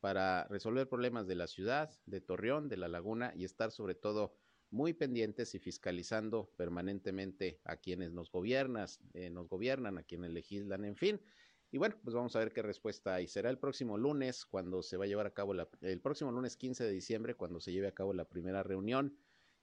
para 0.05 0.47
resolver 0.49 0.87
problemas 0.87 1.27
de 1.27 1.35
la 1.35 1.47
ciudad, 1.47 1.91
de 2.05 2.21
Torreón, 2.21 2.69
de 2.69 2.77
la 2.77 2.89
laguna 2.89 3.33
y 3.35 3.45
estar 3.45 3.71
sobre 3.71 3.95
todo 3.95 4.35
muy 4.69 4.93
pendientes 4.93 5.55
y 5.55 5.59
fiscalizando 5.59 6.53
permanentemente 6.59 7.59
a 7.65 7.79
quienes 7.79 8.13
nos 8.13 8.31
gobiernan, 8.31 8.87
eh, 9.15 9.31
nos 9.31 9.49
gobiernan, 9.49 9.97
a 9.97 10.03
quienes 10.03 10.31
legislan, 10.31 10.85
en 10.85 10.95
fin. 10.95 11.23
Y 11.71 11.79
bueno, 11.79 11.97
pues 12.05 12.15
vamos 12.15 12.37
a 12.37 12.41
ver 12.41 12.53
qué 12.53 12.61
respuesta 12.61 13.15
hay. 13.15 13.29
Será 13.29 13.49
el 13.49 13.57
próximo 13.57 13.97
lunes 13.97 14.45
cuando 14.45 14.83
se 14.83 14.99
va 14.99 15.05
a 15.05 15.09
llevar 15.09 15.27
a 15.27 15.33
cabo 15.33 15.55
la, 15.55 15.71
el 15.81 16.03
próximo 16.03 16.31
lunes 16.31 16.59
15 16.59 16.85
de 16.85 16.91
diciembre 16.91 17.35
cuando 17.35 17.59
se 17.59 17.73
lleve 17.73 17.87
a 17.87 17.95
cabo 17.95 18.13
la 18.13 18.27
primera 18.27 18.63
reunión 18.63 19.17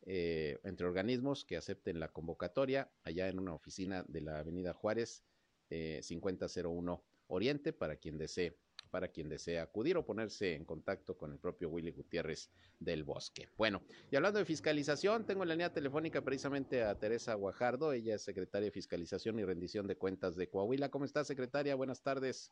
eh, 0.08 0.58
entre 0.64 0.88
organismos 0.88 1.46
que 1.46 1.56
acepten 1.56 2.00
la 2.00 2.12
convocatoria 2.12 2.92
allá 3.04 3.30
en 3.30 3.38
una 3.38 3.54
oficina 3.54 4.04
de 4.08 4.22
la 4.22 4.40
Avenida 4.40 4.74
Juárez 4.74 5.24
eh, 5.70 6.00
5001 6.02 7.04
Oriente 7.28 7.74
para 7.74 7.96
quien 7.98 8.18
desee 8.18 8.58
para 8.92 9.08
quien 9.08 9.30
desea 9.30 9.64
acudir 9.64 9.98
o 9.98 10.06
ponerse 10.06 10.54
en 10.54 10.66
contacto 10.66 11.18
con 11.18 11.32
el 11.32 11.40
propio 11.40 11.70
Willy 11.70 11.92
Gutiérrez 11.92 12.52
del 12.80 13.04
Bosque. 13.04 13.48
Bueno, 13.58 13.82
y 14.12 14.16
hablando 14.16 14.40
de 14.40 14.46
fiscalización, 14.46 15.26
tengo 15.26 15.44
en 15.44 15.50
la 15.50 15.56
línea 15.56 15.74
telefónica 15.74 16.22
precisamente 16.22 16.84
a 16.84 17.00
Teresa 17.00 17.34
Guajardo, 17.34 17.94
ella 17.94 18.16
es 18.16 18.22
secretaria 18.22 18.66
de 18.66 18.72
Fiscalización 18.72 19.40
y 19.40 19.46
Rendición 19.46 19.88
de 19.88 19.96
Cuentas 19.96 20.36
de 20.36 20.50
Coahuila. 20.50 20.90
¿Cómo 20.90 21.06
está, 21.06 21.24
secretaria? 21.24 21.74
Buenas 21.76 22.04
tardes. 22.04 22.52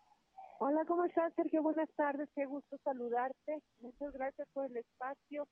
Hola, 0.62 0.84
¿cómo 0.86 1.06
estás, 1.06 1.34
Sergio? 1.36 1.62
Buenas 1.62 1.90
tardes, 1.96 2.28
qué 2.36 2.46
gusto 2.46 2.78
saludarte. 2.84 3.62
Muchas 3.80 4.12
gracias 4.14 4.48
por 4.54 4.66
el 4.66 4.78
espacio. 4.78 5.48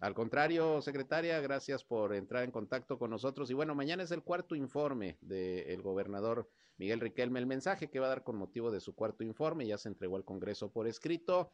Al 0.00 0.14
contrario, 0.14 0.80
secretaria, 0.80 1.40
gracias 1.40 1.84
por 1.84 2.14
entrar 2.14 2.44
en 2.44 2.50
contacto 2.50 2.98
con 2.98 3.10
nosotros. 3.10 3.50
Y 3.50 3.54
bueno, 3.54 3.74
mañana 3.74 4.02
es 4.02 4.10
el 4.10 4.22
cuarto 4.22 4.54
informe 4.54 5.18
del 5.20 5.82
gobernador 5.82 6.48
Miguel 6.78 7.00
Riquelme. 7.00 7.38
El 7.38 7.46
mensaje 7.46 7.88
que 7.88 8.00
va 8.00 8.06
a 8.06 8.10
dar 8.10 8.24
con 8.24 8.36
motivo 8.36 8.70
de 8.70 8.80
su 8.80 8.94
cuarto 8.94 9.24
informe 9.24 9.66
ya 9.66 9.76
se 9.76 9.88
entregó 9.88 10.16
al 10.16 10.24
Congreso 10.24 10.72
por 10.72 10.88
escrito. 10.88 11.52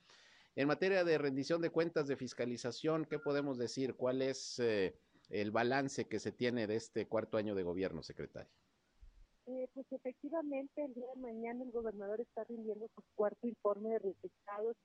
En 0.55 0.69
materia 0.69 1.05
de 1.05 1.19
rendición 1.19 1.61
de 1.61 1.71
cuentas 1.71 2.07
de 2.07 2.17
fiscalización, 2.17 3.05
¿qué 3.05 3.19
podemos 3.19 3.59
decir? 3.59 3.95
¿Cuál 3.95 4.23
es 4.23 4.59
eh, 4.61 4.97
el 5.31 5.51
balance 5.51 6.07
que 6.07 6.21
se 6.21 6.33
tiene 6.33 6.67
de 6.67 6.77
este 6.77 7.07
cuarto 7.07 7.37
año 7.37 7.55
de 7.55 7.63
gobierno, 7.63 8.03
secretario. 8.03 8.51
Eh, 9.47 9.69
pues 9.75 9.87
efectivamente, 9.93 10.85
el 10.85 10.95
día 10.95 11.07
de 11.15 11.21
mañana 11.21 11.65
el 11.65 11.71
gobernador 11.71 12.21
está 12.21 12.45
rindiendo 12.45 12.89
su 12.95 13.03
cuarto 13.15 13.47
informe 13.47 13.91
de 13.91 13.99
resultados 14.01 14.77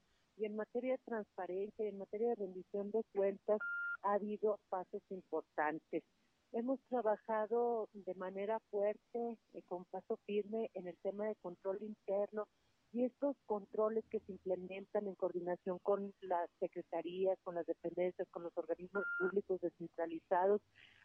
y 0.42 0.46
en 0.46 0.56
materia 0.56 0.94
de 0.94 1.04
transparencia 1.06 1.86
y 1.86 1.90
en 1.90 2.00
materia 2.00 2.30
de 2.30 2.36
rendición 2.36 2.90
de 2.90 3.04
cuentas 3.14 3.60
ha 4.02 4.14
habido 4.14 4.60
pasos 4.70 5.02
importantes. 5.10 6.04
Hemos 6.52 6.80
trabajado 6.90 7.88
de 7.94 8.16
manera 8.16 8.60
fuerte, 8.72 9.38
eh, 9.54 9.62
con 9.68 9.86
paso 9.86 10.18
firme 10.26 10.72
en 10.74 10.88
el 10.88 10.98
tema 11.04 11.28
de 11.28 11.36
control 11.36 11.78
interno 11.82 12.48
y 12.92 13.06
estos 13.06 13.36
controles 13.46 14.04
que 14.10 14.20
se 14.22 14.32
implementan 14.32 15.08
en 15.08 15.16
coordinación 15.16 15.78
con 15.84 16.12
las 16.22 16.50
secretarías, 16.60 17.38
con 17.44 17.56
las 17.56 17.66
dependencias, 17.68 18.28
con 18.32 18.44
los 18.44 18.58
organismos 18.58 19.04
públicos 19.20 19.62
descentralizados, 19.62 20.60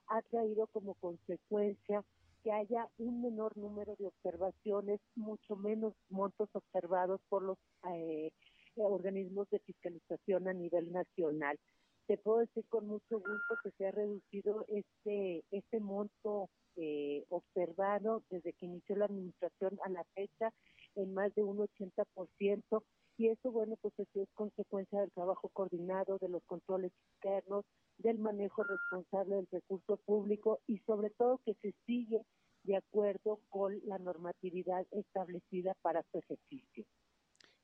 ha 0.09 0.23
traído 0.23 0.67
como 0.69 0.95
consecuencia 0.95 2.03
que 2.43 2.53
haya 2.53 2.89
un 2.99 3.23
menor 3.23 3.57
número 3.57 3.95
de 3.99 4.07
observaciones, 4.07 5.01
mucho 5.15 5.57
menos 5.57 5.93
montos 6.09 6.49
observados 6.55 7.21
por 7.29 7.43
los 7.43 7.59
eh, 7.93 8.31
organismos 8.77 9.49
de 9.51 9.59
fiscalización 9.61 10.49
a 10.49 10.53
nivel 10.53 10.93
nacional. 10.93 11.59
Te 12.07 12.19
puedo 12.19 12.39
decir 12.39 12.65
con 12.69 12.87
mucho 12.87 13.19
gusto 13.19 13.57
que 13.63 13.71
se 13.73 13.87
ha 13.87 13.91
reducido 13.91 14.65
este, 14.69 15.43
este 15.51 15.81
monto 15.81 16.49
eh, 16.77 17.25
observado 17.31 18.23
desde 18.31 18.53
que 18.53 18.67
inició 18.67 18.97
la 18.97 19.07
administración 19.07 19.79
a 19.85 19.89
la 19.89 20.05
fecha 20.15 20.51
en 20.95 21.15
más 21.15 21.35
de 21.35 21.43
un 21.43 21.59
80%, 21.59 22.83
y 23.19 23.29
eso, 23.29 23.51
bueno, 23.51 23.77
pues 23.81 23.95
eso 23.99 24.23
es 24.23 24.29
consecuencia 24.35 25.01
del 25.01 25.11
trabajo 25.13 25.49
coordinado, 25.49 26.19
de 26.19 26.29
los 26.29 26.43
controles 26.45 26.93
externos, 27.13 27.65
del 27.99 28.19
manejo 28.19 28.63
responsable 28.63 29.37
del 29.37 29.49
recurso 29.51 29.97
público 30.05 30.61
y 30.67 30.79
sobre 30.81 31.11
todo 31.11 31.41
que 31.45 31.55
se 31.63 31.73
sigue 31.87 32.23
de 32.65 32.77
acuerdo 32.77 33.41
con 33.49 33.81
la 33.87 33.99
normatividad 33.99 34.87
establecida 34.91 35.75
para 35.81 36.03
su 36.11 36.19
ejercicio. 36.19 36.85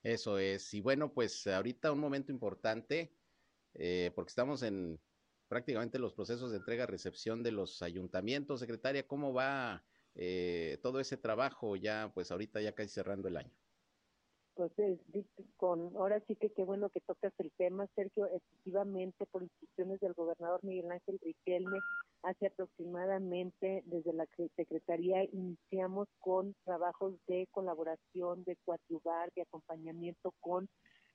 Eso 0.03 0.39
es. 0.39 0.75
Y 0.75 0.81
bueno, 0.81 1.13
pues 1.15 1.47
ahorita 1.47 1.93
un 1.93 2.01
momento 2.01 2.33
importante, 2.33 3.17
eh, 3.75 4.13
porque 4.15 4.31
estamos 4.31 4.63
en 4.63 5.01
prácticamente 5.49 5.99
los 5.99 6.15
procesos 6.15 6.51
de 6.51 6.59
entrega-recepción 6.59 7.43
de 7.43 7.53
los 7.53 7.83
ayuntamientos. 7.83 8.61
Secretaria, 8.61 9.07
¿cómo 9.07 9.33
va 9.33 9.87
eh, 10.15 10.79
todo 10.83 11.01
ese 11.01 11.17
trabajo 11.17 11.77
ya, 11.77 12.13
pues 12.15 12.31
ahorita 12.33 12.61
ya 12.61 12.75
casi 12.75 12.91
cerrando 12.91 13.29
el 13.29 13.37
año? 13.37 13.57
Pues 14.55 14.71
con, 15.57 15.97
ahora 15.97 16.21
sí 16.27 16.37
que 16.37 16.51
qué 16.51 16.63
bueno 16.63 16.91
que 16.91 17.01
tocas 17.01 17.33
el 17.39 17.51
tema, 17.57 17.87
Sergio, 17.95 18.27
efectivamente 18.27 19.25
por 19.27 19.43
instrucciones 19.43 19.99
del 20.01 20.13
gobernador 20.13 20.61
Miguel 20.63 20.91
Ángel 20.91 21.19
Riquelme, 21.23 21.79
hace 22.23 22.47
aproximadamente 22.47 23.83
desde 23.87 24.13
la 24.13 24.27
Secretaría 24.57 25.25
iniciamos 25.25 26.09
con 26.21 26.55
trabajos 26.65 27.15
de 27.29 27.49
colaboración, 27.51 28.45
de 28.45 28.57
coadyuvar, 28.65 29.33
de 29.35 29.43
acompañamiento 29.43 30.35
con 30.41 30.69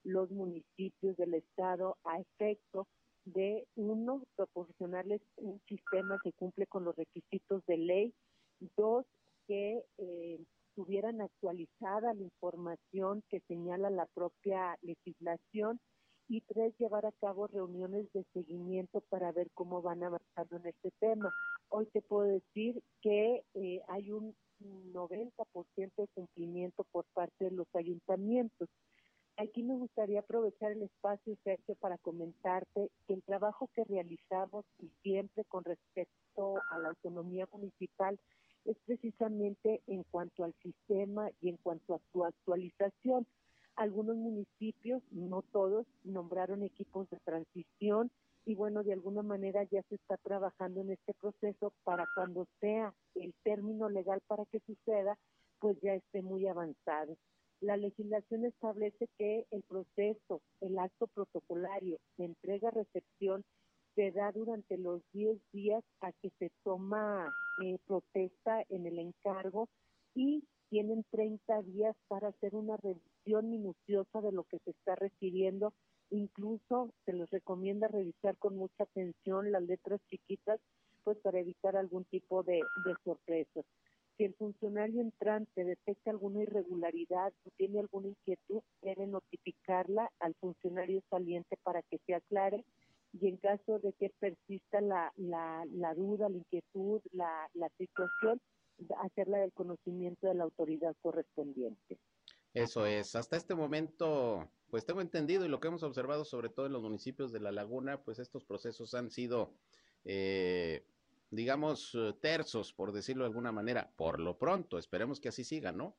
los 0.03 0.31
municipios 0.31 1.15
del 1.17 1.35
estado 1.35 1.97
a 2.05 2.19
efecto 2.19 2.88
de 3.25 3.67
uno, 3.75 4.23
proporcionarles 4.35 5.21
un 5.35 5.61
sistema 5.67 6.17
que 6.23 6.31
cumple 6.33 6.65
con 6.65 6.85
los 6.85 6.95
requisitos 6.95 7.63
de 7.67 7.77
ley, 7.77 8.13
dos, 8.77 9.05
que 9.47 9.83
eh, 9.97 10.39
tuvieran 10.78 11.21
actualizada 11.21 12.13
la 12.13 12.21
información 12.21 13.23
que 13.30 13.39
señala 13.47 13.89
la 13.89 14.05
propia 14.05 14.78
legislación 14.84 15.80
y 16.28 16.41
tres, 16.41 16.78
llevar 16.78 17.07
a 17.07 17.11
cabo 17.13 17.47
reuniones 17.47 18.05
de 18.13 18.23
seguimiento 18.32 19.01
para 19.09 19.32
ver 19.32 19.49
cómo 19.55 19.82
van 19.82 20.03
avanzando 20.03 20.57
en 20.57 20.67
este 20.67 20.91
tema. 20.99 21.34
Hoy 21.69 21.88
te 21.88 22.03
puedo 22.03 22.28
decir 22.28 22.80
que 23.01 23.43
eh, 23.55 23.82
hay 23.88 24.11
un 24.11 24.36
90% 24.93 25.32
de 25.75 26.07
cumplimiento 26.13 26.84
por 26.91 27.05
parte 27.15 27.45
de 27.45 27.51
los 27.51 27.67
ayuntamientos. 27.73 28.69
Aquí 29.38 29.63
me 29.63 29.78
gustaría 29.78 30.19
aprovechar 30.19 30.73
el 30.73 30.84
espacio, 30.84 31.36
Sergio, 31.43 31.75
para 31.80 31.97
comentarte 31.97 32.91
que 33.07 33.15
el 33.15 33.23
trabajo 33.23 33.67
que 33.73 33.84
realizamos 33.84 34.63
y 34.78 34.91
siempre 35.01 35.43
con 35.45 35.63
respecto 35.63 36.55
a 36.69 36.78
la 36.78 36.89
autonomía 36.89 37.47
municipal 37.51 38.19
es 38.68 38.78
precisamente 38.86 39.82
en 39.88 40.03
cuanto 40.03 40.43
al 40.43 40.53
sistema 40.61 41.30
y 41.41 41.49
en 41.49 41.57
cuanto 41.57 41.95
a 41.95 42.01
su 42.11 42.26
actualización. 42.26 43.26
Algunos 43.76 44.18
municipios, 44.18 45.01
no 45.11 45.41
todos, 45.41 45.88
nombraron 46.03 46.63
equipos 46.63 47.09
de 47.09 47.18
transición 47.24 48.11
y 48.45 48.55
bueno, 48.55 48.84
de 48.84 48.93
alguna 48.93 49.24
manera 49.24 49.63
ya 49.63 49.82
se 49.84 49.95
está 49.95 50.18
trabajando 50.18 50.82
en 50.82 50.91
este 50.91 51.13
proceso 51.13 51.74
para 51.84 52.05
cuando 52.15 52.47
sea 52.59 52.93
el 53.15 53.34
término 53.43 53.89
legal 53.89 54.22
para 54.28 54.45
que 54.45 54.59
suceda, 54.61 55.18
pues 55.59 55.78
ya 55.82 55.93
esté 55.93 56.22
muy 56.22 56.47
avanzado. 56.47 57.18
La 57.59 57.76
legislación 57.76 58.45
establece 58.45 59.09
que 59.18 59.45
el 59.51 59.63
proceso, 59.63 60.41
el 60.61 60.78
acto 60.78 61.07
protocolario 61.07 61.97
de 62.18 62.26
entrega-recepción 62.26 63.43
se 63.98 64.12
da 64.12 64.32
durante 64.32 64.78
los 64.78 65.02
10 65.12 65.39
días 65.52 65.84
a 66.02 66.12
que 66.12 66.30
se 66.38 66.52
toma 66.64 67.34
eh, 67.64 67.80
protesta 67.88 68.64
en 68.70 68.86
el 68.86 69.00
encargo 69.00 69.68
y 70.14 70.43
tienen 70.70 71.04
30 71.10 71.64
días 71.64 71.95
para 72.08 72.28
hacer 72.28 72.54
una 72.54 72.78
revisión 72.78 73.50
minuciosa 73.50 74.22
de 74.22 74.32
lo 74.32 74.43
que 74.43 74.60
se 74.60 74.70
está 74.70 74.95
recibiendo. 74.95 75.74
Incluso 76.12 76.93
se 77.06 77.14
les 77.14 77.28
recomienda 77.32 77.88
revisar 77.88 78.38
con 78.38 78.56
mucha 78.56 78.84
atención 78.84 79.52
las 79.52 79.64
letras 79.64 80.00
chiquitas, 80.12 80.60
pues 81.04 81.18
para 81.18 81.39
evitar 81.39 81.76
algún 81.76 82.06
tipo 82.06 82.43
de, 82.43 82.62
de 82.86 82.93
sorpresas 83.04 83.66
si 84.18 84.24
el 84.24 84.34
funcionario 84.34 85.02
entrante 85.02 85.64
detecta 85.64 86.10
alguna 86.10 86.41
irregularidad 86.41 87.32
o 87.45 87.52
tiene 87.56 87.80
alguna 87.80 88.08
inquietud, 88.08 88.62
debe 88.82 89.06
notificarla 89.06 90.12
al 90.20 90.34
funcionario 90.36 91.04
saliente 91.10 91.56
para 91.64 91.84
que 91.84 92.00
se 92.00 92.16
aclare 92.16 92.66
y 93.14 93.28
en 93.28 93.38
caso 93.38 93.80
de 93.80 93.93
que 93.93 94.12
persista 94.20 94.82
la, 94.82 95.12
la, 95.18 95.66
la 95.72 95.93
duda, 95.93 96.30
la 96.30 96.38
inquietud, 96.38 97.01
la, 97.12 97.49
la 97.53 97.70
situación, 97.78 98.39
hacerla 98.99 99.39
del 99.39 99.53
conocimiento 99.53 100.28
de 100.28 100.36
la 100.36 100.43
autoridad 100.43 100.95
correspondiente. 101.01 101.97
Eso 102.53 102.86
es. 102.86 103.16
Hasta 103.16 103.38
este 103.38 103.55
momento, 103.55 104.47
pues 104.70 104.86
tengo 104.86 105.01
entendido 105.01 105.45
y 105.45 105.49
lo 105.49 105.60
que 105.60 105.68
hemos 105.68 105.84
observado, 105.84 106.26
sobre 106.26 106.49
todo 106.49 106.66
en 106.66 106.74
los 106.74 106.84
municipios 106.84 107.32
de 107.32 107.39
La 107.39 107.51
Laguna, 107.51 108.03
pues 108.03 108.20
estos 108.20 108.45
procesos 108.45 108.93
han 108.93 109.10
sido 109.10 109.53
eh, 110.05 110.84
digamos, 111.30 111.91
eh, 111.95 112.14
tersos, 112.22 112.74
por 112.74 112.91
decirlo 112.91 113.24
de 113.24 113.30
alguna 113.30 113.51
manera, 113.51 113.91
por 113.95 114.20
lo 114.20 114.38
pronto. 114.38 114.78
Esperemos 114.78 115.20
que 115.20 115.30
así 115.30 115.43
siga, 115.43 115.72
¿no? 115.72 115.95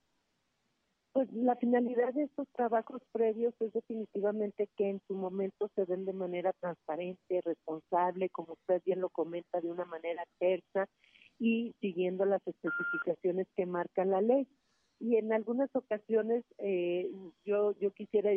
Pues 1.12 1.32
la 1.32 1.56
finalidad 1.56 2.12
de 2.12 2.24
estos 2.24 2.46
trabajos 2.54 3.02
previos 3.12 3.54
es 3.60 3.72
definitivamente 3.72 4.68
que 4.76 4.90
en 4.90 5.00
su 5.06 5.14
momento 5.14 5.70
se 5.74 5.86
den 5.86 6.04
de 6.04 6.12
manera 6.12 6.52
transparente, 6.60 7.40
responsable, 7.44 8.28
como 8.30 8.52
usted 8.52 8.82
bien 8.84 9.00
lo 9.00 9.08
comenta, 9.08 9.60
de 9.60 9.70
una 9.70 9.84
manera 9.84 10.22
tersa 10.38 10.86
y 11.38 11.74
siguiendo 11.80 12.24
las 12.24 12.46
especificaciones 12.46 13.46
que 13.56 13.66
marca 13.66 14.04
la 14.04 14.20
ley. 14.20 14.46
Y 15.00 15.16
en 15.16 15.32
algunas 15.32 15.74
ocasiones 15.74 16.44
eh, 16.58 17.10
yo 17.44 17.72
yo 17.78 17.90
quisiera 17.92 18.30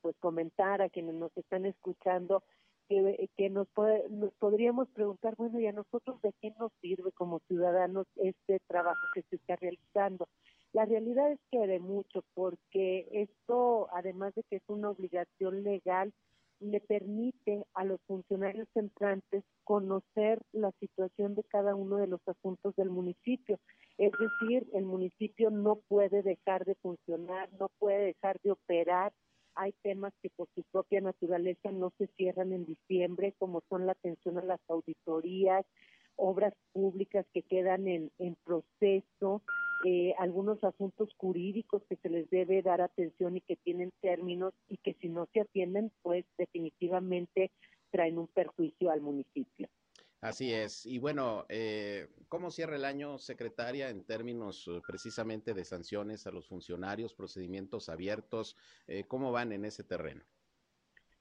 pues 0.00 0.16
comentar 0.18 0.82
a 0.82 0.88
quienes 0.88 1.14
nos 1.14 1.36
están 1.36 1.66
escuchando 1.66 2.42
que, 2.88 3.50
nos, 3.50 3.68
nos 4.10 4.32
podríamos 4.34 4.88
preguntar, 4.90 5.34
bueno, 5.36 5.58
¿y 5.58 5.66
a 5.66 5.72
nosotros 5.72 6.20
de 6.22 6.32
qué 6.40 6.52
nos 6.58 6.72
sirve 6.80 7.10
como 7.12 7.40
ciudadanos 7.48 8.06
este 8.16 8.58
trabajo 8.66 9.00
que 9.14 9.22
se 9.22 9.36
está 9.36 9.56
realizando? 9.56 10.28
La 10.74 10.84
realidad 10.84 11.30
es 11.30 11.38
que 11.50 11.66
de 11.66 11.78
mucho, 11.78 12.22
porque 12.34 13.06
esto, 13.12 13.88
además 13.92 14.34
de 14.34 14.42
que 14.42 14.56
es 14.56 14.62
una 14.66 14.90
obligación 14.90 15.62
legal, 15.62 16.12
le 16.58 16.80
permite 16.80 17.64
a 17.74 17.84
los 17.84 18.00
funcionarios 18.06 18.68
entrantes 18.74 19.44
conocer 19.62 20.42
la 20.52 20.72
situación 20.80 21.36
de 21.36 21.44
cada 21.44 21.74
uno 21.74 21.96
de 21.96 22.08
los 22.08 22.20
asuntos 22.26 22.74
del 22.74 22.90
municipio. 22.90 23.58
Es 23.98 24.10
decir, 24.18 24.68
el 24.74 24.84
municipio 24.84 25.50
no 25.50 25.76
puede 25.88 26.22
dejar 26.22 26.64
de 26.64 26.74
funcionar, 26.76 27.48
no 27.58 27.68
puede 27.78 28.06
dejar 28.06 28.40
de 28.42 28.50
operar 28.50 29.12
hay 29.56 29.72
temas 29.82 30.12
que 30.20 30.30
por 30.30 30.48
su 30.56 30.64
propia 30.64 31.00
naturaleza 31.00 31.70
no 31.70 31.92
se 31.96 32.08
cierran 32.16 32.52
en 32.52 32.64
diciembre, 32.64 33.34
como 33.38 33.62
son 33.68 33.86
la 33.86 33.92
atención 33.92 34.36
a 34.38 34.42
las 34.42 34.60
auditorías, 34.68 35.64
obras 36.16 36.54
públicas 36.72 37.26
que 37.32 37.42
quedan 37.42 37.86
en, 37.88 38.10
en 38.18 38.36
proceso, 38.44 39.42
eh, 39.84 40.14
algunos 40.18 40.62
asuntos 40.64 41.10
jurídicos 41.16 41.82
que 41.88 41.96
se 41.96 42.08
les 42.08 42.28
debe 42.30 42.62
dar 42.62 42.80
atención 42.80 43.36
y 43.36 43.40
que 43.40 43.56
tienen 43.56 43.92
términos 44.00 44.54
y 44.68 44.78
que 44.78 44.94
si 44.94 45.08
no 45.08 45.28
se 45.32 45.40
atienden, 45.40 45.92
pues 46.02 46.24
definitivamente 46.38 47.50
traen 47.90 48.18
un 48.18 48.28
perjuicio 48.28 48.90
al 48.90 49.00
municipio. 49.00 49.68
Así 50.24 50.54
es. 50.54 50.86
Y 50.86 50.98
bueno, 50.98 51.44
eh, 51.50 52.08
¿cómo 52.30 52.50
cierra 52.50 52.76
el 52.76 52.86
año, 52.86 53.18
secretaria, 53.18 53.90
en 53.90 54.04
términos 54.04 54.66
eh, 54.68 54.80
precisamente 54.86 55.52
de 55.52 55.66
sanciones 55.66 56.26
a 56.26 56.30
los 56.30 56.48
funcionarios, 56.48 57.12
procedimientos 57.12 57.90
abiertos? 57.90 58.56
Eh, 58.86 59.04
¿Cómo 59.06 59.32
van 59.32 59.52
en 59.52 59.66
ese 59.66 59.84
terreno? 59.84 60.24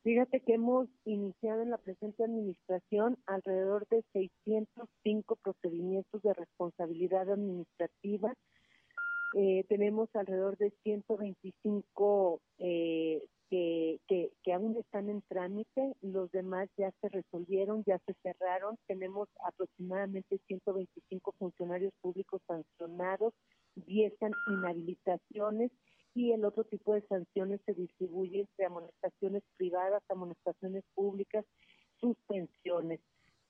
Fíjate 0.03 0.39
que 0.39 0.53
hemos 0.53 0.87
iniciado 1.03 1.63
en 1.63 1.71
la 1.71 1.79
presente 1.79 2.23
administración 2.23 3.17
alrededor 3.25 3.85
de 3.89 4.05
605 4.13 5.35
procedimientos 5.35 6.21
de 6.21 6.33
responsabilidad 6.33 7.29
administrativa. 7.29 8.33
Eh, 9.35 9.65
tenemos 9.67 10.09
alrededor 10.15 10.57
de 10.57 10.71
125 10.83 12.41
eh, 12.59 13.21
que, 13.49 13.99
que, 14.07 14.31
que, 14.43 14.53
aún 14.53 14.77
están 14.77 15.09
en 15.09 15.21
trámite, 15.23 15.93
los 16.01 16.31
demás 16.31 16.69
ya 16.77 16.91
se 17.01 17.09
resolvieron, 17.09 17.83
ya 17.85 17.99
se 18.05 18.13
cerraron. 18.21 18.77
Tenemos 18.87 19.27
aproximadamente 19.45 20.39
125 20.47 21.33
funcionarios 21.37 21.93
públicos 22.01 22.41
sancionados, 22.47 23.33
10 23.75 24.13
inhabilitaciones 24.49 25.71
y 26.15 26.31
el 26.31 26.45
otro 26.45 26.63
tipo 26.65 26.93
de 26.93 27.01
sanciones 27.07 27.59
se 27.65 27.73
distribuye 27.73 28.41
entre 28.41 28.65
amonestaciones 28.65 29.43
privadas, 29.57 30.03
amonestaciones 30.09 30.83
públicas, 30.93 31.43
suspensiones. 31.99 32.99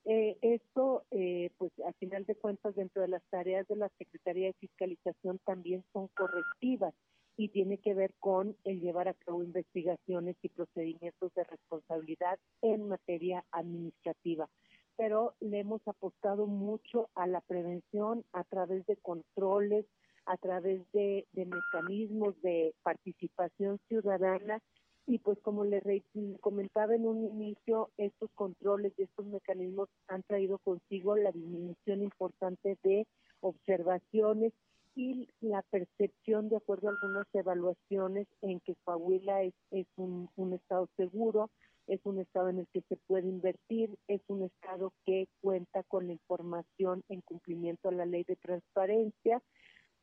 Eh, 0.05 0.37
esto, 0.41 1.05
eh, 1.11 1.49
pues 1.57 1.71
al 1.85 1.93
final 1.93 2.25
de 2.25 2.35
cuentas, 2.35 2.75
dentro 2.75 3.01
de 3.01 3.07
las 3.07 3.23
tareas 3.29 3.67
de 3.67 3.77
la 3.77 3.89
Secretaría 3.97 4.47
de 4.47 4.53
Fiscalización 4.53 5.39
también 5.45 5.83
son 5.93 6.09
correctivas 6.09 6.93
y 7.37 7.49
tiene 7.49 7.77
que 7.77 7.93
ver 7.93 8.13
con 8.19 8.55
el 8.63 8.81
llevar 8.81 9.07
a 9.07 9.13
cabo 9.13 9.43
investigaciones 9.43 10.35
y 10.41 10.49
procedimientos 10.49 11.33
de 11.33 11.43
responsabilidad 11.45 12.37
en 12.61 12.87
materia 12.87 13.43
administrativa. 13.51 14.49
Pero 14.97 15.33
le 15.39 15.59
hemos 15.59 15.81
apostado 15.87 16.45
mucho 16.45 17.09
a 17.15 17.25
la 17.25 17.41
prevención 17.41 18.23
a 18.33 18.43
través 18.43 18.85
de 18.85 18.97
controles, 18.97 19.85
a 20.25 20.37
través 20.37 20.81
de, 20.91 21.25
mecanismos 21.33 22.39
de 22.41 22.75
participación 22.83 23.79
ciudadana 23.87 24.61
y 25.05 25.19
pues 25.19 25.39
como 25.41 25.65
le 25.65 25.81
comentaba 26.39 26.95
en 26.95 27.05
un 27.05 27.23
inicio, 27.25 27.89
estos 27.97 28.29
controles 28.35 28.93
y 28.97 29.03
estos 29.03 29.25
mecanismos 29.25 29.89
han 30.07 30.23
traído 30.23 30.57
consigo 30.59 31.15
la 31.15 31.31
disminución 31.31 32.03
importante 32.03 32.77
de 32.83 33.05
observaciones 33.41 34.53
y 34.95 35.27
la 35.41 35.61
percepción, 35.63 36.49
de 36.49 36.57
acuerdo 36.57 36.87
a 36.87 36.91
algunas 36.91 37.27
evaluaciones, 37.33 38.27
en 38.41 38.59
que 38.61 38.75
Coahuila 38.83 39.43
es, 39.43 39.53
es 39.71 39.87
un, 39.97 40.29
un 40.35 40.53
estado 40.53 40.87
seguro, 40.95 41.49
es 41.87 41.99
un 42.05 42.19
estado 42.19 42.49
en 42.49 42.59
el 42.59 42.67
que 42.67 42.81
se 42.87 42.95
puede 42.95 43.27
invertir, 43.27 43.97
es 44.07 44.21
un 44.27 44.43
estado 44.43 44.93
que 45.05 45.27
cuenta 45.41 45.83
con 45.83 46.07
la 46.07 46.13
información 46.13 47.03
en 47.09 47.21
cumplimiento 47.21 47.89
a 47.89 47.91
la 47.91 48.05
ley 48.05 48.23
de 48.23 48.35
transparencia, 48.35 49.41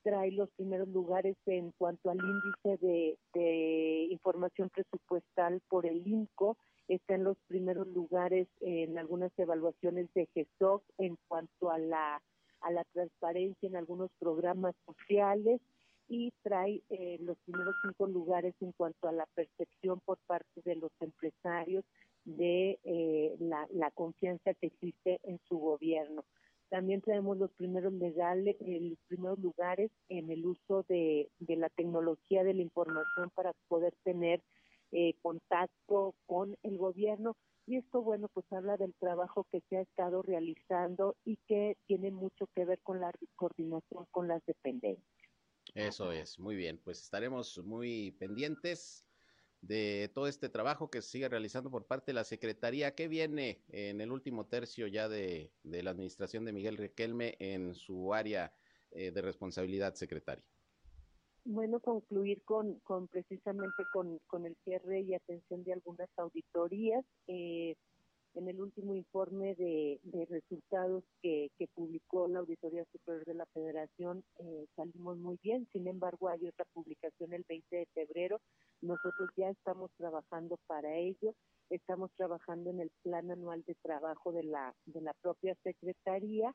trae 0.02 0.32
los 0.32 0.50
primeros 0.50 0.88
lugares 0.88 1.36
en 1.46 1.72
cuanto 1.72 2.10
al 2.10 2.18
índice 2.18 2.86
de, 3.34 4.06
información 4.10 4.70
presupuestal 4.70 5.60
por 5.68 5.86
el 5.86 6.06
INCO, 6.06 6.56
está 6.88 7.14
en 7.14 7.24
los 7.24 7.36
primeros 7.46 7.86
lugares 7.88 8.48
en 8.60 8.98
algunas 8.98 9.30
evaluaciones 9.38 10.12
de 10.14 10.26
GESOC 10.34 10.82
en 10.98 11.16
cuanto 11.28 11.70
a 11.70 11.78
la, 11.78 12.20
a 12.60 12.70
la 12.70 12.84
transparencia 12.92 13.68
en 13.68 13.76
algunos 13.76 14.10
programas 14.18 14.74
sociales 14.84 15.60
y 16.08 16.32
trae 16.42 16.82
eh, 16.90 17.18
los 17.20 17.38
primeros 17.44 17.76
cinco 17.82 18.08
lugares 18.08 18.54
en 18.60 18.72
cuanto 18.72 19.06
a 19.06 19.12
la 19.12 19.26
percepción 19.26 20.00
por 20.00 20.18
parte 20.26 20.60
de 20.64 20.74
los 20.74 20.90
empresarios 21.00 21.84
de 22.24 22.78
eh, 22.82 23.36
la, 23.38 23.66
la 23.70 23.90
confianza 23.92 24.52
que 24.54 24.66
existe 24.66 25.20
en 25.22 25.38
su 25.48 25.58
gobierno. 25.58 26.24
También 26.70 27.02
tenemos 27.02 27.36
los 27.36 27.50
primeros 27.52 27.92
legales, 27.92 28.56
eh, 28.60 28.78
los 28.80 28.98
primeros 29.08 29.38
lugares 29.40 29.90
en 30.08 30.30
el 30.30 30.46
uso 30.46 30.84
de, 30.88 31.28
de 31.40 31.56
la 31.56 31.68
tecnología 31.68 32.44
de 32.44 32.54
la 32.54 32.62
información 32.62 33.30
para 33.34 33.52
poder 33.68 33.92
tener 34.04 34.40
eh, 34.92 35.14
contacto 35.22 36.14
con 36.26 36.56
el 36.62 36.78
gobierno. 36.78 37.36
Y 37.66 37.76
esto, 37.76 38.02
bueno, 38.02 38.28
pues 38.32 38.46
habla 38.52 38.76
del 38.76 38.94
trabajo 38.94 39.46
que 39.50 39.60
se 39.68 39.76
ha 39.76 39.80
estado 39.82 40.22
realizando 40.22 41.16
y 41.24 41.36
que 41.46 41.76
tiene 41.86 42.10
mucho 42.10 42.48
que 42.54 42.64
ver 42.64 42.80
con 42.82 43.00
la 43.00 43.12
coordinación 43.36 44.06
con 44.10 44.28
las 44.28 44.44
dependencias. 44.46 45.04
Eso 45.74 46.10
es, 46.10 46.38
muy 46.38 46.56
bien, 46.56 46.80
pues 46.82 47.00
estaremos 47.00 47.58
muy 47.64 48.12
pendientes 48.18 49.06
de 49.60 50.10
todo 50.14 50.26
este 50.26 50.48
trabajo 50.48 50.90
que 50.90 51.02
se 51.02 51.10
sigue 51.10 51.28
realizando 51.28 51.70
por 51.70 51.86
parte 51.86 52.10
de 52.10 52.14
la 52.14 52.24
Secretaría. 52.24 52.94
¿Qué 52.94 53.08
viene 53.08 53.62
en 53.68 54.00
el 54.00 54.10
último 54.10 54.46
tercio 54.46 54.86
ya 54.86 55.08
de, 55.08 55.52
de 55.62 55.82
la 55.82 55.90
administración 55.90 56.44
de 56.44 56.52
Miguel 56.52 56.76
Riquelme 56.76 57.36
en 57.38 57.74
su 57.74 58.14
área 58.14 58.52
eh, 58.90 59.10
de 59.10 59.22
responsabilidad 59.22 59.94
secretaria? 59.94 60.44
Bueno, 61.44 61.80
concluir 61.80 62.42
con, 62.44 62.80
con 62.80 63.08
precisamente 63.08 63.84
con, 63.92 64.18
con 64.26 64.46
el 64.46 64.56
cierre 64.64 65.00
y 65.00 65.14
atención 65.14 65.64
de 65.64 65.72
algunas 65.72 66.08
auditorías. 66.18 67.04
Eh, 67.26 67.76
en 68.34 68.48
el 68.48 68.60
último 68.60 68.94
informe 68.94 69.54
de, 69.56 70.00
resultados 70.28 71.04
que, 71.22 71.50
que, 71.58 71.66
publicó 71.68 72.28
la 72.28 72.40
Auditoría 72.40 72.84
Superior 72.92 73.24
de 73.24 73.34
la 73.34 73.46
Federación 73.46 74.22
eh, 74.38 74.66
salimos 74.76 75.18
muy 75.18 75.38
bien, 75.42 75.66
sin 75.72 75.88
embargo 75.88 76.28
hay 76.28 76.46
otra 76.46 76.64
publicación 76.72 77.32
el 77.32 77.44
20 77.48 77.76
de 77.76 77.86
febrero, 77.86 78.40
nosotros 78.80 79.30
ya 79.36 79.50
estamos 79.50 79.90
trabajando 79.96 80.58
para 80.66 80.94
ello, 80.96 81.34
estamos 81.70 82.10
trabajando 82.16 82.70
en 82.70 82.80
el 82.80 82.90
plan 83.02 83.30
anual 83.30 83.62
de 83.66 83.74
trabajo 83.82 84.32
de 84.32 84.44
la, 84.44 84.74
de 84.86 85.00
la 85.00 85.14
propia 85.22 85.56
Secretaría 85.62 86.54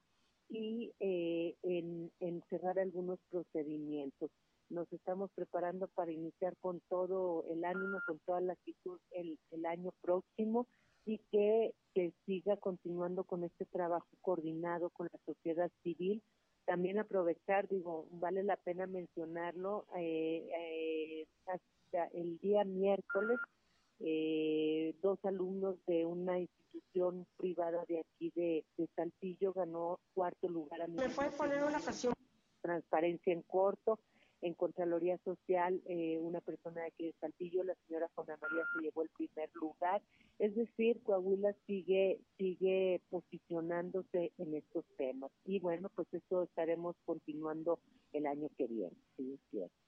y 0.49 0.91
eh, 0.99 1.55
en, 1.63 2.11
en 2.19 2.41
cerrar 2.49 2.80
algunos 2.80 3.19
procedimientos. 3.30 4.30
Nos 4.69 4.91
estamos 4.91 5.30
preparando 5.36 5.88
para 5.89 6.11
iniciar 6.11 6.55
con 6.57 6.82
todo 6.89 7.45
el 7.51 7.63
ánimo, 7.65 7.99
con 8.07 8.19
toda 8.26 8.41
la 8.41 8.53
actitud 8.53 8.99
el, 9.11 9.38
el 9.51 9.65
año 9.65 9.91
próximo 10.01 10.67
y 11.06 11.20
que, 11.32 11.74
que 11.93 12.14
siga 12.26 12.58
continuando 12.58 13.24
con 13.24 13.43
este 13.43 13.66
trabajo 13.66 14.08
coordinado 14.22 14.89
con 14.89 15.08
la 15.12 15.20
sociedad 15.26 15.72
civil. 15.84 16.22
También 16.66 16.97
aprovechar, 16.97 17.68
digo, 17.68 18.08
vale 18.12 18.43
la 18.43 18.58
pena 18.58 18.88
mencionarlo, 18.88 19.86
eh, 19.97 20.49
eh, 20.58 21.28
hasta 21.45 22.08
el 22.08 22.39
día 22.39 22.64
miércoles, 22.64 23.38
eh, 23.99 24.95
dos 25.01 25.24
alumnos 25.24 25.78
de 25.86 26.06
una 26.06 26.39
institución 26.39 27.28
privada 27.38 27.86
de 27.88 27.99
aquí 27.99 28.32
de, 28.36 28.66
de 28.78 28.88
Saltillo 28.95 29.53
ganó 29.53 29.99
cuarto 30.14 30.49
lugar 30.49 30.82
a 30.82 30.88
Me 30.88 31.08
fue 31.10 31.30
poner 31.30 31.64
una 31.64 31.80
pasión. 31.80 32.14
Transparencia 32.62 33.32
en 33.32 33.43
corto 33.43 33.99
en 34.46 34.54
Contraloría 34.54 35.18
Social, 35.26 35.82
eh, 35.88 36.20
una 36.22 36.39
persona 36.39 36.82
de 36.82 36.88
aquí 36.88 37.06
de 37.06 37.16
Saltillo, 37.20 37.64
la 37.64 37.74
señora 37.88 38.12
Juana 38.14 38.38
María, 38.39 38.64
se 38.76 38.84
llevó 38.84 39.02
el 39.02 39.10
primer 39.10 39.50
lugar. 39.56 40.04
Es 40.38 40.56
decir, 40.56 41.02
Coahuila 41.02 41.56
sigue, 41.66 42.20
sigue 42.38 43.02
posicionándose 43.10 44.34
en 44.38 44.54
estos 44.54 44.86
temas. 44.98 45.32
Y 45.46 45.60
bueno, 45.60 45.89
pues 45.96 46.08
eso 46.14 46.43
estaremos 46.43 46.96
continuando 47.06 47.80
el 48.14 48.28
año 48.28 48.50
que 48.56 48.68
viene. 48.68 48.96
Sí, 49.18 49.39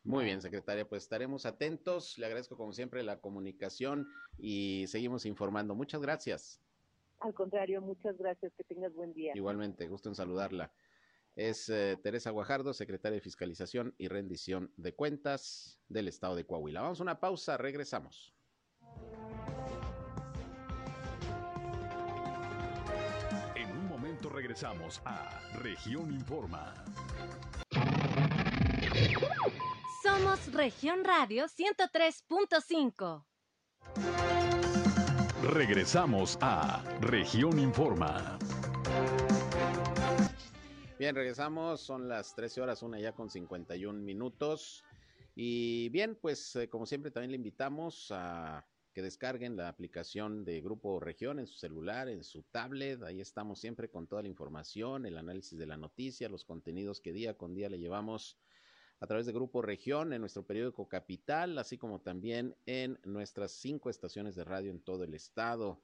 Muy 0.03 0.25
bien, 0.25 0.41
secretaria, 0.41 0.89
pues 0.89 1.03
estaremos 1.03 1.45
atentos. 1.45 2.17
Le 2.17 2.25
agradezco 2.25 2.57
como 2.57 2.73
siempre 2.73 3.03
la 3.03 3.21
comunicación 3.21 4.07
y 4.39 4.85
seguimos 4.87 5.27
informando. 5.27 5.75
Muchas 5.75 6.01
gracias. 6.01 6.59
Al 7.19 7.35
contrario, 7.35 7.79
muchas 7.83 8.17
gracias. 8.17 8.51
Que 8.57 8.63
tengas 8.63 8.91
buen 8.95 9.13
día. 9.13 9.33
Igualmente, 9.35 9.87
gusto 9.87 10.09
en 10.09 10.15
saludarla 10.15 10.71
es 11.37 11.69
eh, 11.69 11.97
Teresa 12.01 12.31
Guajardo, 12.31 12.73
secretaria 12.73 13.15
de 13.15 13.21
Fiscalización 13.21 13.93
y 13.97 14.07
Rendición 14.07 14.73
de 14.75 14.95
Cuentas 14.95 15.79
del 15.87 16.07
Estado 16.07 16.35
de 16.35 16.45
Coahuila. 16.45 16.81
Vamos 16.81 16.99
a 16.99 17.03
una 17.03 17.19
pausa, 17.19 17.57
regresamos. 17.57 18.33
En 23.55 23.69
un 23.71 23.87
momento 23.87 24.29
regresamos 24.29 24.99
a 25.05 25.39
Región 25.59 26.11
Informa. 26.11 26.73
Somos 30.03 30.51
Región 30.51 31.03
Radio 31.03 31.45
103.5. 31.45 33.25
Regresamos 35.43 36.39
a 36.41 36.83
Región 36.99 37.59
Informa. 37.59 38.39
Bien, 40.99 41.13
regresamos, 41.13 41.81
son 41.81 42.07
las 42.09 42.33
13 42.33 42.59
horas, 42.59 42.81
una 42.81 42.99
ya 42.99 43.11
con 43.11 43.29
51 43.29 44.01
minutos. 44.01 44.83
Y 45.35 45.89
bien, 45.89 46.17
pues 46.19 46.55
eh, 46.55 46.69
como 46.69 46.87
siempre 46.87 47.11
también 47.11 47.29
le 47.29 47.37
invitamos 47.37 48.07
a 48.09 48.65
que 48.93 49.03
descarguen 49.03 49.55
la 49.55 49.69
aplicación 49.69 50.43
de 50.43 50.59
Grupo 50.59 50.99
Región 50.99 51.37
en 51.37 51.45
su 51.45 51.53
celular, 51.53 52.09
en 52.09 52.23
su 52.23 52.41
tablet. 52.41 53.03
Ahí 53.03 53.21
estamos 53.21 53.59
siempre 53.59 53.91
con 53.91 54.07
toda 54.07 54.23
la 54.23 54.27
información, 54.27 55.05
el 55.05 55.19
análisis 55.19 55.59
de 55.59 55.67
la 55.67 55.77
noticia, 55.77 56.29
los 56.29 56.43
contenidos 56.43 56.99
que 56.99 57.13
día 57.13 57.37
con 57.37 57.53
día 57.53 57.69
le 57.69 57.77
llevamos 57.77 58.39
a 58.99 59.05
través 59.05 59.27
de 59.27 59.33
Grupo 59.33 59.61
Región 59.61 60.13
en 60.13 60.21
nuestro 60.21 60.47
periódico 60.47 60.89
Capital, 60.89 61.59
así 61.59 61.77
como 61.77 62.01
también 62.01 62.55
en 62.65 62.97
nuestras 63.03 63.51
cinco 63.51 63.91
estaciones 63.91 64.33
de 64.33 64.45
radio 64.45 64.71
en 64.71 64.79
todo 64.79 65.03
el 65.03 65.13
estado, 65.13 65.79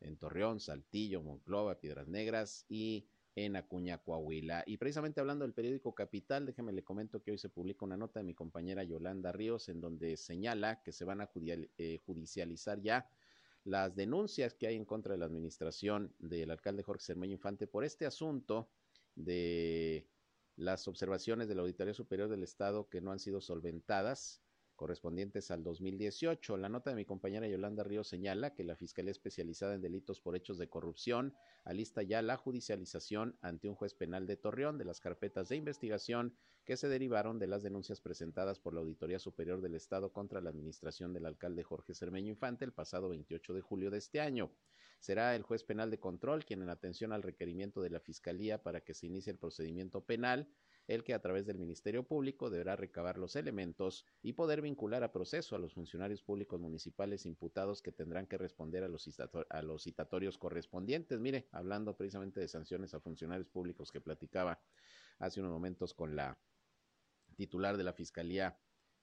en 0.00 0.18
Torreón, 0.18 0.60
Saltillo, 0.60 1.22
Monclova, 1.22 1.80
Piedras 1.80 2.06
Negras 2.06 2.66
y 2.68 3.06
en 3.44 3.56
Acuña, 3.56 3.98
Coahuila. 3.98 4.64
Y 4.66 4.76
precisamente 4.76 5.20
hablando 5.20 5.44
del 5.44 5.54
periódico 5.54 5.94
Capital, 5.94 6.46
déjeme 6.46 6.72
le 6.72 6.82
comento 6.82 7.22
que 7.22 7.30
hoy 7.30 7.38
se 7.38 7.48
publica 7.48 7.84
una 7.84 7.96
nota 7.96 8.20
de 8.20 8.24
mi 8.24 8.34
compañera 8.34 8.84
Yolanda 8.84 9.32
Ríos 9.32 9.68
en 9.68 9.80
donde 9.80 10.16
señala 10.16 10.82
que 10.82 10.92
se 10.92 11.04
van 11.04 11.20
a 11.20 11.30
eh, 11.36 11.98
judicializar 12.04 12.80
ya 12.80 13.08
las 13.64 13.94
denuncias 13.94 14.54
que 14.54 14.66
hay 14.66 14.76
en 14.76 14.84
contra 14.84 15.12
de 15.12 15.18
la 15.18 15.26
administración 15.26 16.14
del 16.18 16.50
alcalde 16.50 16.82
Jorge 16.82 17.04
Cermeño 17.04 17.34
Infante 17.34 17.66
por 17.66 17.84
este 17.84 18.06
asunto 18.06 18.70
de 19.14 20.08
las 20.56 20.88
observaciones 20.88 21.48
de 21.48 21.54
la 21.54 21.62
Auditoría 21.62 21.94
Superior 21.94 22.28
del 22.28 22.42
Estado 22.42 22.88
que 22.88 23.00
no 23.00 23.12
han 23.12 23.18
sido 23.18 23.40
solventadas 23.40 24.42
correspondientes 24.78 25.50
al 25.50 25.62
2018. 25.62 26.56
La 26.56 26.70
nota 26.70 26.88
de 26.88 26.96
mi 26.96 27.04
compañera 27.04 27.46
Yolanda 27.46 27.84
Río 27.84 28.04
señala 28.04 28.54
que 28.54 28.64
la 28.64 28.76
Fiscalía 28.76 29.10
Especializada 29.10 29.74
en 29.74 29.82
Delitos 29.82 30.20
por 30.20 30.36
Hechos 30.36 30.56
de 30.56 30.70
Corrupción 30.70 31.34
alista 31.64 32.02
ya 32.02 32.22
la 32.22 32.38
judicialización 32.38 33.36
ante 33.42 33.68
un 33.68 33.74
juez 33.74 33.92
penal 33.92 34.26
de 34.26 34.36
Torreón 34.36 34.78
de 34.78 34.86
las 34.86 35.00
carpetas 35.00 35.50
de 35.50 35.56
investigación 35.56 36.34
que 36.64 36.76
se 36.76 36.88
derivaron 36.88 37.38
de 37.38 37.48
las 37.48 37.62
denuncias 37.62 38.00
presentadas 38.00 38.60
por 38.60 38.72
la 38.72 38.80
Auditoría 38.80 39.18
Superior 39.18 39.60
del 39.60 39.74
Estado 39.74 40.12
contra 40.12 40.40
la 40.40 40.50
administración 40.50 41.12
del 41.12 41.26
alcalde 41.26 41.64
Jorge 41.64 41.92
Cermeño 41.94 42.30
Infante 42.30 42.64
el 42.64 42.72
pasado 42.72 43.08
28 43.08 43.54
de 43.54 43.60
julio 43.60 43.90
de 43.90 43.98
este 43.98 44.20
año. 44.20 44.50
Será 45.00 45.34
el 45.34 45.42
juez 45.42 45.64
penal 45.64 45.90
de 45.90 45.98
control 45.98 46.44
quien, 46.44 46.62
en 46.62 46.70
atención 46.70 47.12
al 47.12 47.22
requerimiento 47.22 47.82
de 47.82 47.90
la 47.90 48.00
Fiscalía 48.00 48.62
para 48.62 48.80
que 48.80 48.94
se 48.94 49.06
inicie 49.06 49.32
el 49.32 49.38
procedimiento 49.38 50.04
penal, 50.04 50.48
el 50.88 51.04
que 51.04 51.12
a 51.12 51.20
través 51.20 51.46
del 51.46 51.58
Ministerio 51.58 52.02
Público 52.02 52.48
deberá 52.48 52.74
recabar 52.74 53.18
los 53.18 53.36
elementos 53.36 54.06
y 54.22 54.32
poder 54.32 54.62
vincular 54.62 55.04
a 55.04 55.12
proceso 55.12 55.54
a 55.54 55.58
los 55.58 55.74
funcionarios 55.74 56.22
públicos 56.22 56.58
municipales 56.58 57.26
imputados 57.26 57.82
que 57.82 57.92
tendrán 57.92 58.26
que 58.26 58.38
responder 58.38 58.82
a 58.82 58.88
los, 58.88 59.82
citatorios 59.82 60.38
correspondientes. 60.38 61.20
Mire, 61.20 61.46
hablando 61.52 61.94
precisamente 61.94 62.40
de 62.40 62.48
sanciones 62.48 62.94
a 62.94 63.00
funcionarios 63.00 63.48
públicos 63.48 63.92
que 63.92 64.00
platicaba 64.00 64.60
hace 65.18 65.40
unos 65.40 65.52
momentos 65.52 65.92
con 65.92 66.16
la 66.16 66.38
titular 67.36 67.76
de 67.76 67.84
la 67.84 67.92
Fiscalía 67.92 68.58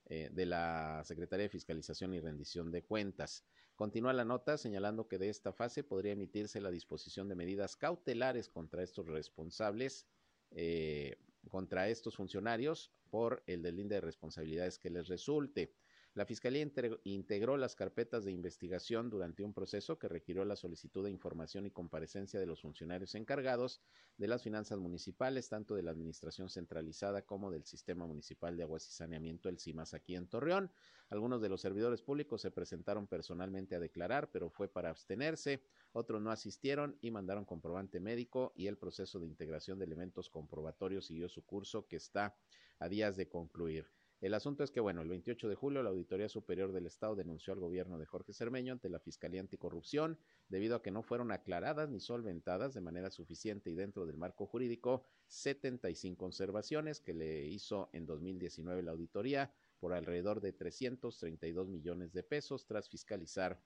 eh, 0.06 0.28
de 0.32 0.44
la 0.44 1.02
Secretaría 1.04 1.44
de 1.44 1.50
Fiscalización 1.50 2.14
y 2.14 2.20
Rendición 2.20 2.72
de 2.72 2.82
Cuentas. 2.82 3.44
Continúa 3.76 4.12
la 4.12 4.24
nota 4.24 4.58
señalando 4.58 5.06
que 5.06 5.18
de 5.18 5.28
esta 5.28 5.52
fase 5.52 5.84
podría 5.84 6.12
emitirse 6.12 6.60
la 6.60 6.72
disposición 6.72 7.28
de 7.28 7.36
medidas 7.36 7.76
cautelares 7.76 8.48
contra 8.48 8.82
estos 8.82 9.06
responsables 9.06 10.06
eh, 10.50 11.16
contra 11.48 11.88
estos 11.88 12.16
funcionarios 12.16 12.92
por 13.10 13.42
el 13.46 13.62
delinde 13.62 13.96
de 13.96 14.00
responsabilidades 14.00 14.78
que 14.78 14.90
les 14.90 15.08
resulte. 15.08 15.72
La 16.16 16.24
Fiscalía 16.24 16.66
integró 17.04 17.58
las 17.58 17.76
carpetas 17.76 18.24
de 18.24 18.32
investigación 18.32 19.10
durante 19.10 19.42
un 19.42 19.52
proceso 19.52 19.98
que 19.98 20.08
requirió 20.08 20.46
la 20.46 20.56
solicitud 20.56 21.04
de 21.04 21.10
información 21.10 21.66
y 21.66 21.70
comparecencia 21.70 22.40
de 22.40 22.46
los 22.46 22.62
funcionarios 22.62 23.14
encargados 23.14 23.82
de 24.16 24.26
las 24.26 24.42
finanzas 24.42 24.78
municipales, 24.78 25.50
tanto 25.50 25.74
de 25.74 25.82
la 25.82 25.90
Administración 25.90 26.48
Centralizada 26.48 27.26
como 27.26 27.50
del 27.50 27.66
Sistema 27.66 28.06
Municipal 28.06 28.56
de 28.56 28.62
Aguas 28.62 28.88
y 28.88 28.92
Saneamiento, 28.92 29.50
el 29.50 29.58
CIMAS, 29.58 29.92
aquí 29.92 30.14
en 30.14 30.26
Torreón. 30.26 30.72
Algunos 31.10 31.42
de 31.42 31.50
los 31.50 31.60
servidores 31.60 32.00
públicos 32.00 32.40
se 32.40 32.50
presentaron 32.50 33.06
personalmente 33.06 33.76
a 33.76 33.78
declarar, 33.78 34.30
pero 34.30 34.48
fue 34.48 34.68
para 34.68 34.88
abstenerse. 34.88 35.60
Otros 35.92 36.22
no 36.22 36.30
asistieron 36.30 36.96
y 37.02 37.10
mandaron 37.10 37.44
comprobante 37.44 38.00
médico 38.00 38.54
y 38.56 38.68
el 38.68 38.78
proceso 38.78 39.20
de 39.20 39.26
integración 39.26 39.78
de 39.78 39.84
elementos 39.84 40.30
comprobatorios 40.30 41.04
siguió 41.04 41.28
su 41.28 41.44
curso 41.44 41.86
que 41.86 41.96
está 41.96 42.34
a 42.78 42.88
días 42.88 43.18
de 43.18 43.28
concluir. 43.28 43.95
El 44.22 44.32
asunto 44.32 44.64
es 44.64 44.70
que, 44.70 44.80
bueno, 44.80 45.02
el 45.02 45.08
28 45.08 45.46
de 45.46 45.54
julio 45.54 45.82
la 45.82 45.90
Auditoría 45.90 46.28
Superior 46.28 46.72
del 46.72 46.86
Estado 46.86 47.14
denunció 47.14 47.52
al 47.52 47.60
gobierno 47.60 47.98
de 47.98 48.06
Jorge 48.06 48.32
Cermeño 48.32 48.72
ante 48.72 48.88
la 48.88 48.98
Fiscalía 48.98 49.42
Anticorrupción 49.42 50.18
debido 50.48 50.76
a 50.76 50.82
que 50.82 50.90
no 50.90 51.02
fueron 51.02 51.32
aclaradas 51.32 51.90
ni 51.90 52.00
solventadas 52.00 52.72
de 52.72 52.80
manera 52.80 53.10
suficiente 53.10 53.70
y 53.70 53.74
dentro 53.74 54.06
del 54.06 54.16
marco 54.16 54.46
jurídico 54.46 55.04
75 55.26 56.24
observaciones 56.24 57.00
que 57.00 57.12
le 57.12 57.44
hizo 57.44 57.90
en 57.92 58.06
2019 58.06 58.82
la 58.82 58.92
auditoría 58.92 59.52
por 59.78 59.92
alrededor 59.92 60.40
de 60.40 60.54
332 60.54 61.68
millones 61.68 62.14
de 62.14 62.22
pesos 62.22 62.64
tras 62.64 62.88
fiscalizar 62.88 63.60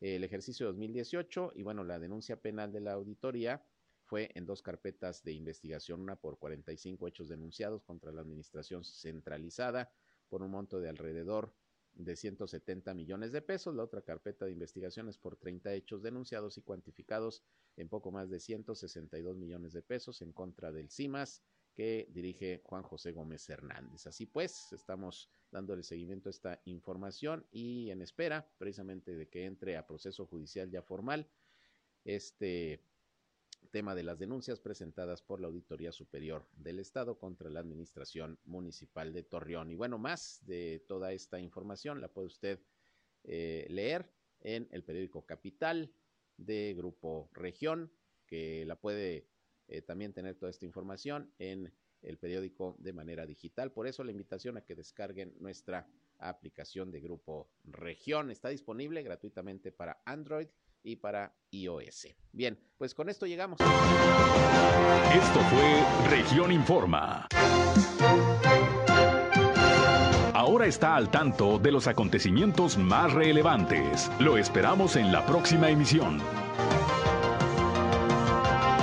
el 0.00 0.24
ejercicio 0.24 0.66
2018 0.66 1.52
y 1.54 1.62
bueno, 1.62 1.84
la 1.84 2.00
denuncia 2.00 2.40
penal 2.40 2.72
de 2.72 2.80
la 2.80 2.92
auditoría 2.92 3.64
fue 4.06 4.30
en 4.34 4.46
dos 4.46 4.62
carpetas 4.62 5.22
de 5.24 5.32
investigación, 5.32 6.00
una 6.00 6.16
por 6.16 6.38
45 6.38 7.08
hechos 7.08 7.28
denunciados 7.28 7.82
contra 7.82 8.12
la 8.12 8.22
administración 8.22 8.84
centralizada 8.84 9.92
por 10.28 10.42
un 10.42 10.50
monto 10.52 10.80
de 10.80 10.88
alrededor 10.88 11.52
de 11.92 12.14
170 12.14 12.94
millones 12.94 13.32
de 13.32 13.42
pesos, 13.42 13.74
la 13.74 13.82
otra 13.82 14.02
carpeta 14.02 14.44
de 14.44 14.52
investigaciones 14.52 15.16
por 15.18 15.36
30 15.36 15.72
hechos 15.74 16.02
denunciados 16.02 16.56
y 16.58 16.62
cuantificados 16.62 17.42
en 17.76 17.88
poco 17.88 18.10
más 18.10 18.30
de 18.30 18.38
162 18.38 19.36
millones 19.38 19.72
de 19.72 19.82
pesos 19.82 20.22
en 20.22 20.32
contra 20.32 20.72
del 20.72 20.90
CIMAS 20.90 21.42
que 21.74 22.06
dirige 22.10 22.62
Juan 22.64 22.82
José 22.82 23.12
Gómez 23.12 23.48
Hernández. 23.48 24.06
Así 24.06 24.24
pues, 24.26 24.72
estamos 24.72 25.30
dándole 25.50 25.82
seguimiento 25.82 26.28
a 26.28 26.30
esta 26.30 26.60
información 26.64 27.46
y 27.50 27.90
en 27.90 28.02
espera 28.02 28.50
precisamente 28.58 29.14
de 29.14 29.28
que 29.28 29.44
entre 29.44 29.76
a 29.76 29.86
proceso 29.86 30.26
judicial 30.26 30.70
ya 30.70 30.82
formal 30.82 31.28
este 32.04 32.80
tema 33.66 33.94
de 33.94 34.02
las 34.02 34.18
denuncias 34.18 34.60
presentadas 34.60 35.22
por 35.22 35.40
la 35.40 35.48
Auditoría 35.48 35.92
Superior 35.92 36.46
del 36.56 36.78
Estado 36.78 37.18
contra 37.18 37.50
la 37.50 37.60
Administración 37.60 38.38
Municipal 38.44 39.12
de 39.12 39.22
Torreón. 39.22 39.70
Y 39.70 39.74
bueno, 39.74 39.98
más 39.98 40.40
de 40.46 40.84
toda 40.86 41.12
esta 41.12 41.38
información 41.40 42.00
la 42.00 42.08
puede 42.08 42.26
usted 42.26 42.60
eh, 43.24 43.66
leer 43.68 44.10
en 44.40 44.68
el 44.70 44.84
periódico 44.84 45.26
Capital 45.26 45.92
de 46.36 46.74
Grupo 46.76 47.28
Región, 47.32 47.90
que 48.26 48.64
la 48.66 48.76
puede 48.76 49.26
eh, 49.68 49.82
también 49.82 50.12
tener 50.12 50.36
toda 50.36 50.50
esta 50.50 50.64
información 50.64 51.32
en 51.38 51.72
el 52.02 52.18
periódico 52.18 52.76
de 52.78 52.92
manera 52.92 53.26
digital. 53.26 53.72
Por 53.72 53.86
eso 53.86 54.04
la 54.04 54.12
invitación 54.12 54.56
a 54.56 54.64
que 54.64 54.74
descarguen 54.74 55.34
nuestra 55.40 55.88
aplicación 56.18 56.90
de 56.90 57.00
Grupo 57.00 57.50
Región. 57.64 58.30
Está 58.30 58.48
disponible 58.48 59.02
gratuitamente 59.02 59.72
para 59.72 60.02
Android 60.04 60.48
y 60.86 60.96
para 60.96 61.34
iOS. 61.50 62.08
Bien, 62.32 62.58
pues 62.78 62.94
con 62.94 63.08
esto 63.08 63.26
llegamos. 63.26 63.58
Esto 63.60 65.40
fue 65.50 66.10
Región 66.10 66.52
Informa. 66.52 67.26
Ahora 70.32 70.66
está 70.66 70.94
al 70.94 71.10
tanto 71.10 71.58
de 71.58 71.72
los 71.72 71.88
acontecimientos 71.88 72.78
más 72.78 73.12
relevantes. 73.12 74.10
Lo 74.20 74.38
esperamos 74.38 74.94
en 74.94 75.10
la 75.10 75.26
próxima 75.26 75.70
emisión. 75.70 76.20